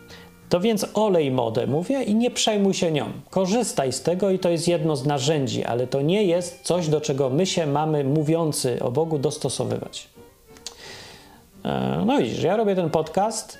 To 0.54 0.60
więc 0.60 0.86
olej 0.94 1.30
modę, 1.30 1.66
mówię, 1.66 2.02
i 2.02 2.14
nie 2.14 2.30
przejmuj 2.30 2.74
się 2.74 2.92
nią. 2.92 3.06
Korzystaj 3.30 3.92
z 3.92 4.02
tego 4.02 4.30
i 4.30 4.38
to 4.38 4.50
jest 4.50 4.68
jedno 4.68 4.96
z 4.96 5.06
narzędzi, 5.06 5.64
ale 5.64 5.86
to 5.86 6.02
nie 6.02 6.24
jest 6.24 6.60
coś, 6.62 6.88
do 6.88 7.00
czego 7.00 7.30
my 7.30 7.46
się 7.46 7.66
mamy, 7.66 8.04
mówiący 8.04 8.82
o 8.82 8.90
Bogu, 8.90 9.18
dostosowywać. 9.18 10.08
E, 11.64 12.02
no 12.06 12.18
widzisz, 12.18 12.42
ja 12.42 12.56
robię 12.56 12.74
ten 12.74 12.90
podcast 12.90 13.58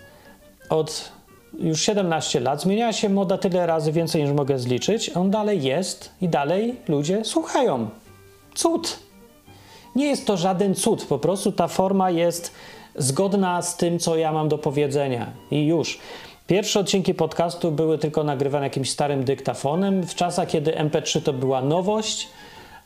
od 0.70 1.12
już 1.58 1.80
17 1.80 2.40
lat. 2.40 2.62
Zmieniała 2.62 2.92
się 2.92 3.08
moda 3.08 3.38
tyle 3.38 3.66
razy 3.66 3.92
więcej 3.92 4.22
niż 4.22 4.32
mogę 4.32 4.58
zliczyć. 4.58 5.10
On 5.16 5.30
dalej 5.30 5.62
jest 5.62 6.10
i 6.20 6.28
dalej 6.28 6.76
ludzie 6.88 7.24
słuchają. 7.24 7.88
Cud. 8.54 8.98
Nie 9.96 10.06
jest 10.06 10.26
to 10.26 10.36
żaden 10.36 10.74
cud, 10.74 11.04
po 11.04 11.18
prostu 11.18 11.52
ta 11.52 11.68
forma 11.68 12.10
jest 12.10 12.54
zgodna 12.96 13.62
z 13.62 13.76
tym, 13.76 13.98
co 13.98 14.16
ja 14.16 14.32
mam 14.32 14.48
do 14.48 14.58
powiedzenia. 14.58 15.32
I 15.50 15.66
już. 15.66 15.98
Pierwsze 16.46 16.80
odcinki 16.80 17.14
podcastu 17.14 17.70
były 17.70 17.98
tylko 17.98 18.24
nagrywane 18.24 18.66
jakimś 18.66 18.90
starym 18.90 19.24
dyktafonem. 19.24 20.06
W 20.06 20.14
czasach, 20.14 20.48
kiedy 20.48 20.72
MP3 20.72 21.22
to 21.22 21.32
była 21.32 21.62
nowość. 21.62 22.28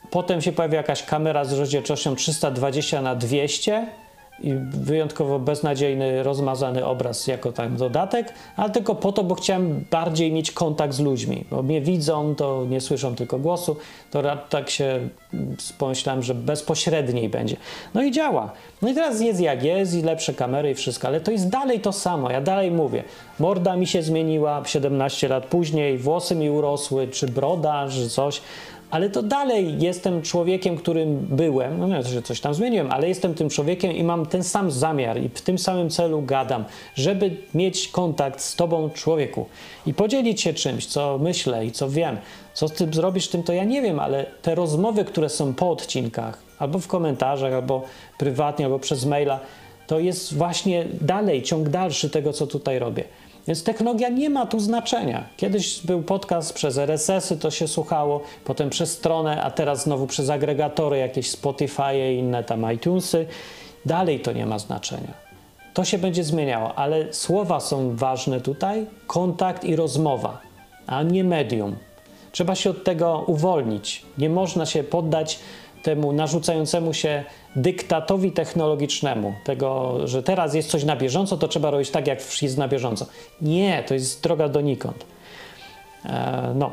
Potem 0.09 0.41
się 0.41 0.51
pojawiła 0.51 0.77
jakaś 0.77 1.03
kamera 1.03 1.45
z 1.45 1.53
rozdzielczością 1.53 2.15
320 2.15 3.01
na 3.01 3.15
200 3.15 3.87
i 4.43 4.53
wyjątkowo 4.71 5.39
beznadziejny, 5.39 6.23
rozmazany 6.23 6.85
obraz 6.85 7.27
jako 7.27 7.51
tam 7.51 7.77
dodatek, 7.77 8.33
ale 8.55 8.69
tylko 8.69 8.95
po 8.95 9.11
to, 9.11 9.23
bo 9.23 9.35
chciałem 9.35 9.85
bardziej 9.91 10.31
mieć 10.31 10.51
kontakt 10.51 10.93
z 10.93 10.99
ludźmi, 10.99 11.45
bo 11.51 11.63
mnie 11.63 11.81
widzą, 11.81 12.35
to 12.35 12.65
nie 12.69 12.81
słyszą 12.81 13.15
tylko 13.15 13.39
głosu, 13.39 13.77
to 14.11 14.23
tak 14.49 14.69
się 14.69 15.09
pomyślałem, 15.77 16.23
że 16.23 16.35
bezpośredniej 16.35 17.29
będzie. 17.29 17.55
No 17.93 18.03
i 18.03 18.11
działa. 18.11 18.51
No 18.81 18.89
i 18.89 18.93
teraz 18.93 19.21
jest 19.21 19.41
jak 19.41 19.63
jest 19.63 19.93
i 19.93 20.01
lepsze 20.01 20.33
kamery 20.33 20.71
i 20.71 20.75
wszystko, 20.75 21.07
ale 21.07 21.21
to 21.21 21.31
jest 21.31 21.49
dalej 21.49 21.79
to 21.79 21.91
samo, 21.91 22.31
ja 22.31 22.41
dalej 22.41 22.71
mówię. 22.71 23.03
Morda 23.39 23.75
mi 23.75 23.87
się 23.87 24.01
zmieniła 24.01 24.61
17 24.65 25.27
lat 25.27 25.45
później, 25.45 25.97
włosy 25.97 26.35
mi 26.35 26.49
urosły, 26.49 27.07
czy 27.07 27.27
broda, 27.27 27.87
czy 27.89 28.09
coś, 28.09 28.41
ale 28.91 29.09
to 29.09 29.23
dalej 29.23 29.75
jestem 29.79 30.21
człowiekiem, 30.21 30.77
którym 30.77 31.27
byłem. 31.29 31.79
No 31.79 31.87
nie, 31.87 32.03
że 32.03 32.21
coś 32.21 32.41
tam 32.41 32.53
zmieniłem, 32.53 32.91
ale 32.91 33.07
jestem 33.07 33.33
tym 33.33 33.49
człowiekiem 33.49 33.91
i 33.91 34.03
mam 34.03 34.25
ten 34.25 34.43
sam 34.43 34.71
zamiar 34.71 35.21
i 35.21 35.29
w 35.29 35.41
tym 35.41 35.57
samym 35.57 35.89
celu 35.89 36.21
gadam, 36.21 36.65
żeby 36.95 37.37
mieć 37.53 37.87
kontakt 37.87 38.41
z 38.41 38.55
tobą, 38.55 38.89
człowieku, 38.89 39.45
i 39.85 39.93
podzielić 39.93 40.41
się 40.41 40.53
czymś, 40.53 40.85
co 40.85 41.17
myślę 41.21 41.65
i 41.65 41.71
co 41.71 41.89
wiem. 41.89 42.17
Co 42.53 42.67
z 42.67 42.73
tym 42.73 42.93
zrobisz, 42.93 43.27
tym 43.27 43.43
to 43.43 43.53
ja 43.53 43.63
nie 43.63 43.81
wiem, 43.81 43.99
ale 43.99 44.25
te 44.41 44.55
rozmowy, 44.55 45.05
które 45.05 45.29
są 45.29 45.53
po 45.53 45.69
odcinkach, 45.71 46.37
albo 46.59 46.79
w 46.79 46.87
komentarzach, 46.87 47.53
albo 47.53 47.83
prywatnie, 48.17 48.65
albo 48.65 48.79
przez 48.79 49.05
maila, 49.05 49.39
to 49.87 49.99
jest 49.99 50.33
właśnie 50.33 50.85
dalej, 51.01 51.43
ciąg 51.43 51.69
dalszy 51.69 52.09
tego, 52.09 52.33
co 52.33 52.47
tutaj 52.47 52.79
robię. 52.79 53.03
Więc 53.49 53.63
technologia 53.63 54.09
nie 54.09 54.29
ma 54.29 54.45
tu 54.45 54.59
znaczenia. 54.59 55.23
Kiedyś 55.37 55.85
był 55.85 56.03
podcast 56.03 56.53
przez 56.53 56.77
RSS-y, 56.77 57.37
to 57.37 57.51
się 57.51 57.67
słuchało, 57.67 58.21
potem 58.45 58.69
przez 58.69 58.91
stronę, 58.91 59.43
a 59.43 59.51
teraz 59.51 59.83
znowu 59.83 60.07
przez 60.07 60.29
agregatory, 60.29 60.97
jakieś 60.97 61.29
Spotify 61.29 62.13
inne 62.17 62.43
tam 62.43 62.73
iTunesy. 62.73 63.25
Dalej 63.85 64.19
to 64.19 64.31
nie 64.31 64.45
ma 64.45 64.59
znaczenia. 64.59 65.13
To 65.73 65.85
się 65.85 65.97
będzie 65.97 66.23
zmieniało, 66.23 66.75
ale 66.75 67.13
słowa 67.13 67.59
są 67.59 67.95
ważne 67.95 68.41
tutaj, 68.41 68.85
kontakt 69.07 69.63
i 69.63 69.75
rozmowa, 69.75 70.41
a 70.87 71.03
nie 71.03 71.23
medium. 71.23 71.75
Trzeba 72.31 72.55
się 72.55 72.69
od 72.69 72.83
tego 72.83 73.23
uwolnić. 73.27 74.05
Nie 74.17 74.29
można 74.29 74.65
się 74.65 74.83
poddać 74.83 75.39
temu 75.83 76.11
narzucającemu 76.11 76.93
się 76.93 77.23
dyktatowi 77.55 78.31
technologicznemu, 78.31 79.33
tego, 79.43 79.99
że 80.07 80.23
teraz 80.23 80.53
jest 80.53 80.69
coś 80.69 80.83
na 80.83 80.95
bieżąco, 80.95 81.37
to 81.37 81.47
trzeba 81.47 81.71
robić 81.71 81.89
tak, 81.89 82.07
jak 82.07 82.41
jest 82.41 82.57
na 82.57 82.67
bieżąco. 82.67 83.05
Nie, 83.41 83.83
to 83.83 83.93
jest 83.93 84.23
droga 84.23 84.49
donikąd. 84.49 85.05
E, 86.05 86.53
no, 86.55 86.71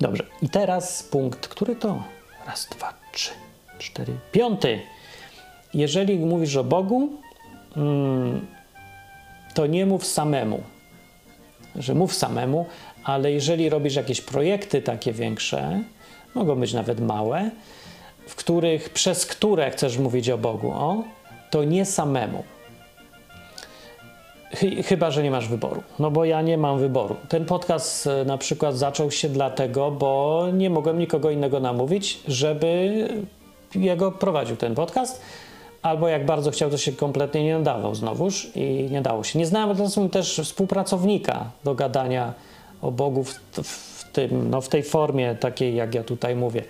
dobrze. 0.00 0.24
I 0.42 0.48
teraz 0.48 1.02
punkt, 1.02 1.48
który 1.48 1.76
to? 1.76 2.02
Raz, 2.46 2.68
dwa, 2.70 2.94
trzy, 3.12 3.30
cztery, 3.78 4.12
piąty. 4.32 4.80
Jeżeli 5.74 6.18
mówisz 6.18 6.56
o 6.56 6.64
Bogu, 6.64 7.08
mm, 7.76 8.46
to 9.54 9.66
nie 9.66 9.86
mów 9.86 10.06
samemu. 10.06 10.62
Że 11.76 11.94
mów 11.94 12.14
samemu, 12.14 12.66
ale 13.04 13.32
jeżeli 13.32 13.68
robisz 13.68 13.94
jakieś 13.94 14.20
projekty 14.20 14.82
takie 14.82 15.12
większe, 15.12 15.82
mogą 16.34 16.56
być 16.56 16.72
nawet 16.72 17.00
małe, 17.00 17.50
w 18.26 18.34
których, 18.34 18.90
przez 18.90 19.26
które 19.26 19.70
chcesz 19.70 19.98
mówić 19.98 20.30
o 20.30 20.38
Bogu, 20.38 20.70
o, 20.70 21.02
to 21.50 21.64
nie 21.64 21.84
samemu. 21.84 22.44
Chyba, 24.84 25.10
że 25.10 25.22
nie 25.22 25.30
masz 25.30 25.48
wyboru. 25.48 25.82
No 25.98 26.10
bo 26.10 26.24
ja 26.24 26.42
nie 26.42 26.58
mam 26.58 26.78
wyboru. 26.78 27.16
Ten 27.28 27.44
podcast 27.44 28.06
e, 28.06 28.24
na 28.24 28.38
przykład 28.38 28.76
zaczął 28.76 29.10
się 29.10 29.28
dlatego, 29.28 29.90
bo 29.90 30.44
nie 30.52 30.70
mogłem 30.70 30.98
nikogo 30.98 31.30
innego 31.30 31.60
namówić, 31.60 32.20
żeby 32.28 33.08
jego 33.74 34.12
prowadził 34.12 34.56
ten 34.56 34.74
podcast. 34.74 35.22
Albo 35.82 36.08
jak 36.08 36.26
bardzo 36.26 36.50
chciał, 36.50 36.70
to 36.70 36.78
się 36.78 36.92
kompletnie 36.92 37.44
nie 37.44 37.58
nadawał 37.58 37.94
znowuż 37.94 38.48
i 38.54 38.88
nie 38.90 39.02
dało 39.02 39.24
się. 39.24 39.38
Nie 39.38 39.46
znałem 39.46 39.76
też 40.12 40.40
współpracownika 40.44 41.50
do 41.64 41.74
gadania 41.74 42.32
o 42.82 42.90
Bogu 42.90 43.24
w, 43.24 43.34
w, 43.62 44.12
tym, 44.12 44.50
no 44.50 44.60
w 44.60 44.68
tej 44.68 44.82
formie 44.82 45.34
takiej, 45.34 45.74
jak 45.74 45.94
ja 45.94 46.04
tutaj 46.04 46.36
mówię. 46.36 46.64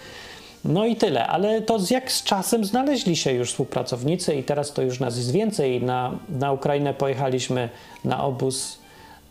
No 0.65 0.87
i 0.87 0.97
tyle, 0.97 1.27
ale 1.27 1.63
to 1.63 1.79
jak 1.91 2.13
z 2.13 2.23
czasem 2.23 2.65
znaleźli 2.65 3.17
się 3.17 3.33
już 3.33 3.51
współpracownicy 3.51 4.35
i 4.35 4.45
teraz 4.45 4.73
to 4.73 4.83
już 4.83 5.01
nas 5.01 5.17
jest 5.17 5.31
więcej. 5.31 5.83
Na, 5.83 6.19
na 6.29 6.53
Ukrainę 6.53 6.95
pojechaliśmy 6.95 7.69
na 8.05 8.25
obóz 8.25 8.79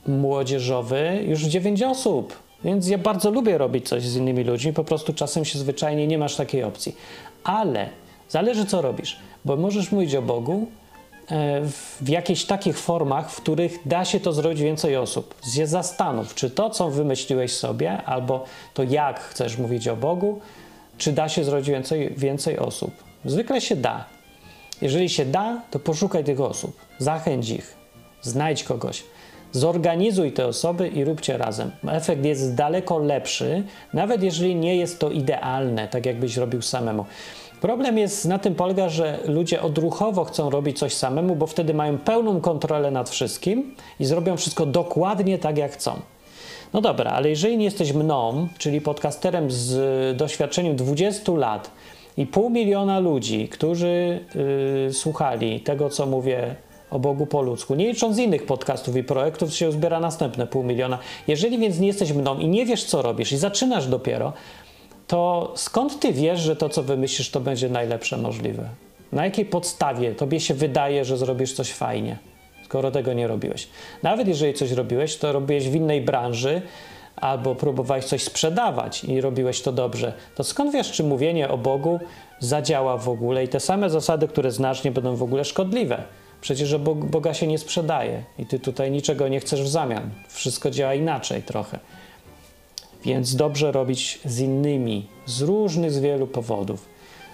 młodzieżowy 0.07 1.23
już 1.27 1.41
dziewięć 1.41 1.83
osób, 1.83 2.39
więc 2.63 2.87
ja 2.87 2.97
bardzo 2.97 3.31
lubię 3.31 3.57
robić 3.57 3.89
coś 3.89 4.03
z 4.03 4.15
innymi 4.15 4.43
ludźmi, 4.43 4.73
po 4.73 4.83
prostu 4.83 5.13
czasem 5.13 5.45
się 5.45 5.59
zwyczajnie 5.59 6.07
nie 6.07 6.17
masz 6.17 6.35
takiej 6.35 6.63
opcji. 6.63 6.95
Ale 7.43 7.89
zależy 8.29 8.65
co 8.65 8.81
robisz, 8.81 9.19
bo 9.45 9.55
możesz 9.55 9.91
mówić 9.91 10.15
o 10.15 10.21
Bogu 10.21 10.67
e, 11.31 11.61
w 12.01 12.09
jakichś 12.09 12.43
takich 12.43 12.79
formach, 12.79 13.31
w 13.31 13.41
których 13.41 13.79
da 13.85 14.05
się 14.05 14.19
to 14.19 14.33
zrobić 14.33 14.61
więcej 14.61 14.97
osób. 14.97 15.35
Zastanów, 15.63 16.35
czy 16.35 16.49
to, 16.49 16.69
co 16.69 16.89
wymyśliłeś 16.89 17.53
sobie, 17.53 18.01
albo 18.03 18.45
to, 18.73 18.83
jak 18.83 19.19
chcesz 19.19 19.57
mówić 19.57 19.87
o 19.87 19.95
Bogu, 19.95 20.39
czy 20.97 21.11
da 21.11 21.29
się 21.29 21.43
zrobić 21.43 21.69
więcej, 21.69 22.13
więcej 22.17 22.59
osób? 22.59 22.91
Zwykle 23.25 23.61
się 23.61 23.75
da. 23.75 24.05
Jeżeli 24.81 25.09
się 25.09 25.25
da, 25.25 25.61
to 25.71 25.79
poszukaj 25.79 26.23
tych 26.23 26.41
osób, 26.41 26.77
zachęć 26.99 27.49
ich, 27.49 27.75
znajdź 28.21 28.63
kogoś, 28.63 29.03
zorganizuj 29.51 30.31
te 30.31 30.47
osoby 30.47 30.87
i 30.87 31.03
róbcie 31.03 31.37
razem. 31.37 31.71
Efekt 31.87 32.25
jest 32.25 32.55
daleko 32.55 32.97
lepszy, 32.97 33.63
nawet 33.93 34.23
jeżeli 34.23 34.55
nie 34.55 34.75
jest 34.75 34.99
to 34.99 35.09
idealne, 35.09 35.87
tak 35.87 36.05
jakbyś 36.05 36.37
robił 36.37 36.61
samemu. 36.61 37.05
Problem 37.61 37.97
jest 37.97 38.25
na 38.25 38.39
tym 38.39 38.55
polega, 38.55 38.89
że 38.89 39.19
ludzie 39.25 39.61
odruchowo 39.61 40.23
chcą 40.23 40.49
robić 40.49 40.79
coś 40.79 40.93
samemu, 40.93 41.35
bo 41.35 41.47
wtedy 41.47 41.73
mają 41.73 41.97
pełną 41.97 42.41
kontrolę 42.41 42.91
nad 42.91 43.09
wszystkim 43.09 43.75
i 43.99 44.05
zrobią 44.05 44.37
wszystko 44.37 44.65
dokładnie 44.65 45.39
tak, 45.39 45.57
jak 45.57 45.71
chcą. 45.71 46.01
No 46.73 46.81
dobra, 46.81 47.11
ale 47.11 47.29
jeżeli 47.29 47.57
nie 47.57 47.65
jesteś 47.65 47.93
mną, 47.93 48.47
czyli 48.57 48.81
podcasterem 48.81 49.51
z 49.51 50.17
doświadczeniem 50.17 50.75
20 50.75 51.31
lat 51.31 51.71
i 52.17 52.25
pół 52.25 52.49
miliona 52.49 52.99
ludzi, 52.99 53.47
którzy 53.47 54.19
yy, 54.85 54.93
słuchali 54.93 55.59
tego, 55.59 55.89
co 55.89 56.05
mówię 56.05 56.55
o 56.91 56.99
Bogu 56.99 57.25
po 57.25 57.41
ludzku, 57.41 57.75
nie 57.75 57.87
licząc 57.87 58.17
innych 58.17 58.45
podcastów 58.45 58.95
i 58.95 59.03
projektów, 59.03 59.53
się 59.53 59.71
zbiera 59.71 59.99
następne 59.99 60.47
pół 60.47 60.63
miliona. 60.63 60.99
Jeżeli 61.27 61.57
więc 61.57 61.79
nie 61.79 61.87
jesteś 61.87 62.13
mną 62.13 62.39
i 62.39 62.47
nie 62.47 62.65
wiesz, 62.65 62.83
co 62.83 63.01
robisz 63.01 63.31
i 63.31 63.37
zaczynasz 63.37 63.87
dopiero, 63.87 64.33
to 65.07 65.51
skąd 65.55 65.99
ty 65.99 66.13
wiesz, 66.13 66.39
że 66.39 66.55
to, 66.55 66.69
co 66.69 66.83
wymyślisz, 66.83 67.29
to 67.29 67.39
będzie 67.39 67.69
najlepsze 67.69 68.17
możliwe? 68.17 68.69
Na 69.11 69.25
jakiej 69.25 69.45
podstawie 69.45 70.15
tobie 70.15 70.39
się 70.39 70.53
wydaje, 70.53 71.05
że 71.05 71.17
zrobisz 71.17 71.53
coś 71.53 71.71
fajnie? 71.71 72.17
Skoro 72.73 72.91
tego 72.91 73.13
nie 73.13 73.27
robiłeś. 73.27 73.67
Nawet 74.03 74.27
jeżeli 74.27 74.53
coś 74.53 74.71
robiłeś, 74.71 75.17
to 75.17 75.31
robiłeś 75.31 75.69
w 75.69 75.75
innej 75.75 76.01
branży, 76.01 76.61
albo 77.15 77.55
próbowałeś 77.55 78.05
coś 78.05 78.23
sprzedawać 78.23 79.03
i 79.03 79.21
robiłeś 79.21 79.61
to 79.61 79.71
dobrze, 79.71 80.13
to 80.35 80.43
skąd 80.43 80.73
wiesz, 80.73 80.91
czy 80.91 81.03
mówienie 81.03 81.49
o 81.49 81.57
Bogu 81.57 81.99
zadziała 82.39 82.97
w 82.97 83.09
ogóle 83.09 83.43
i 83.43 83.47
te 83.47 83.59
same 83.59 83.89
zasady, 83.89 84.27
które 84.27 84.51
znasz, 84.51 84.83
nie 84.83 84.91
będą 84.91 85.15
w 85.15 85.23
ogóle 85.23 85.45
szkodliwe? 85.45 86.03
Przecież 86.41 86.77
Boga 86.77 87.33
się 87.33 87.47
nie 87.47 87.57
sprzedaje 87.57 88.23
i 88.39 88.45
ty 88.45 88.59
tutaj 88.59 88.91
niczego 88.91 89.27
nie 89.27 89.39
chcesz 89.39 89.63
w 89.63 89.67
zamian. 89.67 90.09
Wszystko 90.27 90.71
działa 90.71 90.93
inaczej 90.93 91.43
trochę. 91.43 91.79
Więc 93.05 93.35
dobrze 93.35 93.71
robić 93.71 94.19
z 94.25 94.39
innymi, 94.39 95.07
z 95.25 95.41
różnych, 95.41 95.91
z 95.91 95.99
wielu 95.99 96.27
powodów. 96.27 96.92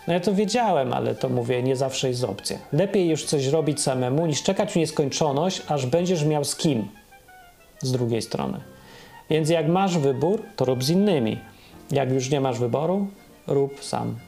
No 0.09 0.13
ja 0.13 0.19
to 0.19 0.33
wiedziałem, 0.33 0.93
ale 0.93 1.15
to 1.15 1.29
mówię, 1.29 1.63
nie 1.63 1.75
zawsze 1.75 2.07
jest 2.07 2.23
opcja. 2.23 2.57
Lepiej 2.73 3.09
już 3.09 3.25
coś 3.25 3.47
robić 3.47 3.81
samemu, 3.81 4.25
niż 4.25 4.43
czekać 4.43 4.71
w 4.71 4.75
nieskończoność, 4.75 5.61
aż 5.67 5.85
będziesz 5.85 6.23
miał 6.23 6.45
z 6.45 6.55
kim 6.55 6.87
z 7.81 7.91
drugiej 7.91 8.21
strony. 8.21 8.59
Więc 9.29 9.49
jak 9.49 9.67
masz 9.67 9.97
wybór, 9.97 10.43
to 10.55 10.65
rób 10.65 10.83
z 10.83 10.89
innymi. 10.89 11.37
Jak 11.91 12.11
już 12.11 12.29
nie 12.29 12.41
masz 12.41 12.59
wyboru, 12.59 13.07
rób 13.47 13.83
sam. 13.83 14.19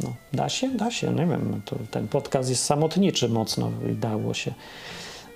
No, 0.00 0.12
da 0.32 0.48
się? 0.48 0.68
Da 0.68 0.90
się, 0.90 1.10
nie 1.10 1.26
wiem. 1.26 1.62
To, 1.64 1.76
ten 1.90 2.08
podcast 2.08 2.50
jest 2.50 2.64
samotniczy 2.64 3.28
mocno 3.28 3.70
i 3.90 3.94
dało 3.94 4.34
się. 4.34 4.54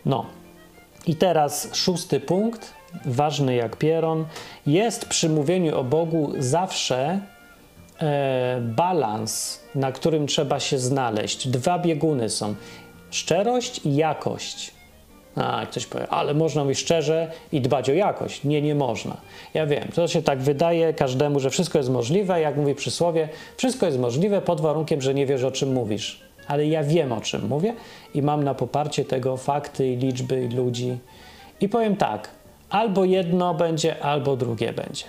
No. 0.04 0.26
I 1.06 1.16
teraz 1.16 1.74
szósty 1.74 2.20
punkt, 2.20 2.74
ważny 3.04 3.54
jak 3.54 3.76
pieron. 3.76 4.24
Jest 4.66 5.04
przy 5.04 5.28
mówieniu 5.28 5.78
o 5.78 5.84
Bogu 5.84 6.32
zawsze 6.38 7.20
balans, 8.60 9.62
na 9.74 9.92
którym 9.92 10.26
trzeba 10.26 10.60
się 10.60 10.78
znaleźć. 10.78 11.48
Dwa 11.48 11.78
bieguny 11.78 12.30
są: 12.30 12.54
szczerość 13.10 13.86
i 13.86 13.96
jakość. 13.96 14.78
A, 15.36 15.66
ktoś 15.66 15.86
powie, 15.86 16.08
ale 16.08 16.34
można 16.34 16.62
mówić 16.62 16.78
szczerze 16.78 17.30
i 17.52 17.60
dbać 17.60 17.90
o 17.90 17.92
jakość. 17.92 18.44
Nie, 18.44 18.62
nie 18.62 18.74
można. 18.74 19.16
Ja 19.54 19.66
wiem, 19.66 19.88
to 19.94 20.08
się 20.08 20.22
tak 20.22 20.38
wydaje 20.38 20.94
każdemu, 20.94 21.40
że 21.40 21.50
wszystko 21.50 21.78
jest 21.78 21.90
możliwe, 21.90 22.40
jak 22.40 22.56
mówi 22.56 22.74
przysłowie, 22.74 23.28
wszystko 23.56 23.86
jest 23.86 23.98
możliwe 23.98 24.40
pod 24.40 24.60
warunkiem, 24.60 25.02
że 25.02 25.14
nie 25.14 25.26
wiesz 25.26 25.44
o 25.44 25.50
czym 25.50 25.72
mówisz. 25.72 26.20
Ale 26.46 26.66
ja 26.66 26.82
wiem 26.82 27.12
o 27.12 27.20
czym 27.20 27.46
mówię 27.46 27.74
i 28.14 28.22
mam 28.22 28.44
na 28.44 28.54
poparcie 28.54 29.04
tego 29.04 29.36
fakty, 29.36 29.96
liczby, 29.96 30.44
i 30.44 30.48
ludzi. 30.48 30.98
I 31.60 31.68
powiem 31.68 31.96
tak, 31.96 32.30
albo 32.70 33.04
jedno 33.04 33.54
będzie, 33.54 34.02
albo 34.02 34.36
drugie 34.36 34.72
będzie. 34.72 35.04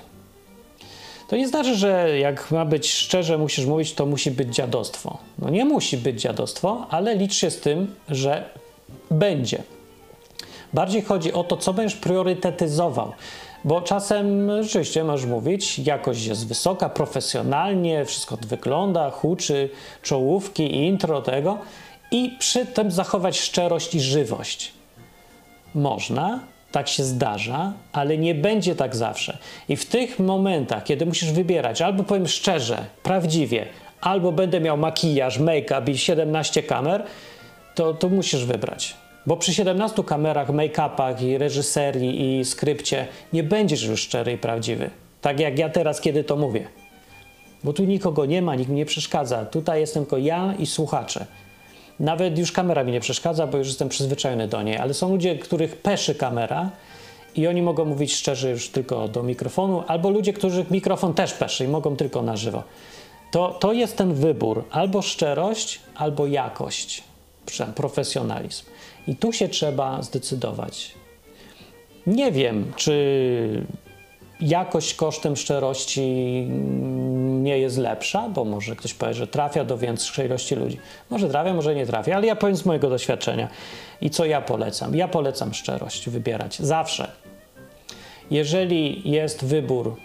To 1.29 1.35
nie 1.35 1.47
znaczy, 1.47 1.75
że 1.75 2.19
jak 2.19 2.51
ma 2.51 2.65
być 2.65 2.91
szczerze, 2.91 3.37
musisz 3.37 3.65
mówić, 3.65 3.93
to 3.93 4.05
musi 4.05 4.31
być 4.31 4.55
dziadostwo. 4.55 5.17
No 5.39 5.49
nie 5.49 5.65
musi 5.65 5.97
być 5.97 6.21
dziadostwo, 6.21 6.87
ale 6.89 7.15
licz 7.15 7.33
się 7.33 7.51
z 7.51 7.59
tym, 7.59 7.95
że 8.09 8.49
będzie. 9.11 9.63
Bardziej 10.73 11.01
chodzi 11.01 11.33
o 11.33 11.43
to, 11.43 11.57
co 11.57 11.73
będziesz 11.73 11.99
priorytetyzował. 11.99 13.11
Bo 13.63 13.81
czasem 13.81 14.49
rzeczywiście 14.63 15.03
możesz 15.03 15.25
mówić, 15.25 15.79
jakość 15.79 16.25
jest 16.25 16.47
wysoka, 16.47 16.89
profesjonalnie, 16.89 18.05
wszystko 18.05 18.37
wygląda, 18.47 19.11
huczy, 19.11 19.69
czołówki, 20.01 20.75
intro 20.75 21.21
tego 21.21 21.57
i 22.11 22.35
przy 22.39 22.65
tym 22.65 22.91
zachować 22.91 23.39
szczerość 23.39 23.95
i 23.95 24.01
żywość. 24.01 24.71
Można, 25.75 26.39
tak 26.71 26.87
się 26.87 27.03
zdarza, 27.03 27.73
ale 27.91 28.17
nie 28.17 28.35
będzie 28.35 28.75
tak 28.75 28.95
zawsze. 28.95 29.37
I 29.69 29.75
w 29.75 29.85
tych 29.85 30.19
momentach, 30.19 30.83
kiedy 30.83 31.05
musisz 31.05 31.31
wybierać, 31.31 31.81
albo 31.81 32.03
powiem 32.03 32.27
szczerze, 32.27 32.85
prawdziwie, 33.03 33.65
albo 34.01 34.31
będę 34.31 34.59
miał 34.59 34.77
makijaż, 34.77 35.39
make-up 35.39 35.91
i 35.91 35.97
17 35.97 36.63
kamer, 36.63 37.03
to, 37.75 38.09
musisz 38.09 38.45
wybrać. 38.45 38.95
Bo 39.25 39.37
przy 39.37 39.53
17 39.53 40.03
kamerach, 40.03 40.49
make-upach 40.49 41.23
i 41.23 41.37
reżyserii 41.37 42.39
i 42.39 42.45
skrypcie 42.45 43.07
nie 43.33 43.43
będziesz 43.43 43.83
już 43.83 44.01
szczery 44.01 44.31
i 44.31 44.37
prawdziwy. 44.37 44.89
Tak 45.21 45.39
jak 45.39 45.59
ja 45.59 45.69
teraz, 45.69 46.01
kiedy 46.01 46.23
to 46.23 46.35
mówię. 46.35 46.67
Bo 47.63 47.73
tu 47.73 47.83
nikogo 47.83 48.25
nie 48.25 48.41
ma, 48.41 48.55
nikt 48.55 48.69
mi 48.69 48.75
nie 48.75 48.85
przeszkadza. 48.85 49.45
Tutaj 49.45 49.79
jestem 49.79 50.03
tylko 50.03 50.17
ja 50.17 50.53
i 50.59 50.65
słuchacze. 50.65 51.25
Nawet 51.99 52.37
już 52.37 52.51
kamera 52.51 52.83
mi 52.83 52.91
nie 52.91 52.99
przeszkadza, 52.99 53.47
bo 53.47 53.57
już 53.57 53.67
jestem 53.67 53.89
przyzwyczajony 53.89 54.47
do 54.47 54.61
niej, 54.61 54.77
ale 54.77 54.93
są 54.93 55.09
ludzie, 55.09 55.35
których 55.35 55.77
peszy 55.77 56.15
kamera 56.15 56.71
i 57.35 57.47
oni 57.47 57.61
mogą 57.61 57.85
mówić 57.85 58.15
szczerze 58.15 58.49
już 58.49 58.69
tylko 58.69 59.07
do 59.07 59.23
mikrofonu, 59.23 59.83
albo 59.87 60.09
ludzie, 60.09 60.33
których 60.33 60.71
mikrofon 60.71 61.13
też 61.13 61.33
peszy 61.33 61.65
i 61.65 61.67
mogą 61.67 61.95
tylko 61.95 62.21
na 62.21 62.37
żywo. 62.37 62.63
To, 63.31 63.57
to 63.59 63.73
jest 63.73 63.97
ten 63.97 64.13
wybór, 64.13 64.63
albo 64.71 65.01
szczerość, 65.01 65.79
albo 65.95 66.27
jakość, 66.27 67.03
profesjonalizm. 67.75 68.65
I 69.07 69.15
tu 69.15 69.33
się 69.33 69.49
trzeba 69.49 70.01
zdecydować. 70.01 70.91
Nie 72.07 72.31
wiem, 72.31 72.71
czy 72.75 73.65
jakość 74.41 74.93
kosztem 74.93 75.35
szczerości 75.35 76.01
nie 77.41 77.59
jest 77.59 77.77
lepsza, 77.77 78.29
bo 78.29 78.45
może 78.45 78.75
ktoś 78.75 78.93
powie, 78.93 79.13
że 79.13 79.27
trafia 79.27 79.65
do 79.65 79.77
większej 79.77 80.25
ilości 80.25 80.55
ludzi. 80.55 80.77
Może 81.09 81.29
trafia, 81.29 81.53
może 81.53 81.75
nie 81.75 81.85
trafia, 81.85 82.15
ale 82.15 82.27
ja 82.27 82.35
powiem 82.35 82.55
z 82.55 82.65
mojego 82.65 82.89
doświadczenia. 82.89 83.47
I 84.01 84.09
co 84.09 84.25
ja 84.25 84.41
polecam? 84.41 84.95
Ja 84.95 85.07
polecam 85.07 85.53
szczerość 85.53 86.09
wybierać 86.09 86.59
zawsze. 86.59 87.11
Jeżeli 88.31 89.11
jest 89.11 89.45
wybór, 89.45 89.95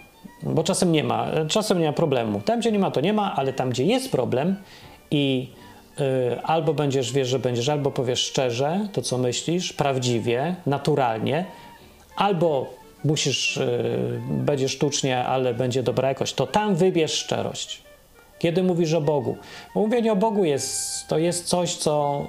bo 0.43 0.63
czasem 0.63 0.91
nie 0.91 1.03
ma, 1.03 1.27
czasem 1.47 1.79
nie 1.79 1.85
ma 1.85 1.93
problemu. 1.93 2.41
Tam, 2.41 2.59
gdzie 2.59 2.71
nie 2.71 2.79
ma, 2.79 2.91
to 2.91 3.01
nie 3.01 3.13
ma, 3.13 3.35
ale 3.35 3.53
tam, 3.53 3.69
gdzie 3.69 3.83
jest 3.83 4.11
problem 4.11 4.55
i 5.11 5.49
Y, 5.99 6.41
albo 6.43 6.73
będziesz, 6.73 7.13
wiesz, 7.13 7.27
że 7.27 7.39
będziesz, 7.39 7.69
albo 7.69 7.91
powiesz 7.91 8.19
szczerze 8.19 8.87
to, 8.93 9.01
co 9.01 9.17
myślisz, 9.17 9.73
prawdziwie, 9.73 10.55
naturalnie, 10.65 11.45
albo 12.15 12.73
musisz, 13.05 13.57
yy, 13.57 14.19
będzie 14.29 14.69
sztucznie, 14.69 15.25
ale 15.25 15.53
będzie 15.53 15.83
dobra 15.83 16.09
jakość, 16.09 16.33
to 16.33 16.47
tam 16.47 16.75
wybierz 16.75 17.13
szczerość. 17.13 17.81
Kiedy 18.39 18.63
mówisz 18.63 18.93
o 18.93 19.01
Bogu? 19.01 19.37
Bo 19.75 19.81
mówienie 19.81 20.11
o 20.11 20.15
Bogu 20.15 20.45
jest, 20.45 21.07
to 21.07 21.17
jest 21.17 21.45
coś, 21.45 21.75
co 21.75 22.25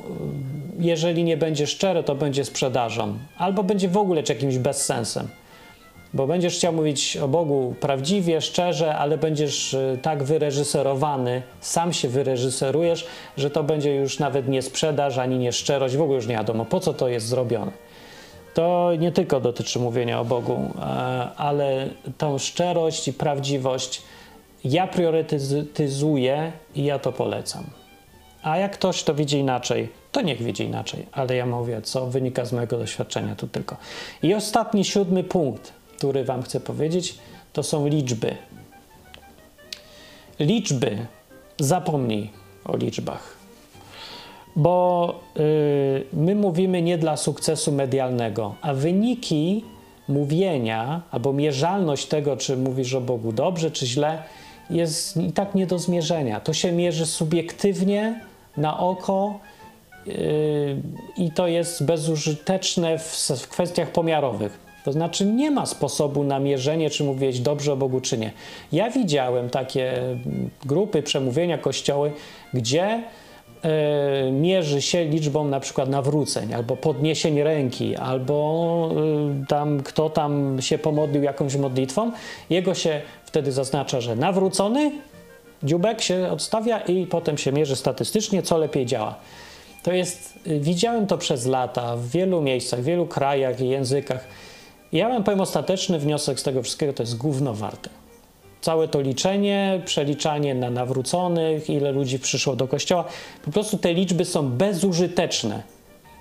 y, 0.80 0.82
jeżeli 0.82 1.24
nie 1.24 1.36
będzie 1.36 1.66
szczere, 1.66 2.02
to 2.02 2.14
będzie 2.14 2.44
sprzedażą, 2.44 3.18
albo 3.38 3.62
będzie 3.62 3.88
w 3.88 3.96
ogóle 3.96 4.22
jakimś 4.28 4.58
bezsensem 4.58 5.28
bo 6.14 6.26
będziesz 6.26 6.54
chciał 6.54 6.72
mówić 6.72 7.16
o 7.16 7.28
Bogu 7.28 7.74
prawdziwie, 7.80 8.40
szczerze, 8.40 8.94
ale 8.94 9.18
będziesz 9.18 9.74
y, 9.74 9.98
tak 10.02 10.22
wyreżyserowany, 10.22 11.42
sam 11.60 11.92
się 11.92 12.08
wyreżyserujesz, 12.08 13.06
że 13.36 13.50
to 13.50 13.62
będzie 13.62 13.94
już 13.94 14.18
nawet 14.18 14.48
nie 14.48 14.62
sprzedaż 14.62 15.18
ani 15.18 15.38
nie 15.38 15.52
szczerość, 15.52 15.96
w 15.96 16.02
ogóle 16.02 16.16
już 16.16 16.26
nie 16.26 16.34
wiadomo, 16.34 16.64
po 16.64 16.80
co 16.80 16.94
to 16.94 17.08
jest 17.08 17.26
zrobione. 17.26 17.72
To 18.56 18.90
nie 18.98 19.12
tylko 19.12 19.40
dotyczy 19.40 19.78
mówienia 19.78 20.20
o 20.20 20.24
Bogu, 20.24 20.70
e, 20.78 20.82
ale 21.36 21.88
tą 22.18 22.38
szczerość 22.38 23.08
i 23.08 23.12
prawdziwość 23.12 24.02
ja 24.64 24.86
priorytetyzuję 24.86 26.52
i 26.74 26.84
ja 26.84 26.98
to 26.98 27.12
polecam. 27.12 27.64
A 28.42 28.56
jak 28.58 28.72
ktoś 28.72 29.02
to 29.02 29.14
widzi 29.14 29.38
inaczej, 29.38 29.88
to 30.12 30.20
niech 30.20 30.42
widzi 30.42 30.64
inaczej, 30.64 31.06
ale 31.12 31.36
ja 31.36 31.46
mówię, 31.46 31.82
co 31.82 32.06
wynika 32.06 32.44
z 32.44 32.52
mojego 32.52 32.78
doświadczenia 32.78 33.36
tu 33.36 33.48
tylko. 33.48 33.76
I 34.22 34.34
ostatni, 34.34 34.84
siódmy 34.84 35.24
punkt 35.24 35.72
który 35.96 36.24
Wam 36.24 36.42
chcę 36.42 36.60
powiedzieć, 36.60 37.18
to 37.52 37.62
są 37.62 37.86
liczby. 37.88 38.36
Liczby, 40.40 41.06
zapomnij 41.58 42.30
o 42.64 42.76
liczbach. 42.76 43.36
Bo 44.56 45.14
yy, 45.36 45.42
my 46.12 46.34
mówimy 46.34 46.82
nie 46.82 46.98
dla 46.98 47.16
sukcesu 47.16 47.72
medialnego, 47.72 48.54
a 48.62 48.74
wyniki 48.74 49.64
mówienia 50.08 51.02
albo 51.10 51.32
mierzalność 51.32 52.06
tego, 52.06 52.36
czy 52.36 52.56
mówisz 52.56 52.94
o 52.94 53.00
Bogu 53.00 53.32
dobrze, 53.32 53.70
czy 53.70 53.86
źle, 53.86 54.22
jest 54.70 55.16
i 55.16 55.32
tak 55.32 55.54
nie 55.54 55.66
do 55.66 55.78
zmierzenia. 55.78 56.40
To 56.40 56.52
się 56.52 56.72
mierzy 56.72 57.06
subiektywnie, 57.06 58.20
na 58.56 58.78
oko 58.78 59.38
yy, 60.06 60.14
i 61.16 61.30
to 61.30 61.46
jest 61.46 61.84
bezużyteczne 61.84 62.98
w, 62.98 63.30
w 63.36 63.48
kwestiach 63.48 63.90
pomiarowych. 63.90 64.66
To 64.84 64.92
znaczy 64.92 65.26
nie 65.26 65.50
ma 65.50 65.66
sposobu 65.66 66.24
na 66.24 66.38
mierzenie, 66.38 66.90
czy 66.90 67.04
mówić 67.04 67.40
dobrze 67.40 67.72
o 67.72 67.76
Bogu, 67.76 68.00
czy 68.00 68.18
nie. 68.18 68.32
Ja 68.72 68.90
widziałem 68.90 69.50
takie 69.50 69.94
grupy, 70.64 71.02
przemówienia, 71.02 71.58
kościoły, 71.58 72.12
gdzie 72.54 72.98
y, 72.98 73.25
mierzy 74.32 74.82
się 74.82 75.04
liczbą 75.04 75.44
na 75.44 75.60
przykład 75.60 75.88
nawróceń, 75.88 76.54
albo 76.54 76.76
podniesień 76.76 77.42
ręki, 77.42 77.96
albo 77.96 78.90
y, 79.42 79.46
tam 79.46 79.82
kto 79.82 80.10
tam 80.10 80.56
się 80.60 80.78
pomodlił 80.78 81.22
jakąś 81.22 81.56
modlitwą. 81.56 82.12
Jego 82.50 82.74
się 82.74 83.00
wtedy 83.24 83.52
zaznacza, 83.52 84.00
że 84.00 84.16
nawrócony, 84.16 84.92
dziubek 85.62 86.02
się 86.02 86.28
odstawia 86.30 86.80
i 86.80 87.06
potem 87.06 87.38
się 87.38 87.52
mierzy 87.52 87.76
statystycznie, 87.76 88.42
co 88.42 88.58
lepiej 88.58 88.86
działa. 88.86 89.14
To 89.82 89.92
jest, 89.92 90.38
y, 90.46 90.60
widziałem 90.60 91.06
to 91.06 91.18
przez 91.18 91.46
lata 91.46 91.96
w 91.96 92.08
wielu 92.08 92.42
miejscach, 92.42 92.80
w 92.80 92.84
wielu 92.84 93.06
krajach 93.06 93.60
i 93.60 93.68
językach 93.68 94.28
ja 94.92 95.08
mam 95.08 95.24
powiem 95.24 95.40
ostateczny 95.40 95.98
wniosek 95.98 96.40
z 96.40 96.42
tego 96.42 96.62
wszystkiego, 96.62 96.92
to 96.92 97.02
jest 97.02 97.16
gówno 97.16 97.54
warte. 97.54 97.90
Całe 98.66 98.88
to 98.88 99.00
liczenie, 99.00 99.82
przeliczanie 99.84 100.54
na 100.54 100.70
nawróconych, 100.70 101.70
ile 101.70 101.92
ludzi 101.92 102.18
przyszło 102.18 102.56
do 102.56 102.68
kościoła, 102.68 103.04
po 103.44 103.50
prostu 103.50 103.78
te 103.78 103.94
liczby 103.94 104.24
są 104.24 104.48
bezużyteczne. 104.48 105.62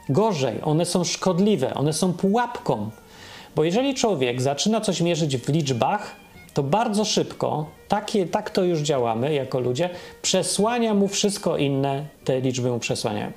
Gorzej, 0.09 0.55
one 0.63 0.85
są 0.85 1.03
szkodliwe, 1.03 1.73
one 1.73 1.93
są 1.93 2.13
pułapką, 2.13 2.89
Bo 3.55 3.63
jeżeli 3.63 3.93
człowiek 3.93 4.41
zaczyna 4.41 4.81
coś 4.81 5.01
mierzyć 5.01 5.37
w 5.37 5.49
liczbach, 5.49 6.15
to 6.53 6.63
bardzo 6.63 7.05
szybko, 7.05 7.65
takie, 7.87 8.25
tak 8.25 8.49
to 8.49 8.63
już 8.63 8.79
działamy 8.79 9.33
jako 9.33 9.59
ludzie, 9.59 9.89
przesłania 10.21 10.93
mu 10.93 11.07
wszystko 11.07 11.57
inne, 11.57 12.05
te 12.23 12.41
liczby 12.41 12.69
mu 12.69 12.79
przesłaniają. 12.79 13.31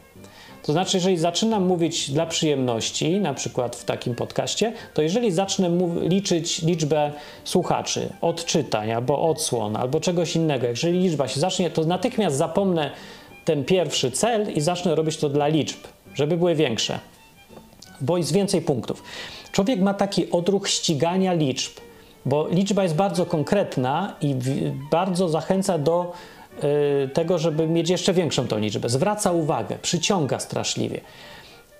To 0.68 0.72
znaczy, 0.72 0.96
jeżeli 0.96 1.16
zaczynam 1.16 1.66
mówić 1.66 2.10
dla 2.10 2.26
przyjemności, 2.26 3.20
na 3.20 3.34
przykład 3.34 3.76
w 3.76 3.84
takim 3.84 4.14
podcaście, 4.14 4.72
to 4.94 5.02
jeżeli 5.02 5.32
zacznę 5.32 5.70
liczyć 6.02 6.62
liczbę 6.62 7.12
słuchaczy, 7.44 8.12
odczytań 8.20 8.92
albo 8.92 9.22
odsłon, 9.22 9.76
albo 9.76 10.00
czegoś 10.00 10.36
innego, 10.36 10.66
jeżeli 10.66 10.98
liczba 10.98 11.28
się 11.28 11.40
zacznie, 11.40 11.70
to 11.70 11.84
natychmiast 11.84 12.36
zapomnę 12.36 12.90
ten 13.44 13.64
pierwszy 13.64 14.10
cel 14.10 14.52
i 14.52 14.60
zacznę 14.60 14.94
robić 14.94 15.16
to 15.16 15.28
dla 15.28 15.48
liczb, 15.48 15.78
żeby 16.14 16.36
były 16.36 16.54
większe, 16.54 16.98
bo 18.00 18.16
jest 18.16 18.32
więcej 18.32 18.62
punktów. 18.62 19.02
Człowiek 19.52 19.80
ma 19.80 19.94
taki 19.94 20.30
odruch 20.30 20.68
ścigania 20.68 21.32
liczb, 21.32 21.72
bo 22.26 22.48
liczba 22.48 22.82
jest 22.82 22.94
bardzo 22.94 23.26
konkretna 23.26 24.16
i 24.20 24.34
bardzo 24.90 25.28
zachęca 25.28 25.78
do 25.78 26.12
tego, 27.12 27.38
żeby 27.38 27.66
mieć 27.66 27.90
jeszcze 27.90 28.12
większą 28.12 28.46
tą 28.46 28.58
liczbę. 28.58 28.88
Zwraca 28.88 29.32
uwagę, 29.32 29.78
przyciąga 29.82 30.40
straszliwie. 30.40 31.00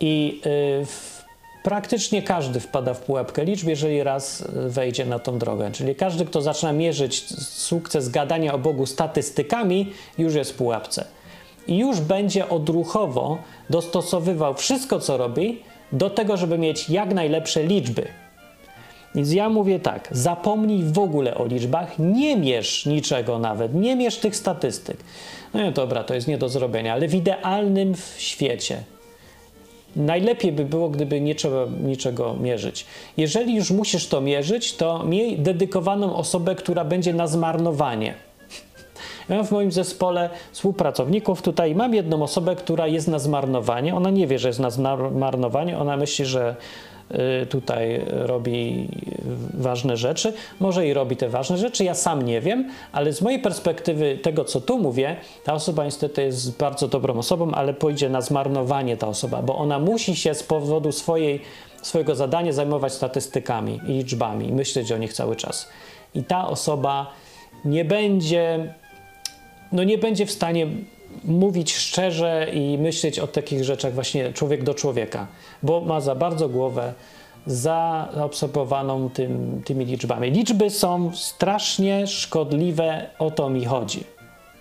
I 0.01 0.41
y, 0.47 1.63
praktycznie 1.63 2.23
każdy 2.23 2.61
wpada 2.61 2.95
w 2.95 3.01
pułapkę 3.01 3.45
liczb, 3.45 3.69
jeżeli 3.69 4.03
raz 4.03 4.41
y, 4.41 4.71
wejdzie 4.71 5.05
na 5.05 5.19
tą 5.19 5.39
drogę. 5.39 5.71
Czyli 5.73 5.95
każdy, 5.95 6.25
kto 6.25 6.43
zaczyna 6.43 6.73
mierzyć 6.73 7.25
sukces 7.49 8.09
gadania 8.09 8.55
o 8.55 8.59
Bogu 8.59 8.87
statystykami, 8.87 9.93
już 10.19 10.35
jest 10.35 10.53
w 10.53 10.55
pułapce. 10.55 11.05
I 11.67 11.79
już 11.79 12.01
będzie 12.01 12.49
odruchowo 12.49 13.39
dostosowywał 13.71 14.55
wszystko, 14.55 15.01
co 15.01 15.17
robi, 15.17 15.63
do 15.93 16.11
tego, 16.11 16.37
żeby 16.37 16.59
mieć 16.59 16.91
jak 16.91 17.15
najlepsze 17.15 17.63
liczby. 17.63 18.09
Więc 19.15 19.33
ja 19.33 19.49
mówię 19.49 19.81
tak, 19.81 20.09
zapomnij 20.11 20.85
w 20.85 20.99
ogóle 20.99 21.35
o 21.35 21.47
liczbach, 21.47 21.99
nie 21.99 22.37
mierz 22.37 22.87
niczego 22.87 23.39
nawet, 23.39 23.75
nie 23.75 23.97
mierz 23.97 24.17
tych 24.19 24.37
statystyk. 24.37 24.97
No 25.55 25.63
nie, 25.63 25.73
dobra, 25.73 26.05
to 26.05 26.15
jest 26.15 26.29
nie 26.29 26.39
do 26.39 26.49
zrobienia, 26.49 26.93
ale 26.93 27.09
w 27.09 27.15
idealnym 27.15 27.95
świecie 28.19 28.83
najlepiej 29.97 30.53
by 30.53 30.65
było, 30.65 30.89
gdyby 30.89 31.21
nie 31.21 31.35
trzeba 31.35 31.67
niczego 31.85 32.35
mierzyć. 32.35 32.87
Jeżeli 33.17 33.57
już 33.57 33.71
musisz 33.71 34.07
to 34.07 34.21
mierzyć, 34.21 34.75
to 34.75 35.05
miej 35.05 35.39
dedykowaną 35.39 36.17
osobę, 36.17 36.55
która 36.55 36.85
będzie 36.85 37.15
na 37.15 37.27
zmarnowanie. 37.27 38.15
Ja 39.29 39.37
mam 39.37 39.47
w 39.47 39.51
moim 39.51 39.73
zespole 39.73 40.31
współpracowników 40.53 41.43
tutaj, 41.43 41.75
mam 41.75 41.95
jedną 41.95 42.23
osobę, 42.23 42.57
która 42.57 42.87
jest 42.87 43.09
na 43.09 43.19
zmarnowanie. 43.19 43.95
Ona 43.95 44.11
nie 44.11 44.27
wie, 44.27 44.39
że 44.39 44.49
jest 44.49 44.61
na 44.61 44.71
zmarnowanie, 44.71 45.79
ona 45.79 45.97
myśli, 45.97 46.25
że 46.25 46.57
tutaj 47.51 48.01
robi 48.09 48.89
ważne 49.55 49.97
rzeczy. 49.97 50.33
Może 50.61 50.87
i 50.87 50.93
robi 50.93 51.17
te 51.17 51.29
ważne 51.29 51.59
rzeczy, 51.59 51.85
ja 51.85 51.95
sam 51.95 52.23
nie 52.23 52.41
wiem, 52.41 52.71
ale 52.93 53.13
z 53.13 53.23
mojej 53.23 53.39
perspektywy 53.39 54.19
tego, 54.23 54.45
co 54.45 54.61
tu 54.61 54.79
mówię, 54.79 55.17
ta 55.45 55.55
osoba 55.55 55.85
niestety 55.85 56.23
jest 56.23 56.59
bardzo 56.59 56.89
dobrą 56.89 57.19
osobą, 57.19 57.53
ale 57.53 57.75
pójdzie 57.75 58.09
na 58.09 58.21
zmarnowanie 58.21 58.97
ta 58.97 59.09
osoba, 59.09 59.43
bo 59.43 59.57
ona 59.57 59.79
musi 59.79 60.17
się 60.17 60.35
z 60.35 60.43
powodu 60.43 60.93
swojej, 60.93 61.41
swojego 61.83 62.15
zadania 62.15 62.53
zajmować 62.53 62.93
statystykami 62.93 63.81
i 63.87 63.93
liczbami, 63.93 64.53
myśleć 64.53 64.93
o 64.93 64.99
nich 64.99 65.13
cały 65.13 65.37
czas. 65.37 65.69
I 66.15 66.25
ta 66.25 66.49
osoba 66.49 67.13
nie 67.65 67.85
będzie, 67.85 68.75
no 69.73 69.85
nie 69.85 69.99
będzie 69.99 70.27
w 70.27 70.31
stanie 70.31 70.67
mówić 71.25 71.75
szczerze 71.75 72.47
i 72.53 72.79
myśleć 72.79 73.19
o 73.19 73.27
takich 73.27 73.65
rzeczach 73.65 73.95
właśnie 73.95 74.33
człowiek 74.33 74.63
do 74.63 74.75
człowieka, 74.75 75.27
bo 75.63 75.81
ma 75.81 76.01
za 76.01 76.15
bardzo 76.15 76.49
głowę 76.49 76.95
zaobserwowaną 77.47 79.11
tym, 79.11 79.63
tymi 79.65 79.85
liczbami. 79.85 80.31
Liczby 80.31 80.71
są 80.71 81.11
strasznie 81.15 82.07
szkodliwe, 82.07 83.11
o 83.19 83.31
to 83.31 83.51
mi 83.51 83.65
chodzi. 83.65 84.05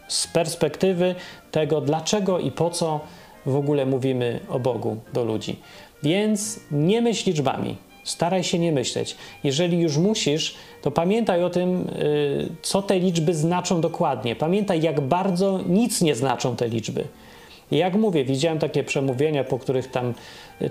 Z 0.07 0.27
perspektywy 0.27 1.15
tego, 1.51 1.81
dlaczego 1.81 2.39
i 2.39 2.51
po 2.51 2.69
co 2.69 2.99
w 3.45 3.55
ogóle 3.55 3.85
mówimy 3.85 4.39
o 4.49 4.59
Bogu 4.59 4.97
do 5.13 5.23
ludzi. 5.23 5.59
Więc 6.03 6.59
nie 6.71 7.01
myśl 7.01 7.29
liczbami. 7.29 7.86
Staraj 8.07 8.43
się 8.43 8.59
nie 8.59 8.71
myśleć. 8.71 9.15
Jeżeli 9.43 9.79
już 9.79 9.97
musisz, 9.97 10.55
to 10.81 10.91
pamiętaj 10.91 11.43
o 11.43 11.49
tym, 11.49 11.89
y, 11.89 12.49
co 12.61 12.81
te 12.81 12.99
liczby 12.99 13.33
znaczą 13.33 13.81
dokładnie. 13.81 14.35
Pamiętaj, 14.35 14.81
jak 14.81 15.01
bardzo 15.01 15.59
nic 15.69 16.01
nie 16.01 16.15
znaczą 16.15 16.55
te 16.55 16.67
liczby. 16.67 17.03
Jak 17.71 17.95
mówię, 17.95 18.25
widziałem 18.25 18.59
takie 18.59 18.83
przemówienia, 18.83 19.43
po 19.43 19.59
których 19.59 19.91
tam 19.91 20.13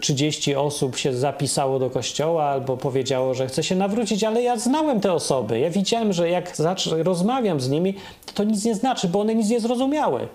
30 0.00 0.54
osób 0.54 0.96
się 0.96 1.14
zapisało 1.14 1.78
do 1.78 1.90
kościoła 1.90 2.44
albo 2.44 2.76
powiedziało, 2.76 3.34
że 3.34 3.46
chce 3.46 3.62
się 3.62 3.76
nawrócić, 3.76 4.24
ale 4.24 4.42
ja 4.42 4.56
znałem 4.56 5.00
te 5.00 5.12
osoby. 5.12 5.58
Ja 5.58 5.70
widziałem, 5.70 6.12
że 6.12 6.30
jak 6.30 6.52
rozmawiam 6.90 7.60
z 7.60 7.68
nimi, 7.68 7.94
to 8.26 8.32
to 8.32 8.44
nic 8.44 8.64
nie 8.64 8.74
znaczy, 8.74 9.08
bo 9.08 9.20
one 9.20 9.34
nic 9.34 9.48
nie 9.48 9.60
zrozumiały 9.60 10.28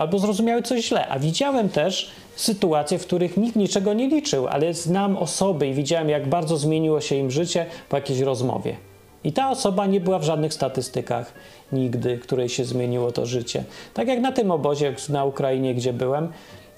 albo 0.00 0.18
zrozumiały 0.18 0.62
coś 0.62 0.84
źle. 0.84 1.08
A 1.08 1.18
widziałem 1.18 1.68
też 1.68 2.10
sytuacje, 2.36 2.98
w 2.98 3.06
których 3.06 3.36
nikt 3.36 3.56
niczego 3.56 3.94
nie 3.94 4.08
liczył, 4.08 4.46
ale 4.46 4.74
znam 4.74 5.16
osoby 5.16 5.68
i 5.68 5.74
widziałem, 5.74 6.08
jak 6.08 6.28
bardzo 6.28 6.56
zmieniło 6.56 7.00
się 7.00 7.14
im 7.16 7.30
życie 7.30 7.66
po 7.88 7.96
jakiejś 7.96 8.20
rozmowie. 8.20 8.76
I 9.24 9.32
ta 9.32 9.50
osoba 9.50 9.86
nie 9.86 10.00
była 10.00 10.18
w 10.18 10.24
żadnych 10.24 10.54
statystykach 10.54 11.32
nigdy, 11.72 12.18
której 12.18 12.48
się 12.48 12.64
zmieniło 12.64 13.12
to 13.12 13.26
życie. 13.26 13.64
Tak 13.94 14.08
jak 14.08 14.20
na 14.20 14.32
tym 14.32 14.50
obozie 14.50 14.94
na 15.08 15.24
Ukrainie, 15.24 15.74
gdzie 15.74 15.92
byłem, 15.92 16.28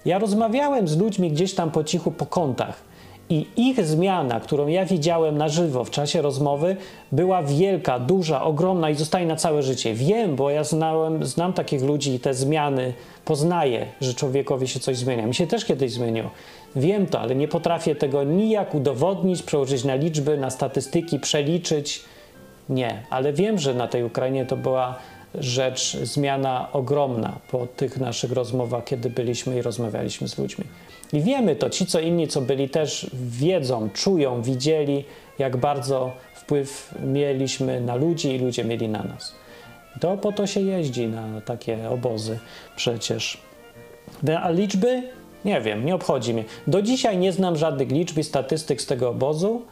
ja 0.04 0.18
rozmawiałem 0.18 0.88
z 0.88 0.96
ludźmi 0.96 1.30
gdzieś 1.30 1.54
tam 1.54 1.70
po 1.70 1.84
cichu 1.84 2.10
po 2.10 2.26
kątach. 2.26 2.82
I 3.30 3.46
ich 3.56 3.84
zmiana, 3.86 4.40
którą 4.40 4.66
ja 4.66 4.84
widziałem 4.84 5.38
na 5.38 5.48
żywo 5.48 5.84
w 5.84 5.90
czasie 5.90 6.22
rozmowy, 6.22 6.76
była 7.12 7.42
wielka, 7.42 7.98
duża, 7.98 8.42
ogromna 8.42 8.90
i 8.90 8.94
zostaje 8.94 9.26
na 9.26 9.36
całe 9.36 9.62
życie. 9.62 9.94
Wiem, 9.94 10.36
bo 10.36 10.50
ja 10.50 10.64
znałem, 10.64 11.26
znam 11.26 11.52
takich 11.52 11.82
ludzi 11.82 12.14
i 12.14 12.20
te 12.20 12.34
zmiany 12.34 12.92
poznaję, 13.24 13.86
że 14.00 14.14
człowiekowi 14.14 14.68
się 14.68 14.80
coś 14.80 14.96
zmienia. 14.96 15.26
Mi 15.26 15.34
się 15.34 15.46
też 15.46 15.64
kiedyś 15.64 15.92
zmieniło. 15.92 16.30
Wiem 16.76 17.06
to, 17.06 17.20
ale 17.20 17.34
nie 17.34 17.48
potrafię 17.48 17.94
tego 17.94 18.24
nijak 18.24 18.74
udowodnić, 18.74 19.42
przełożyć 19.42 19.84
na 19.84 19.94
liczby, 19.94 20.38
na 20.38 20.50
statystyki, 20.50 21.20
przeliczyć. 21.20 22.04
Nie, 22.68 23.02
ale 23.10 23.32
wiem, 23.32 23.58
że 23.58 23.74
na 23.74 23.88
tej 23.88 24.04
Ukrainie 24.04 24.46
to 24.46 24.56
była 24.56 24.94
rzecz, 25.34 25.96
zmiana 25.96 26.68
ogromna 26.72 27.38
po 27.50 27.66
tych 27.66 27.96
naszych 27.96 28.32
rozmowach, 28.32 28.84
kiedy 28.84 29.10
byliśmy 29.10 29.58
i 29.58 29.62
rozmawialiśmy 29.62 30.28
z 30.28 30.38
ludźmi. 30.38 30.64
I 31.12 31.20
wiemy 31.20 31.56
to, 31.56 31.70
ci 31.70 31.86
co 31.86 32.00
inni, 32.00 32.28
co 32.28 32.40
byli 32.40 32.68
też 32.68 33.10
wiedzą, 33.14 33.88
czują, 33.90 34.42
widzieli, 34.42 35.04
jak 35.38 35.56
bardzo 35.56 36.12
wpływ 36.34 36.94
mieliśmy 37.06 37.80
na 37.80 37.94
ludzi 37.94 38.34
i 38.34 38.38
ludzie 38.38 38.64
mieli 38.64 38.88
na 38.88 39.02
nas. 39.02 39.34
To 40.00 40.16
po 40.16 40.32
to 40.32 40.46
się 40.46 40.60
jeździ 40.60 41.06
na 41.06 41.40
takie 41.40 41.90
obozy 41.90 42.38
przecież. 42.76 43.38
A 44.42 44.50
liczby? 44.50 45.02
Nie 45.44 45.60
wiem, 45.60 45.84
nie 45.84 45.94
obchodzi 45.94 46.34
mnie. 46.34 46.44
Do 46.66 46.82
dzisiaj 46.82 47.18
nie 47.18 47.32
znam 47.32 47.56
żadnych 47.56 47.90
liczb 47.90 48.18
i 48.18 48.24
statystyk 48.24 48.82
z 48.82 48.86
tego 48.86 49.10
obozu. 49.10 49.62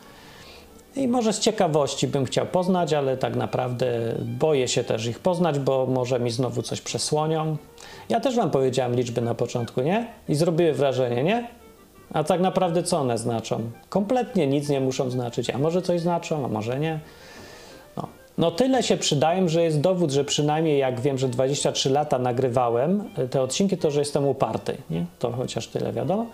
I 0.97 1.09
może 1.09 1.33
z 1.33 1.41
ciekawości 1.41 2.09
bym 2.09 2.25
chciał 2.25 2.47
poznać, 2.47 2.93
ale 2.93 3.17
tak 3.17 3.37
naprawdę 3.37 3.87
boję 4.21 4.69
się 4.69 4.85
też 4.85 5.07
ich 5.07 5.19
poznać, 5.19 5.59
bo 5.59 5.87
może 5.87 6.21
mi 6.21 6.31
znowu 6.31 6.63
coś 6.63 6.81
przesłonią. 6.81 7.57
Ja 8.09 8.21
też 8.21 8.37
wam 8.37 8.51
powiedziałem 8.51 8.95
liczby 8.95 9.21
na 9.21 9.35
początku, 9.35 9.81
nie? 9.81 10.07
I 10.29 10.35
zrobiły 10.35 10.73
wrażenie, 10.73 11.25
nie? 11.25 11.49
A 12.13 12.25
tak 12.25 12.41
naprawdę 12.41 12.83
co 12.83 12.99
one 12.99 13.19
znaczą? 13.19 13.71
Kompletnie 13.89 14.47
nic 14.47 14.69
nie 14.69 14.81
muszą 14.81 15.11
znaczyć. 15.11 15.51
A 15.51 15.59
może 15.59 15.83
coś 15.83 16.01
znaczą, 16.01 16.45
a 16.45 16.49
może 16.49 16.81
nie. 16.81 17.01
No, 17.97 18.09
no 18.39 18.51
tyle 18.51 18.83
się 18.83 18.97
przydają, 18.97 19.49
że 19.49 19.63
jest 19.63 19.81
dowód, 19.81 20.11
że 20.11 20.25
przynajmniej 20.25 20.79
jak 20.79 21.01
wiem, 21.01 21.19
że 21.19 21.29
23 21.29 21.91
lata 21.91 22.19
nagrywałem 22.19 23.05
te 23.31 23.43
odcinki, 23.43 23.77
to 23.77 23.91
że 23.91 24.01
jestem 24.01 24.27
uparty. 24.27 24.77
Nie? 24.91 25.07
To 25.19 25.33
chociaż 25.33 25.67
tyle 25.67 25.93
wiadomo 25.93 26.27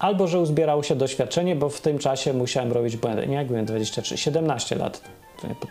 albo 0.00 0.28
że 0.28 0.40
uzbierało 0.40 0.82
się 0.82 0.94
doświadczenie, 0.94 1.56
bo 1.56 1.68
w 1.68 1.80
tym 1.80 1.98
czasie 1.98 2.32
musiałem 2.32 2.72
robić 2.72 2.96
błędy. 2.96 3.26
Nie, 3.26 3.34
jak 3.34 3.46
byłem 3.46 3.64
23, 3.64 4.18
17 4.18 4.76
lat. 4.76 5.00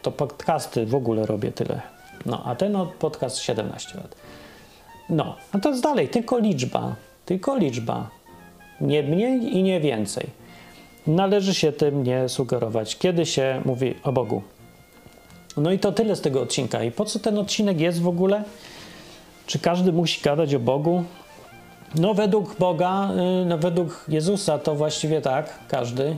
To 0.01 0.11
podcasty 0.11 0.85
w 0.85 0.95
ogóle 0.95 1.25
robię 1.25 1.51
tyle. 1.51 1.81
No, 2.25 2.43
a 2.45 2.55
ten 2.55 2.77
podcast 2.99 3.37
17 3.37 3.97
lat. 3.97 4.15
No, 5.09 5.35
a 5.51 5.59
to 5.59 5.69
jest 5.69 5.83
dalej, 5.83 6.09
tylko 6.09 6.39
liczba, 6.39 6.95
tylko 7.25 7.55
liczba. 7.55 8.09
Nie 8.81 9.03
mniej 9.03 9.57
i 9.57 9.63
nie 9.63 9.79
więcej. 9.79 10.25
Należy 11.07 11.53
się 11.53 11.71
tym 11.71 12.03
nie 12.03 12.29
sugerować, 12.29 12.97
kiedy 12.97 13.25
się 13.25 13.61
mówi 13.65 13.95
o 14.03 14.11
Bogu. 14.11 14.41
No 15.57 15.71
i 15.71 15.79
to 15.79 15.91
tyle 15.91 16.15
z 16.15 16.21
tego 16.21 16.41
odcinka. 16.41 16.83
I 16.83 16.91
po 16.91 17.05
co 17.05 17.19
ten 17.19 17.37
odcinek 17.37 17.79
jest 17.79 18.01
w 18.01 18.07
ogóle? 18.07 18.43
Czy 19.45 19.59
każdy 19.59 19.91
musi 19.91 20.21
gadać 20.21 20.55
o 20.55 20.59
Bogu? 20.59 21.03
No 21.95 22.13
według 22.13 22.55
Boga, 22.59 23.09
y, 23.41 23.45
no 23.45 23.57
według 23.57 24.05
Jezusa 24.07 24.59
to 24.59 24.75
właściwie 24.75 25.21
tak, 25.21 25.59
każdy 25.67 26.15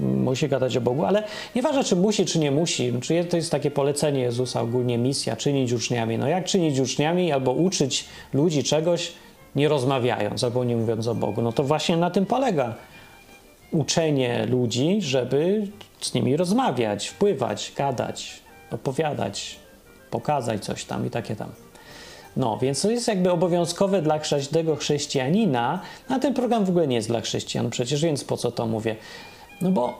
musi 0.00 0.48
gadać 0.48 0.76
o 0.76 0.80
Bogu, 0.80 1.04
ale 1.04 1.22
nieważne 1.54 1.84
czy 1.84 1.96
musi, 1.96 2.26
czy 2.26 2.38
nie 2.38 2.50
musi, 2.50 2.92
czy 3.02 3.24
to 3.24 3.36
jest 3.36 3.50
takie 3.50 3.70
polecenie 3.70 4.20
Jezusa, 4.20 4.60
ogólnie 4.60 4.98
misja, 4.98 5.36
czynić 5.36 5.72
uczniami. 5.72 6.18
No 6.18 6.28
jak 6.28 6.44
czynić 6.44 6.78
uczniami 6.78 7.32
albo 7.32 7.52
uczyć 7.52 8.04
ludzi 8.32 8.64
czegoś, 8.64 9.12
nie 9.56 9.68
rozmawiając 9.68 10.44
albo 10.44 10.64
nie 10.64 10.76
mówiąc 10.76 11.06
o 11.06 11.14
Bogu? 11.14 11.42
No 11.42 11.52
to 11.52 11.64
właśnie 11.64 11.96
na 11.96 12.10
tym 12.10 12.26
polega. 12.26 12.74
uczenie 13.72 14.46
ludzi, 14.46 14.96
żeby 15.00 15.66
z 16.00 16.14
nimi 16.14 16.36
rozmawiać, 16.36 17.08
wpływać, 17.08 17.72
gadać, 17.76 18.40
opowiadać, 18.70 19.56
pokazać 20.10 20.64
coś 20.64 20.84
tam 20.84 21.06
i 21.06 21.10
takie 21.10 21.36
tam. 21.36 21.63
No, 22.36 22.58
więc 22.62 22.82
to 22.82 22.90
jest 22.90 23.08
jakby 23.08 23.30
obowiązkowe 23.30 24.02
dla 24.02 24.18
każdego 24.18 24.76
chrześcijanina, 24.76 25.80
a 26.08 26.18
ten 26.18 26.34
program 26.34 26.64
w 26.64 26.68
ogóle 26.68 26.86
nie 26.86 26.96
jest 26.96 27.08
dla 27.08 27.20
chrześcijan 27.20 27.70
przecież, 27.70 28.02
więc 28.02 28.24
po 28.24 28.36
co 28.36 28.52
to 28.52 28.66
mówię? 28.66 28.96
No 29.60 29.70
bo 29.70 29.98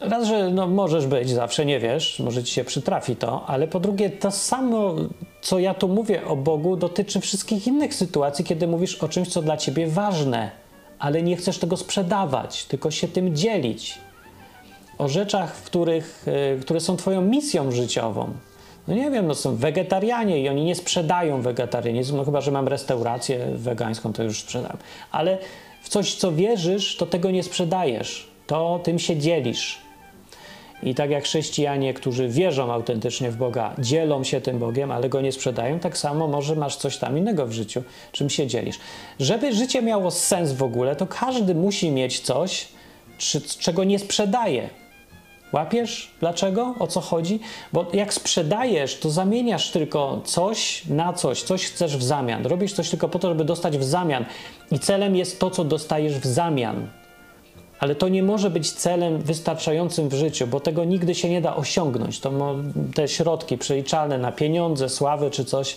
raz, 0.00 0.28
że 0.28 0.50
no, 0.50 0.66
możesz 0.66 1.06
być, 1.06 1.30
zawsze 1.30 1.66
nie 1.66 1.80
wiesz, 1.80 2.20
może 2.20 2.44
ci 2.44 2.54
się 2.54 2.64
przytrafi 2.64 3.16
to, 3.16 3.46
ale 3.46 3.68
po 3.68 3.80
drugie, 3.80 4.10
to 4.10 4.30
samo, 4.30 4.94
co 5.40 5.58
ja 5.58 5.74
tu 5.74 5.88
mówię 5.88 6.26
o 6.26 6.36
Bogu, 6.36 6.76
dotyczy 6.76 7.20
wszystkich 7.20 7.66
innych 7.66 7.94
sytuacji, 7.94 8.44
kiedy 8.44 8.66
mówisz 8.66 8.94
o 8.94 9.08
czymś, 9.08 9.28
co 9.28 9.42
dla 9.42 9.56
ciebie 9.56 9.86
ważne, 9.86 10.50
ale 10.98 11.22
nie 11.22 11.36
chcesz 11.36 11.58
tego 11.58 11.76
sprzedawać, 11.76 12.64
tylko 12.64 12.90
się 12.90 13.08
tym 13.08 13.36
dzielić. 13.36 13.98
O 14.98 15.08
rzeczach, 15.08 15.56
w 15.56 15.62
których, 15.62 16.26
y, 16.56 16.60
które 16.60 16.80
są 16.80 16.96
twoją 16.96 17.22
misją 17.22 17.70
życiową. 17.70 18.32
No 18.88 18.94
nie 18.94 19.10
wiem, 19.10 19.26
no 19.26 19.34
są 19.34 19.56
wegetarianie 19.56 20.40
i 20.40 20.48
oni 20.48 20.64
nie 20.64 20.74
sprzedają 20.74 21.42
wegetarianizmu, 21.42 22.16
no 22.16 22.24
chyba, 22.24 22.40
że 22.40 22.50
mam 22.50 22.68
restaurację 22.68 23.46
wegańską, 23.54 24.12
to 24.12 24.22
już 24.22 24.40
sprzedam. 24.40 24.76
Ale 25.10 25.38
w 25.82 25.88
coś, 25.88 26.14
co 26.14 26.32
wierzysz, 26.32 26.96
to 26.96 27.06
tego 27.06 27.30
nie 27.30 27.42
sprzedajesz, 27.42 28.28
to 28.46 28.80
tym 28.82 28.98
się 28.98 29.16
dzielisz. 29.16 29.86
I 30.82 30.94
tak 30.94 31.10
jak 31.10 31.24
chrześcijanie, 31.24 31.94
którzy 31.94 32.28
wierzą 32.28 32.72
autentycznie 32.72 33.30
w 33.30 33.36
Boga, 33.36 33.74
dzielą 33.78 34.24
się 34.24 34.40
tym 34.40 34.58
Bogiem, 34.58 34.90
ale 34.90 35.08
go 35.08 35.20
nie 35.20 35.32
sprzedają, 35.32 35.78
tak 35.78 35.98
samo 35.98 36.28
może 36.28 36.56
masz 36.56 36.76
coś 36.76 36.96
tam 36.96 37.18
innego 37.18 37.46
w 37.46 37.52
życiu, 37.52 37.82
czym 38.12 38.30
się 38.30 38.46
dzielisz. 38.46 38.78
Żeby 39.20 39.52
życie 39.52 39.82
miało 39.82 40.10
sens 40.10 40.52
w 40.52 40.62
ogóle, 40.62 40.96
to 40.96 41.06
każdy 41.06 41.54
musi 41.54 41.90
mieć 41.90 42.20
coś, 42.20 42.68
czego 43.58 43.84
nie 43.84 43.98
sprzedaje. 43.98 44.68
Łapiesz? 45.52 46.10
Dlaczego? 46.20 46.74
O 46.78 46.86
co 46.86 47.00
chodzi? 47.00 47.40
Bo 47.72 47.86
jak 47.92 48.14
sprzedajesz, 48.14 48.98
to 48.98 49.10
zamieniasz 49.10 49.70
tylko 49.70 50.20
coś 50.24 50.82
na 50.88 51.12
coś, 51.12 51.42
coś 51.42 51.64
chcesz 51.64 51.96
w 51.96 52.02
zamian. 52.02 52.46
Robisz 52.46 52.72
coś 52.72 52.90
tylko 52.90 53.08
po 53.08 53.18
to, 53.18 53.28
żeby 53.28 53.44
dostać 53.44 53.78
w 53.78 53.84
zamian. 53.84 54.24
I 54.70 54.78
celem 54.78 55.16
jest 55.16 55.40
to, 55.40 55.50
co 55.50 55.64
dostajesz 55.64 56.18
w 56.18 56.26
zamian. 56.26 56.88
Ale 57.78 57.94
to 57.94 58.08
nie 58.08 58.22
może 58.22 58.50
być 58.50 58.70
celem 58.70 59.18
wystarczającym 59.18 60.08
w 60.08 60.14
życiu, 60.14 60.46
bo 60.46 60.60
tego 60.60 60.84
nigdy 60.84 61.14
się 61.14 61.30
nie 61.30 61.40
da 61.40 61.56
osiągnąć. 61.56 62.20
To 62.20 62.54
te 62.94 63.08
środki 63.08 63.58
przeliczalne 63.58 64.18
na 64.18 64.32
pieniądze, 64.32 64.88
sławę 64.88 65.30
czy 65.30 65.44
coś, 65.44 65.76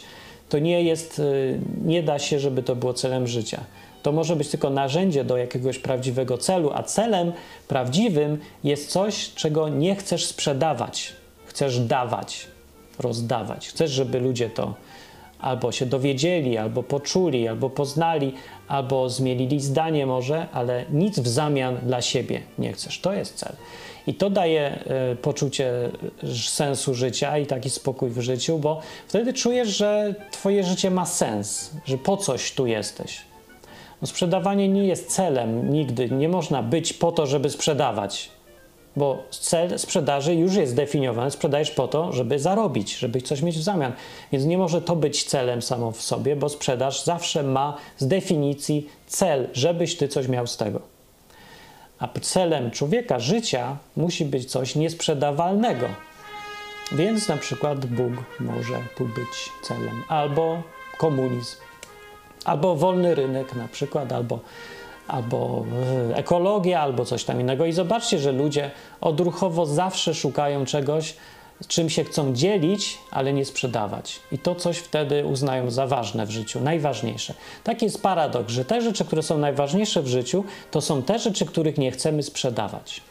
to 0.49 0.59
nie 0.59 0.83
jest, 0.83 1.19
y, 1.19 1.59
nie 1.85 2.03
da 2.03 2.19
się, 2.19 2.39
żeby 2.39 2.63
to 2.63 2.75
było 2.75 2.93
celem 2.93 3.27
życia. 3.27 3.63
To 4.03 4.11
może 4.11 4.35
być 4.35 4.49
tylko 4.49 4.69
narzędzie 4.69 5.23
do 5.23 5.37
jakiegoś 5.37 5.79
prawdziwego 5.79 6.37
celu, 6.37 6.71
a 6.73 6.83
celem 6.83 7.31
prawdziwym 7.67 8.37
jest 8.63 8.91
coś, 8.91 9.33
czego 9.33 9.69
nie 9.69 9.95
chcesz 9.95 10.25
sprzedawać. 10.25 11.13
Chcesz 11.45 11.79
dawać, 11.79 12.47
rozdawać. 12.99 13.69
Chcesz, 13.69 13.91
żeby 13.91 14.19
ludzie 14.19 14.49
to 14.49 14.73
albo 15.39 15.71
się 15.71 15.85
dowiedzieli, 15.85 16.57
albo 16.57 16.83
poczuli, 16.83 17.47
albo 17.47 17.69
poznali, 17.69 18.33
albo 18.67 19.09
zmienili 19.09 19.59
zdanie 19.59 20.05
może, 20.05 20.47
ale 20.53 20.85
nic 20.91 21.19
w 21.19 21.27
zamian 21.27 21.77
dla 21.83 22.01
siebie 22.01 22.41
nie 22.57 22.73
chcesz. 22.73 22.99
To 22.99 23.13
jest 23.13 23.35
cel. 23.35 23.55
I 24.07 24.13
to 24.13 24.29
daje 24.29 24.79
y, 25.11 25.15
poczucie 25.15 25.71
sensu 26.47 26.93
życia 26.93 27.37
i 27.37 27.45
taki 27.45 27.69
spokój 27.69 28.09
w 28.09 28.19
życiu, 28.21 28.59
bo 28.59 28.81
wtedy 29.07 29.33
czujesz, 29.33 29.69
że 29.69 30.15
twoje 30.31 30.63
życie 30.63 30.91
ma 30.91 31.05
sens, 31.05 31.71
że 31.85 31.97
po 31.97 32.17
coś 32.17 32.51
tu 32.51 32.67
jesteś. 32.67 33.28
No 34.01 34.07
sprzedawanie 34.07 34.69
nie 34.69 34.87
jest 34.87 35.15
celem 35.15 35.73
nigdy. 35.73 36.09
Nie 36.09 36.29
można 36.29 36.63
być 36.63 36.93
po 36.93 37.11
to, 37.11 37.27
żeby 37.27 37.49
sprzedawać, 37.49 38.29
bo 38.95 39.23
cel 39.29 39.79
sprzedaży 39.79 40.35
już 40.35 40.55
jest 40.55 40.71
zdefiniowany. 40.71 41.31
Sprzedajesz 41.31 41.71
po 41.71 41.87
to, 41.87 42.13
żeby 42.13 42.39
zarobić, 42.39 42.97
żeby 42.97 43.21
coś 43.21 43.41
mieć 43.41 43.57
w 43.57 43.63
zamian. 43.63 43.93
Więc 44.31 44.45
nie 44.45 44.57
może 44.57 44.81
to 44.81 44.95
być 44.95 45.23
celem 45.23 45.61
samo 45.61 45.91
w 45.91 46.01
sobie, 46.01 46.35
bo 46.35 46.49
sprzedaż 46.49 47.03
zawsze 47.03 47.43
ma 47.43 47.77
z 47.97 48.07
definicji 48.07 48.89
cel, 49.07 49.47
żebyś 49.53 49.97
ty 49.97 50.07
coś 50.07 50.27
miał 50.27 50.47
z 50.47 50.57
tego. 50.57 50.81
A 51.99 52.07
celem 52.21 52.71
człowieka, 52.71 53.19
życia 53.19 53.77
musi 53.97 54.25
być 54.25 54.51
coś 54.51 54.75
niesprzedawalnego. 54.75 55.87
Więc 56.91 57.27
na 57.27 57.37
przykład 57.37 57.85
Bóg 57.85 58.13
może 58.39 58.83
tu 58.97 59.05
być 59.05 59.51
celem, 59.63 60.03
albo 60.07 60.61
komunizm 60.97 61.55
albo 62.45 62.75
wolny 62.75 63.15
rynek 63.15 63.55
na 63.55 63.67
przykład, 63.67 64.11
albo, 64.11 64.39
albo 65.07 65.65
e, 66.11 66.15
ekologia, 66.15 66.81
albo 66.81 67.05
coś 67.05 67.23
tam 67.23 67.41
innego. 67.41 67.65
I 67.65 67.71
zobaczcie, 67.71 68.19
że 68.19 68.31
ludzie 68.31 68.71
odruchowo 69.01 69.65
zawsze 69.65 70.13
szukają 70.13 70.65
czegoś, 70.65 71.15
czym 71.67 71.89
się 71.89 72.03
chcą 72.03 72.33
dzielić, 72.33 72.97
ale 73.11 73.33
nie 73.33 73.45
sprzedawać. 73.45 74.19
I 74.31 74.37
to 74.37 74.55
coś 74.55 74.77
wtedy 74.77 75.25
uznają 75.25 75.71
za 75.71 75.87
ważne 75.87 76.25
w 76.25 76.31
życiu, 76.31 76.61
najważniejsze. 76.61 77.33
Taki 77.63 77.85
jest 77.85 78.01
paradoks, 78.01 78.53
że 78.53 78.65
te 78.65 78.81
rzeczy, 78.81 79.05
które 79.05 79.23
są 79.23 79.37
najważniejsze 79.37 80.01
w 80.01 80.07
życiu, 80.07 80.43
to 80.71 80.81
są 80.81 81.03
te 81.03 81.19
rzeczy, 81.19 81.45
których 81.45 81.77
nie 81.77 81.91
chcemy 81.91 82.23
sprzedawać. 82.23 83.01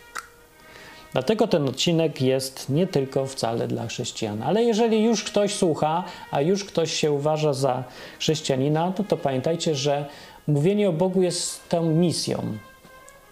Dlatego 1.12 1.46
ten 1.46 1.68
odcinek 1.68 2.22
jest 2.22 2.68
nie 2.68 2.86
tylko 2.86 3.26
wcale 3.26 3.68
dla 3.68 3.86
chrześcijan. 3.86 4.42
Ale 4.42 4.62
jeżeli 4.62 5.04
już 5.04 5.24
ktoś 5.24 5.54
słucha, 5.54 6.04
a 6.30 6.40
już 6.40 6.64
ktoś 6.64 6.92
się 6.92 7.12
uważa 7.12 7.52
za 7.52 7.84
chrześcijanina, 8.18 8.92
to, 8.92 9.04
to 9.04 9.16
pamiętajcie, 9.16 9.74
że 9.74 10.06
mówienie 10.46 10.88
o 10.88 10.92
Bogu 10.92 11.22
jest 11.22 11.68
tą 11.68 11.82
misją. 11.82 12.42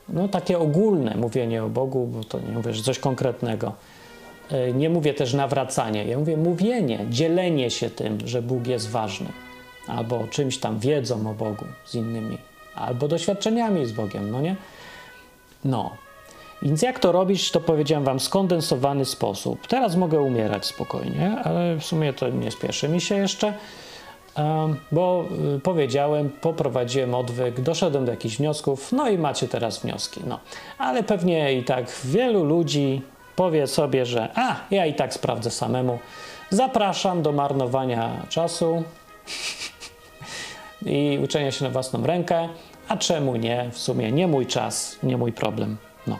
No 0.08 0.28
takie 0.28 0.58
ogólne 0.58 1.16
mówienie 1.16 1.64
o 1.64 1.68
Bogu, 1.68 2.06
bo 2.06 2.24
to 2.24 2.40
nie 2.40 2.52
mówię, 2.52 2.74
że 2.74 2.82
coś 2.82 2.98
konkretnego. 2.98 3.72
E, 4.50 4.72
nie 4.72 4.90
mówię 4.90 5.14
też 5.14 5.34
nawracanie, 5.34 6.04
ja 6.04 6.18
mówię 6.18 6.36
mówienie, 6.36 7.06
dzielenie 7.10 7.70
się 7.70 7.90
tym, 7.90 8.18
że 8.24 8.42
Bóg 8.42 8.66
jest 8.66 8.90
ważny, 8.90 9.26
albo 9.88 10.26
czymś 10.30 10.58
tam 10.58 10.78
wiedzą 10.78 11.30
o 11.30 11.34
Bogu 11.34 11.64
z 11.84 11.94
innymi, 11.94 12.38
albo 12.74 13.08
doświadczeniami 13.08 13.86
z 13.86 13.92
Bogiem, 13.92 14.30
no 14.30 14.40
nie? 14.40 14.56
No, 15.64 15.90
więc 16.62 16.82
jak 16.82 16.98
to 16.98 17.12
robić, 17.12 17.50
to 17.50 17.60
powiedziałem 17.60 18.04
wam 18.04 18.20
skondensowany 18.20 19.04
sposób. 19.04 19.66
Teraz 19.66 19.96
mogę 19.96 20.20
umierać 20.20 20.66
spokojnie, 20.66 21.36
ale 21.44 21.76
w 21.76 21.84
sumie 21.84 22.12
to 22.12 22.28
nie 22.28 22.50
spieszy 22.50 22.88
mi 22.88 23.00
się 23.00 23.14
jeszcze, 23.14 23.54
bo 24.92 25.24
y, 25.56 25.60
powiedziałem, 25.60 26.30
poprowadziłem 26.30 27.14
odwyk, 27.14 27.60
doszedłem 27.60 28.04
do 28.04 28.10
jakichś 28.10 28.36
wniosków, 28.36 28.92
no 28.92 29.08
i 29.08 29.18
macie 29.18 29.48
teraz 29.48 29.78
wnioski. 29.78 30.20
No. 30.26 30.40
Ale 30.78 31.02
pewnie 31.02 31.52
i 31.54 31.64
tak 31.64 31.90
wielu 32.04 32.44
ludzi 32.44 33.02
powie 33.36 33.66
sobie, 33.66 34.06
że 34.06 34.28
a, 34.34 34.56
ja 34.70 34.86
i 34.86 34.94
tak 34.94 35.14
sprawdzę 35.14 35.50
samemu. 35.50 35.98
Zapraszam 36.50 37.22
do 37.22 37.32
marnowania 37.32 38.26
czasu 38.28 38.82
i 40.86 41.18
uczenia 41.24 41.52
się 41.52 41.64
na 41.64 41.70
własną 41.70 42.06
rękę. 42.06 42.48
A 42.88 42.96
czemu 42.96 43.36
nie? 43.36 43.70
W 43.72 43.78
sumie 43.78 44.12
nie 44.12 44.26
mój 44.26 44.46
czas, 44.46 44.98
nie 45.02 45.16
mój 45.16 45.32
problem. 45.32 45.76
No. 46.06 46.18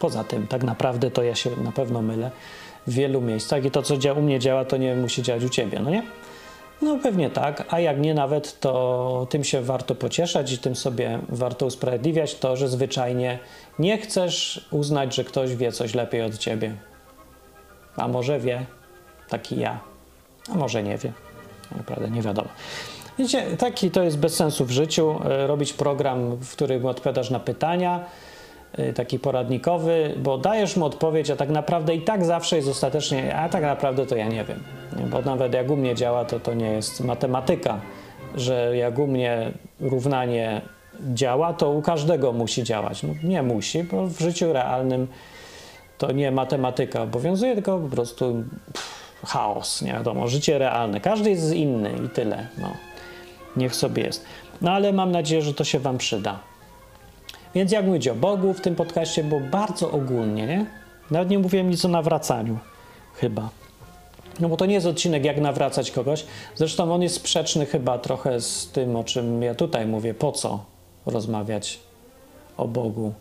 Poza 0.00 0.24
tym, 0.24 0.46
tak 0.46 0.62
naprawdę 0.62 1.10
to 1.10 1.22
ja 1.22 1.34
się 1.34 1.50
na 1.64 1.72
pewno 1.72 2.02
mylę 2.02 2.30
w 2.86 2.92
wielu 2.92 3.20
miejscach 3.20 3.64
i 3.64 3.70
to, 3.70 3.82
co 3.82 3.94
u 4.14 4.22
mnie 4.22 4.38
działa, 4.38 4.64
to 4.64 4.76
nie 4.76 4.94
musi 4.94 5.22
działać 5.22 5.44
u 5.44 5.48
ciebie, 5.48 5.80
no 5.80 5.90
nie? 5.90 6.02
No 6.82 6.98
pewnie 7.02 7.30
tak, 7.30 7.64
a 7.70 7.80
jak 7.80 8.00
nie 8.00 8.14
nawet, 8.14 8.60
to 8.60 9.26
tym 9.30 9.44
się 9.44 9.62
warto 9.62 9.94
pocieszać 9.94 10.52
i 10.52 10.58
tym 10.58 10.76
sobie 10.76 11.18
warto 11.28 11.66
usprawiedliwiać 11.66 12.34
to, 12.34 12.56
że 12.56 12.68
zwyczajnie 12.68 13.38
nie 13.78 13.98
chcesz 13.98 14.68
uznać, 14.70 15.14
że 15.14 15.24
ktoś 15.24 15.56
wie 15.56 15.72
coś 15.72 15.94
lepiej 15.94 16.22
od 16.22 16.38
ciebie. 16.38 16.74
A 17.96 18.08
może 18.08 18.40
wie, 18.40 18.66
taki 19.28 19.60
ja, 19.60 19.80
a 20.52 20.54
może 20.54 20.82
nie 20.82 20.98
wie. 20.98 21.12
Naprawdę 21.76 22.10
nie 22.10 22.22
wiadomo. 22.22 22.48
Wiecie, 23.18 23.56
taki 23.56 23.90
to 23.90 24.02
jest 24.02 24.18
bez 24.18 24.36
sensu 24.36 24.64
w 24.64 24.70
życiu, 24.70 25.20
e, 25.24 25.46
robić 25.46 25.72
program, 25.72 26.36
w 26.36 26.52
którym 26.52 26.86
odpowiadasz 26.86 27.30
na 27.30 27.40
pytania, 27.40 28.04
taki 28.94 29.18
poradnikowy, 29.18 30.14
bo 30.16 30.38
dajesz 30.38 30.76
mu 30.76 30.84
odpowiedź, 30.84 31.30
a 31.30 31.36
tak 31.36 31.48
naprawdę 31.48 31.94
i 31.94 32.00
tak 32.00 32.24
zawsze 32.24 32.56
jest 32.56 32.68
ostatecznie, 32.68 33.36
a 33.36 33.48
tak 33.48 33.62
naprawdę 33.62 34.06
to 34.06 34.16
ja 34.16 34.28
nie 34.28 34.44
wiem. 34.44 34.62
Bo 35.10 35.22
nawet 35.22 35.54
jak 35.54 35.70
u 35.70 35.76
mnie 35.76 35.94
działa, 35.94 36.24
to 36.24 36.40
to 36.40 36.54
nie 36.54 36.70
jest 36.70 37.00
matematyka, 37.00 37.80
że 38.34 38.76
jak 38.76 38.98
u 38.98 39.06
mnie 39.06 39.52
równanie 39.80 40.60
działa, 41.00 41.52
to 41.52 41.70
u 41.70 41.82
każdego 41.82 42.32
musi 42.32 42.64
działać. 42.64 43.02
No, 43.02 43.08
nie 43.24 43.42
musi, 43.42 43.84
bo 43.84 44.06
w 44.06 44.18
życiu 44.18 44.52
realnym 44.52 45.06
to 45.98 46.12
nie 46.12 46.30
matematyka 46.30 47.02
obowiązuje, 47.02 47.54
tylko 47.54 47.78
po 47.78 47.88
prostu 47.88 48.44
pff, 48.72 49.20
chaos, 49.26 49.82
nie 49.82 49.92
wiadomo, 49.92 50.28
życie 50.28 50.58
realne. 50.58 51.00
Każdy 51.00 51.30
jest 51.30 51.54
inny 51.54 51.90
i 52.06 52.08
tyle. 52.08 52.46
No. 52.58 52.72
Niech 53.56 53.74
sobie 53.74 54.02
jest. 54.02 54.24
No 54.62 54.72
ale 54.72 54.92
mam 54.92 55.12
nadzieję, 55.12 55.42
że 55.42 55.54
to 55.54 55.64
się 55.64 55.78
Wam 55.78 55.98
przyda. 55.98 56.38
Więc 57.56 57.72
jak 57.72 57.86
mówić 57.86 58.08
o 58.08 58.14
Bogu 58.14 58.52
w 58.52 58.60
tym 58.60 58.74
podcaście 58.74 59.24
było 59.24 59.40
bardzo 59.40 59.90
ogólnie, 59.90 60.46
nie? 60.46 60.66
Nawet 61.10 61.30
nie 61.30 61.38
mówiłem 61.38 61.70
nic 61.70 61.84
o 61.84 61.88
nawracaniu, 61.88 62.58
chyba. 63.14 63.48
No 64.40 64.48
bo 64.48 64.56
to 64.56 64.66
nie 64.66 64.74
jest 64.74 64.86
odcinek, 64.86 65.24
jak 65.24 65.40
nawracać 65.40 65.90
kogoś. 65.90 66.24
Zresztą 66.54 66.94
on 66.94 67.02
jest 67.02 67.14
sprzeczny 67.14 67.66
chyba 67.66 67.98
trochę 67.98 68.40
z 68.40 68.68
tym, 68.68 68.96
o 68.96 69.04
czym 69.04 69.42
ja 69.42 69.54
tutaj 69.54 69.86
mówię. 69.86 70.14
Po 70.14 70.32
co 70.32 70.64
rozmawiać 71.06 71.78
o 72.56 72.68
Bogu? 72.68 73.12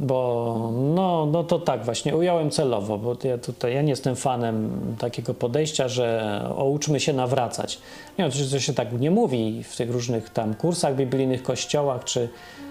Bo 0.00 0.70
no, 0.94 1.26
no 1.26 1.44
to 1.44 1.58
tak 1.58 1.84
właśnie, 1.84 2.16
ująłem 2.16 2.50
celowo, 2.50 2.98
bo 2.98 3.16
ja 3.24 3.38
tutaj 3.38 3.74
ja 3.74 3.82
nie 3.82 3.90
jestem 3.90 4.16
fanem 4.16 4.70
takiego 4.98 5.34
podejścia, 5.34 5.88
że 5.88 6.40
o, 6.56 6.64
uczmy 6.64 7.00
się 7.00 7.12
nawracać. 7.12 7.78
Nie 8.18 8.24
wiem, 8.24 8.50
to 8.50 8.60
się 8.60 8.74
tak 8.74 9.00
nie 9.00 9.10
mówi 9.10 9.62
w 9.64 9.76
tych 9.76 9.90
różnych 9.90 10.30
tam 10.30 10.54
kursach 10.54 10.96
biblijnych, 10.96 11.42
kościołach 11.42 12.04
czy 12.04 12.28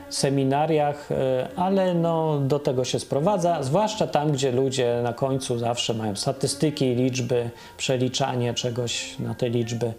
seminariach, 0.10 1.12
e, 1.12 1.48
ale 1.56 1.94
no, 1.94 2.40
do 2.40 2.60
tego 2.60 2.86
się 2.86 3.00
sprowadza, 3.00 3.64
zwłaszcza 3.64 4.08
tam, 4.08 4.32
gdzie 4.32 4.52
ludzie 4.52 5.02
na 5.04 5.14
końcu 5.14 5.58
zawsze 5.58 5.94
mają 5.94 6.16
statystyki, 6.16 6.96
liczby, 6.96 7.50
przeliczanie 7.78 8.54
czegoś 8.54 9.20
na 9.20 9.36
te 9.36 9.50
liczby. 9.50 9.94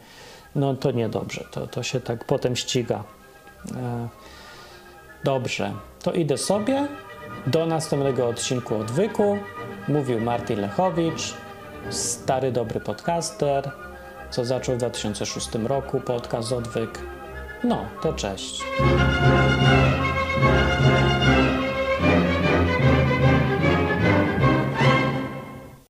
No 0.54 0.74
to 0.74 0.90
niedobrze, 0.90 1.44
to, 1.50 1.66
to 1.66 1.82
się 1.82 2.00
tak 2.00 2.24
potem 2.24 2.56
ściga. 2.56 3.04
E, 3.76 4.08
Dobrze, 5.26 5.72
to 6.02 6.12
idę 6.12 6.38
sobie. 6.38 6.88
Do 7.46 7.66
następnego 7.66 8.28
odcinku 8.28 8.76
odwyku. 8.76 9.38
Mówił 9.88 10.20
Martin 10.20 10.60
Lechowicz, 10.60 11.34
stary 11.90 12.52
dobry 12.52 12.80
podcaster, 12.80 13.70
co 14.30 14.44
zaczął 14.44 14.74
w 14.74 14.78
2006 14.78 15.48
roku 15.54 16.00
podcast 16.00 16.52
odwyk. 16.52 17.15
No, 17.64 17.86
to 18.02 18.12
cześć. 18.12 18.64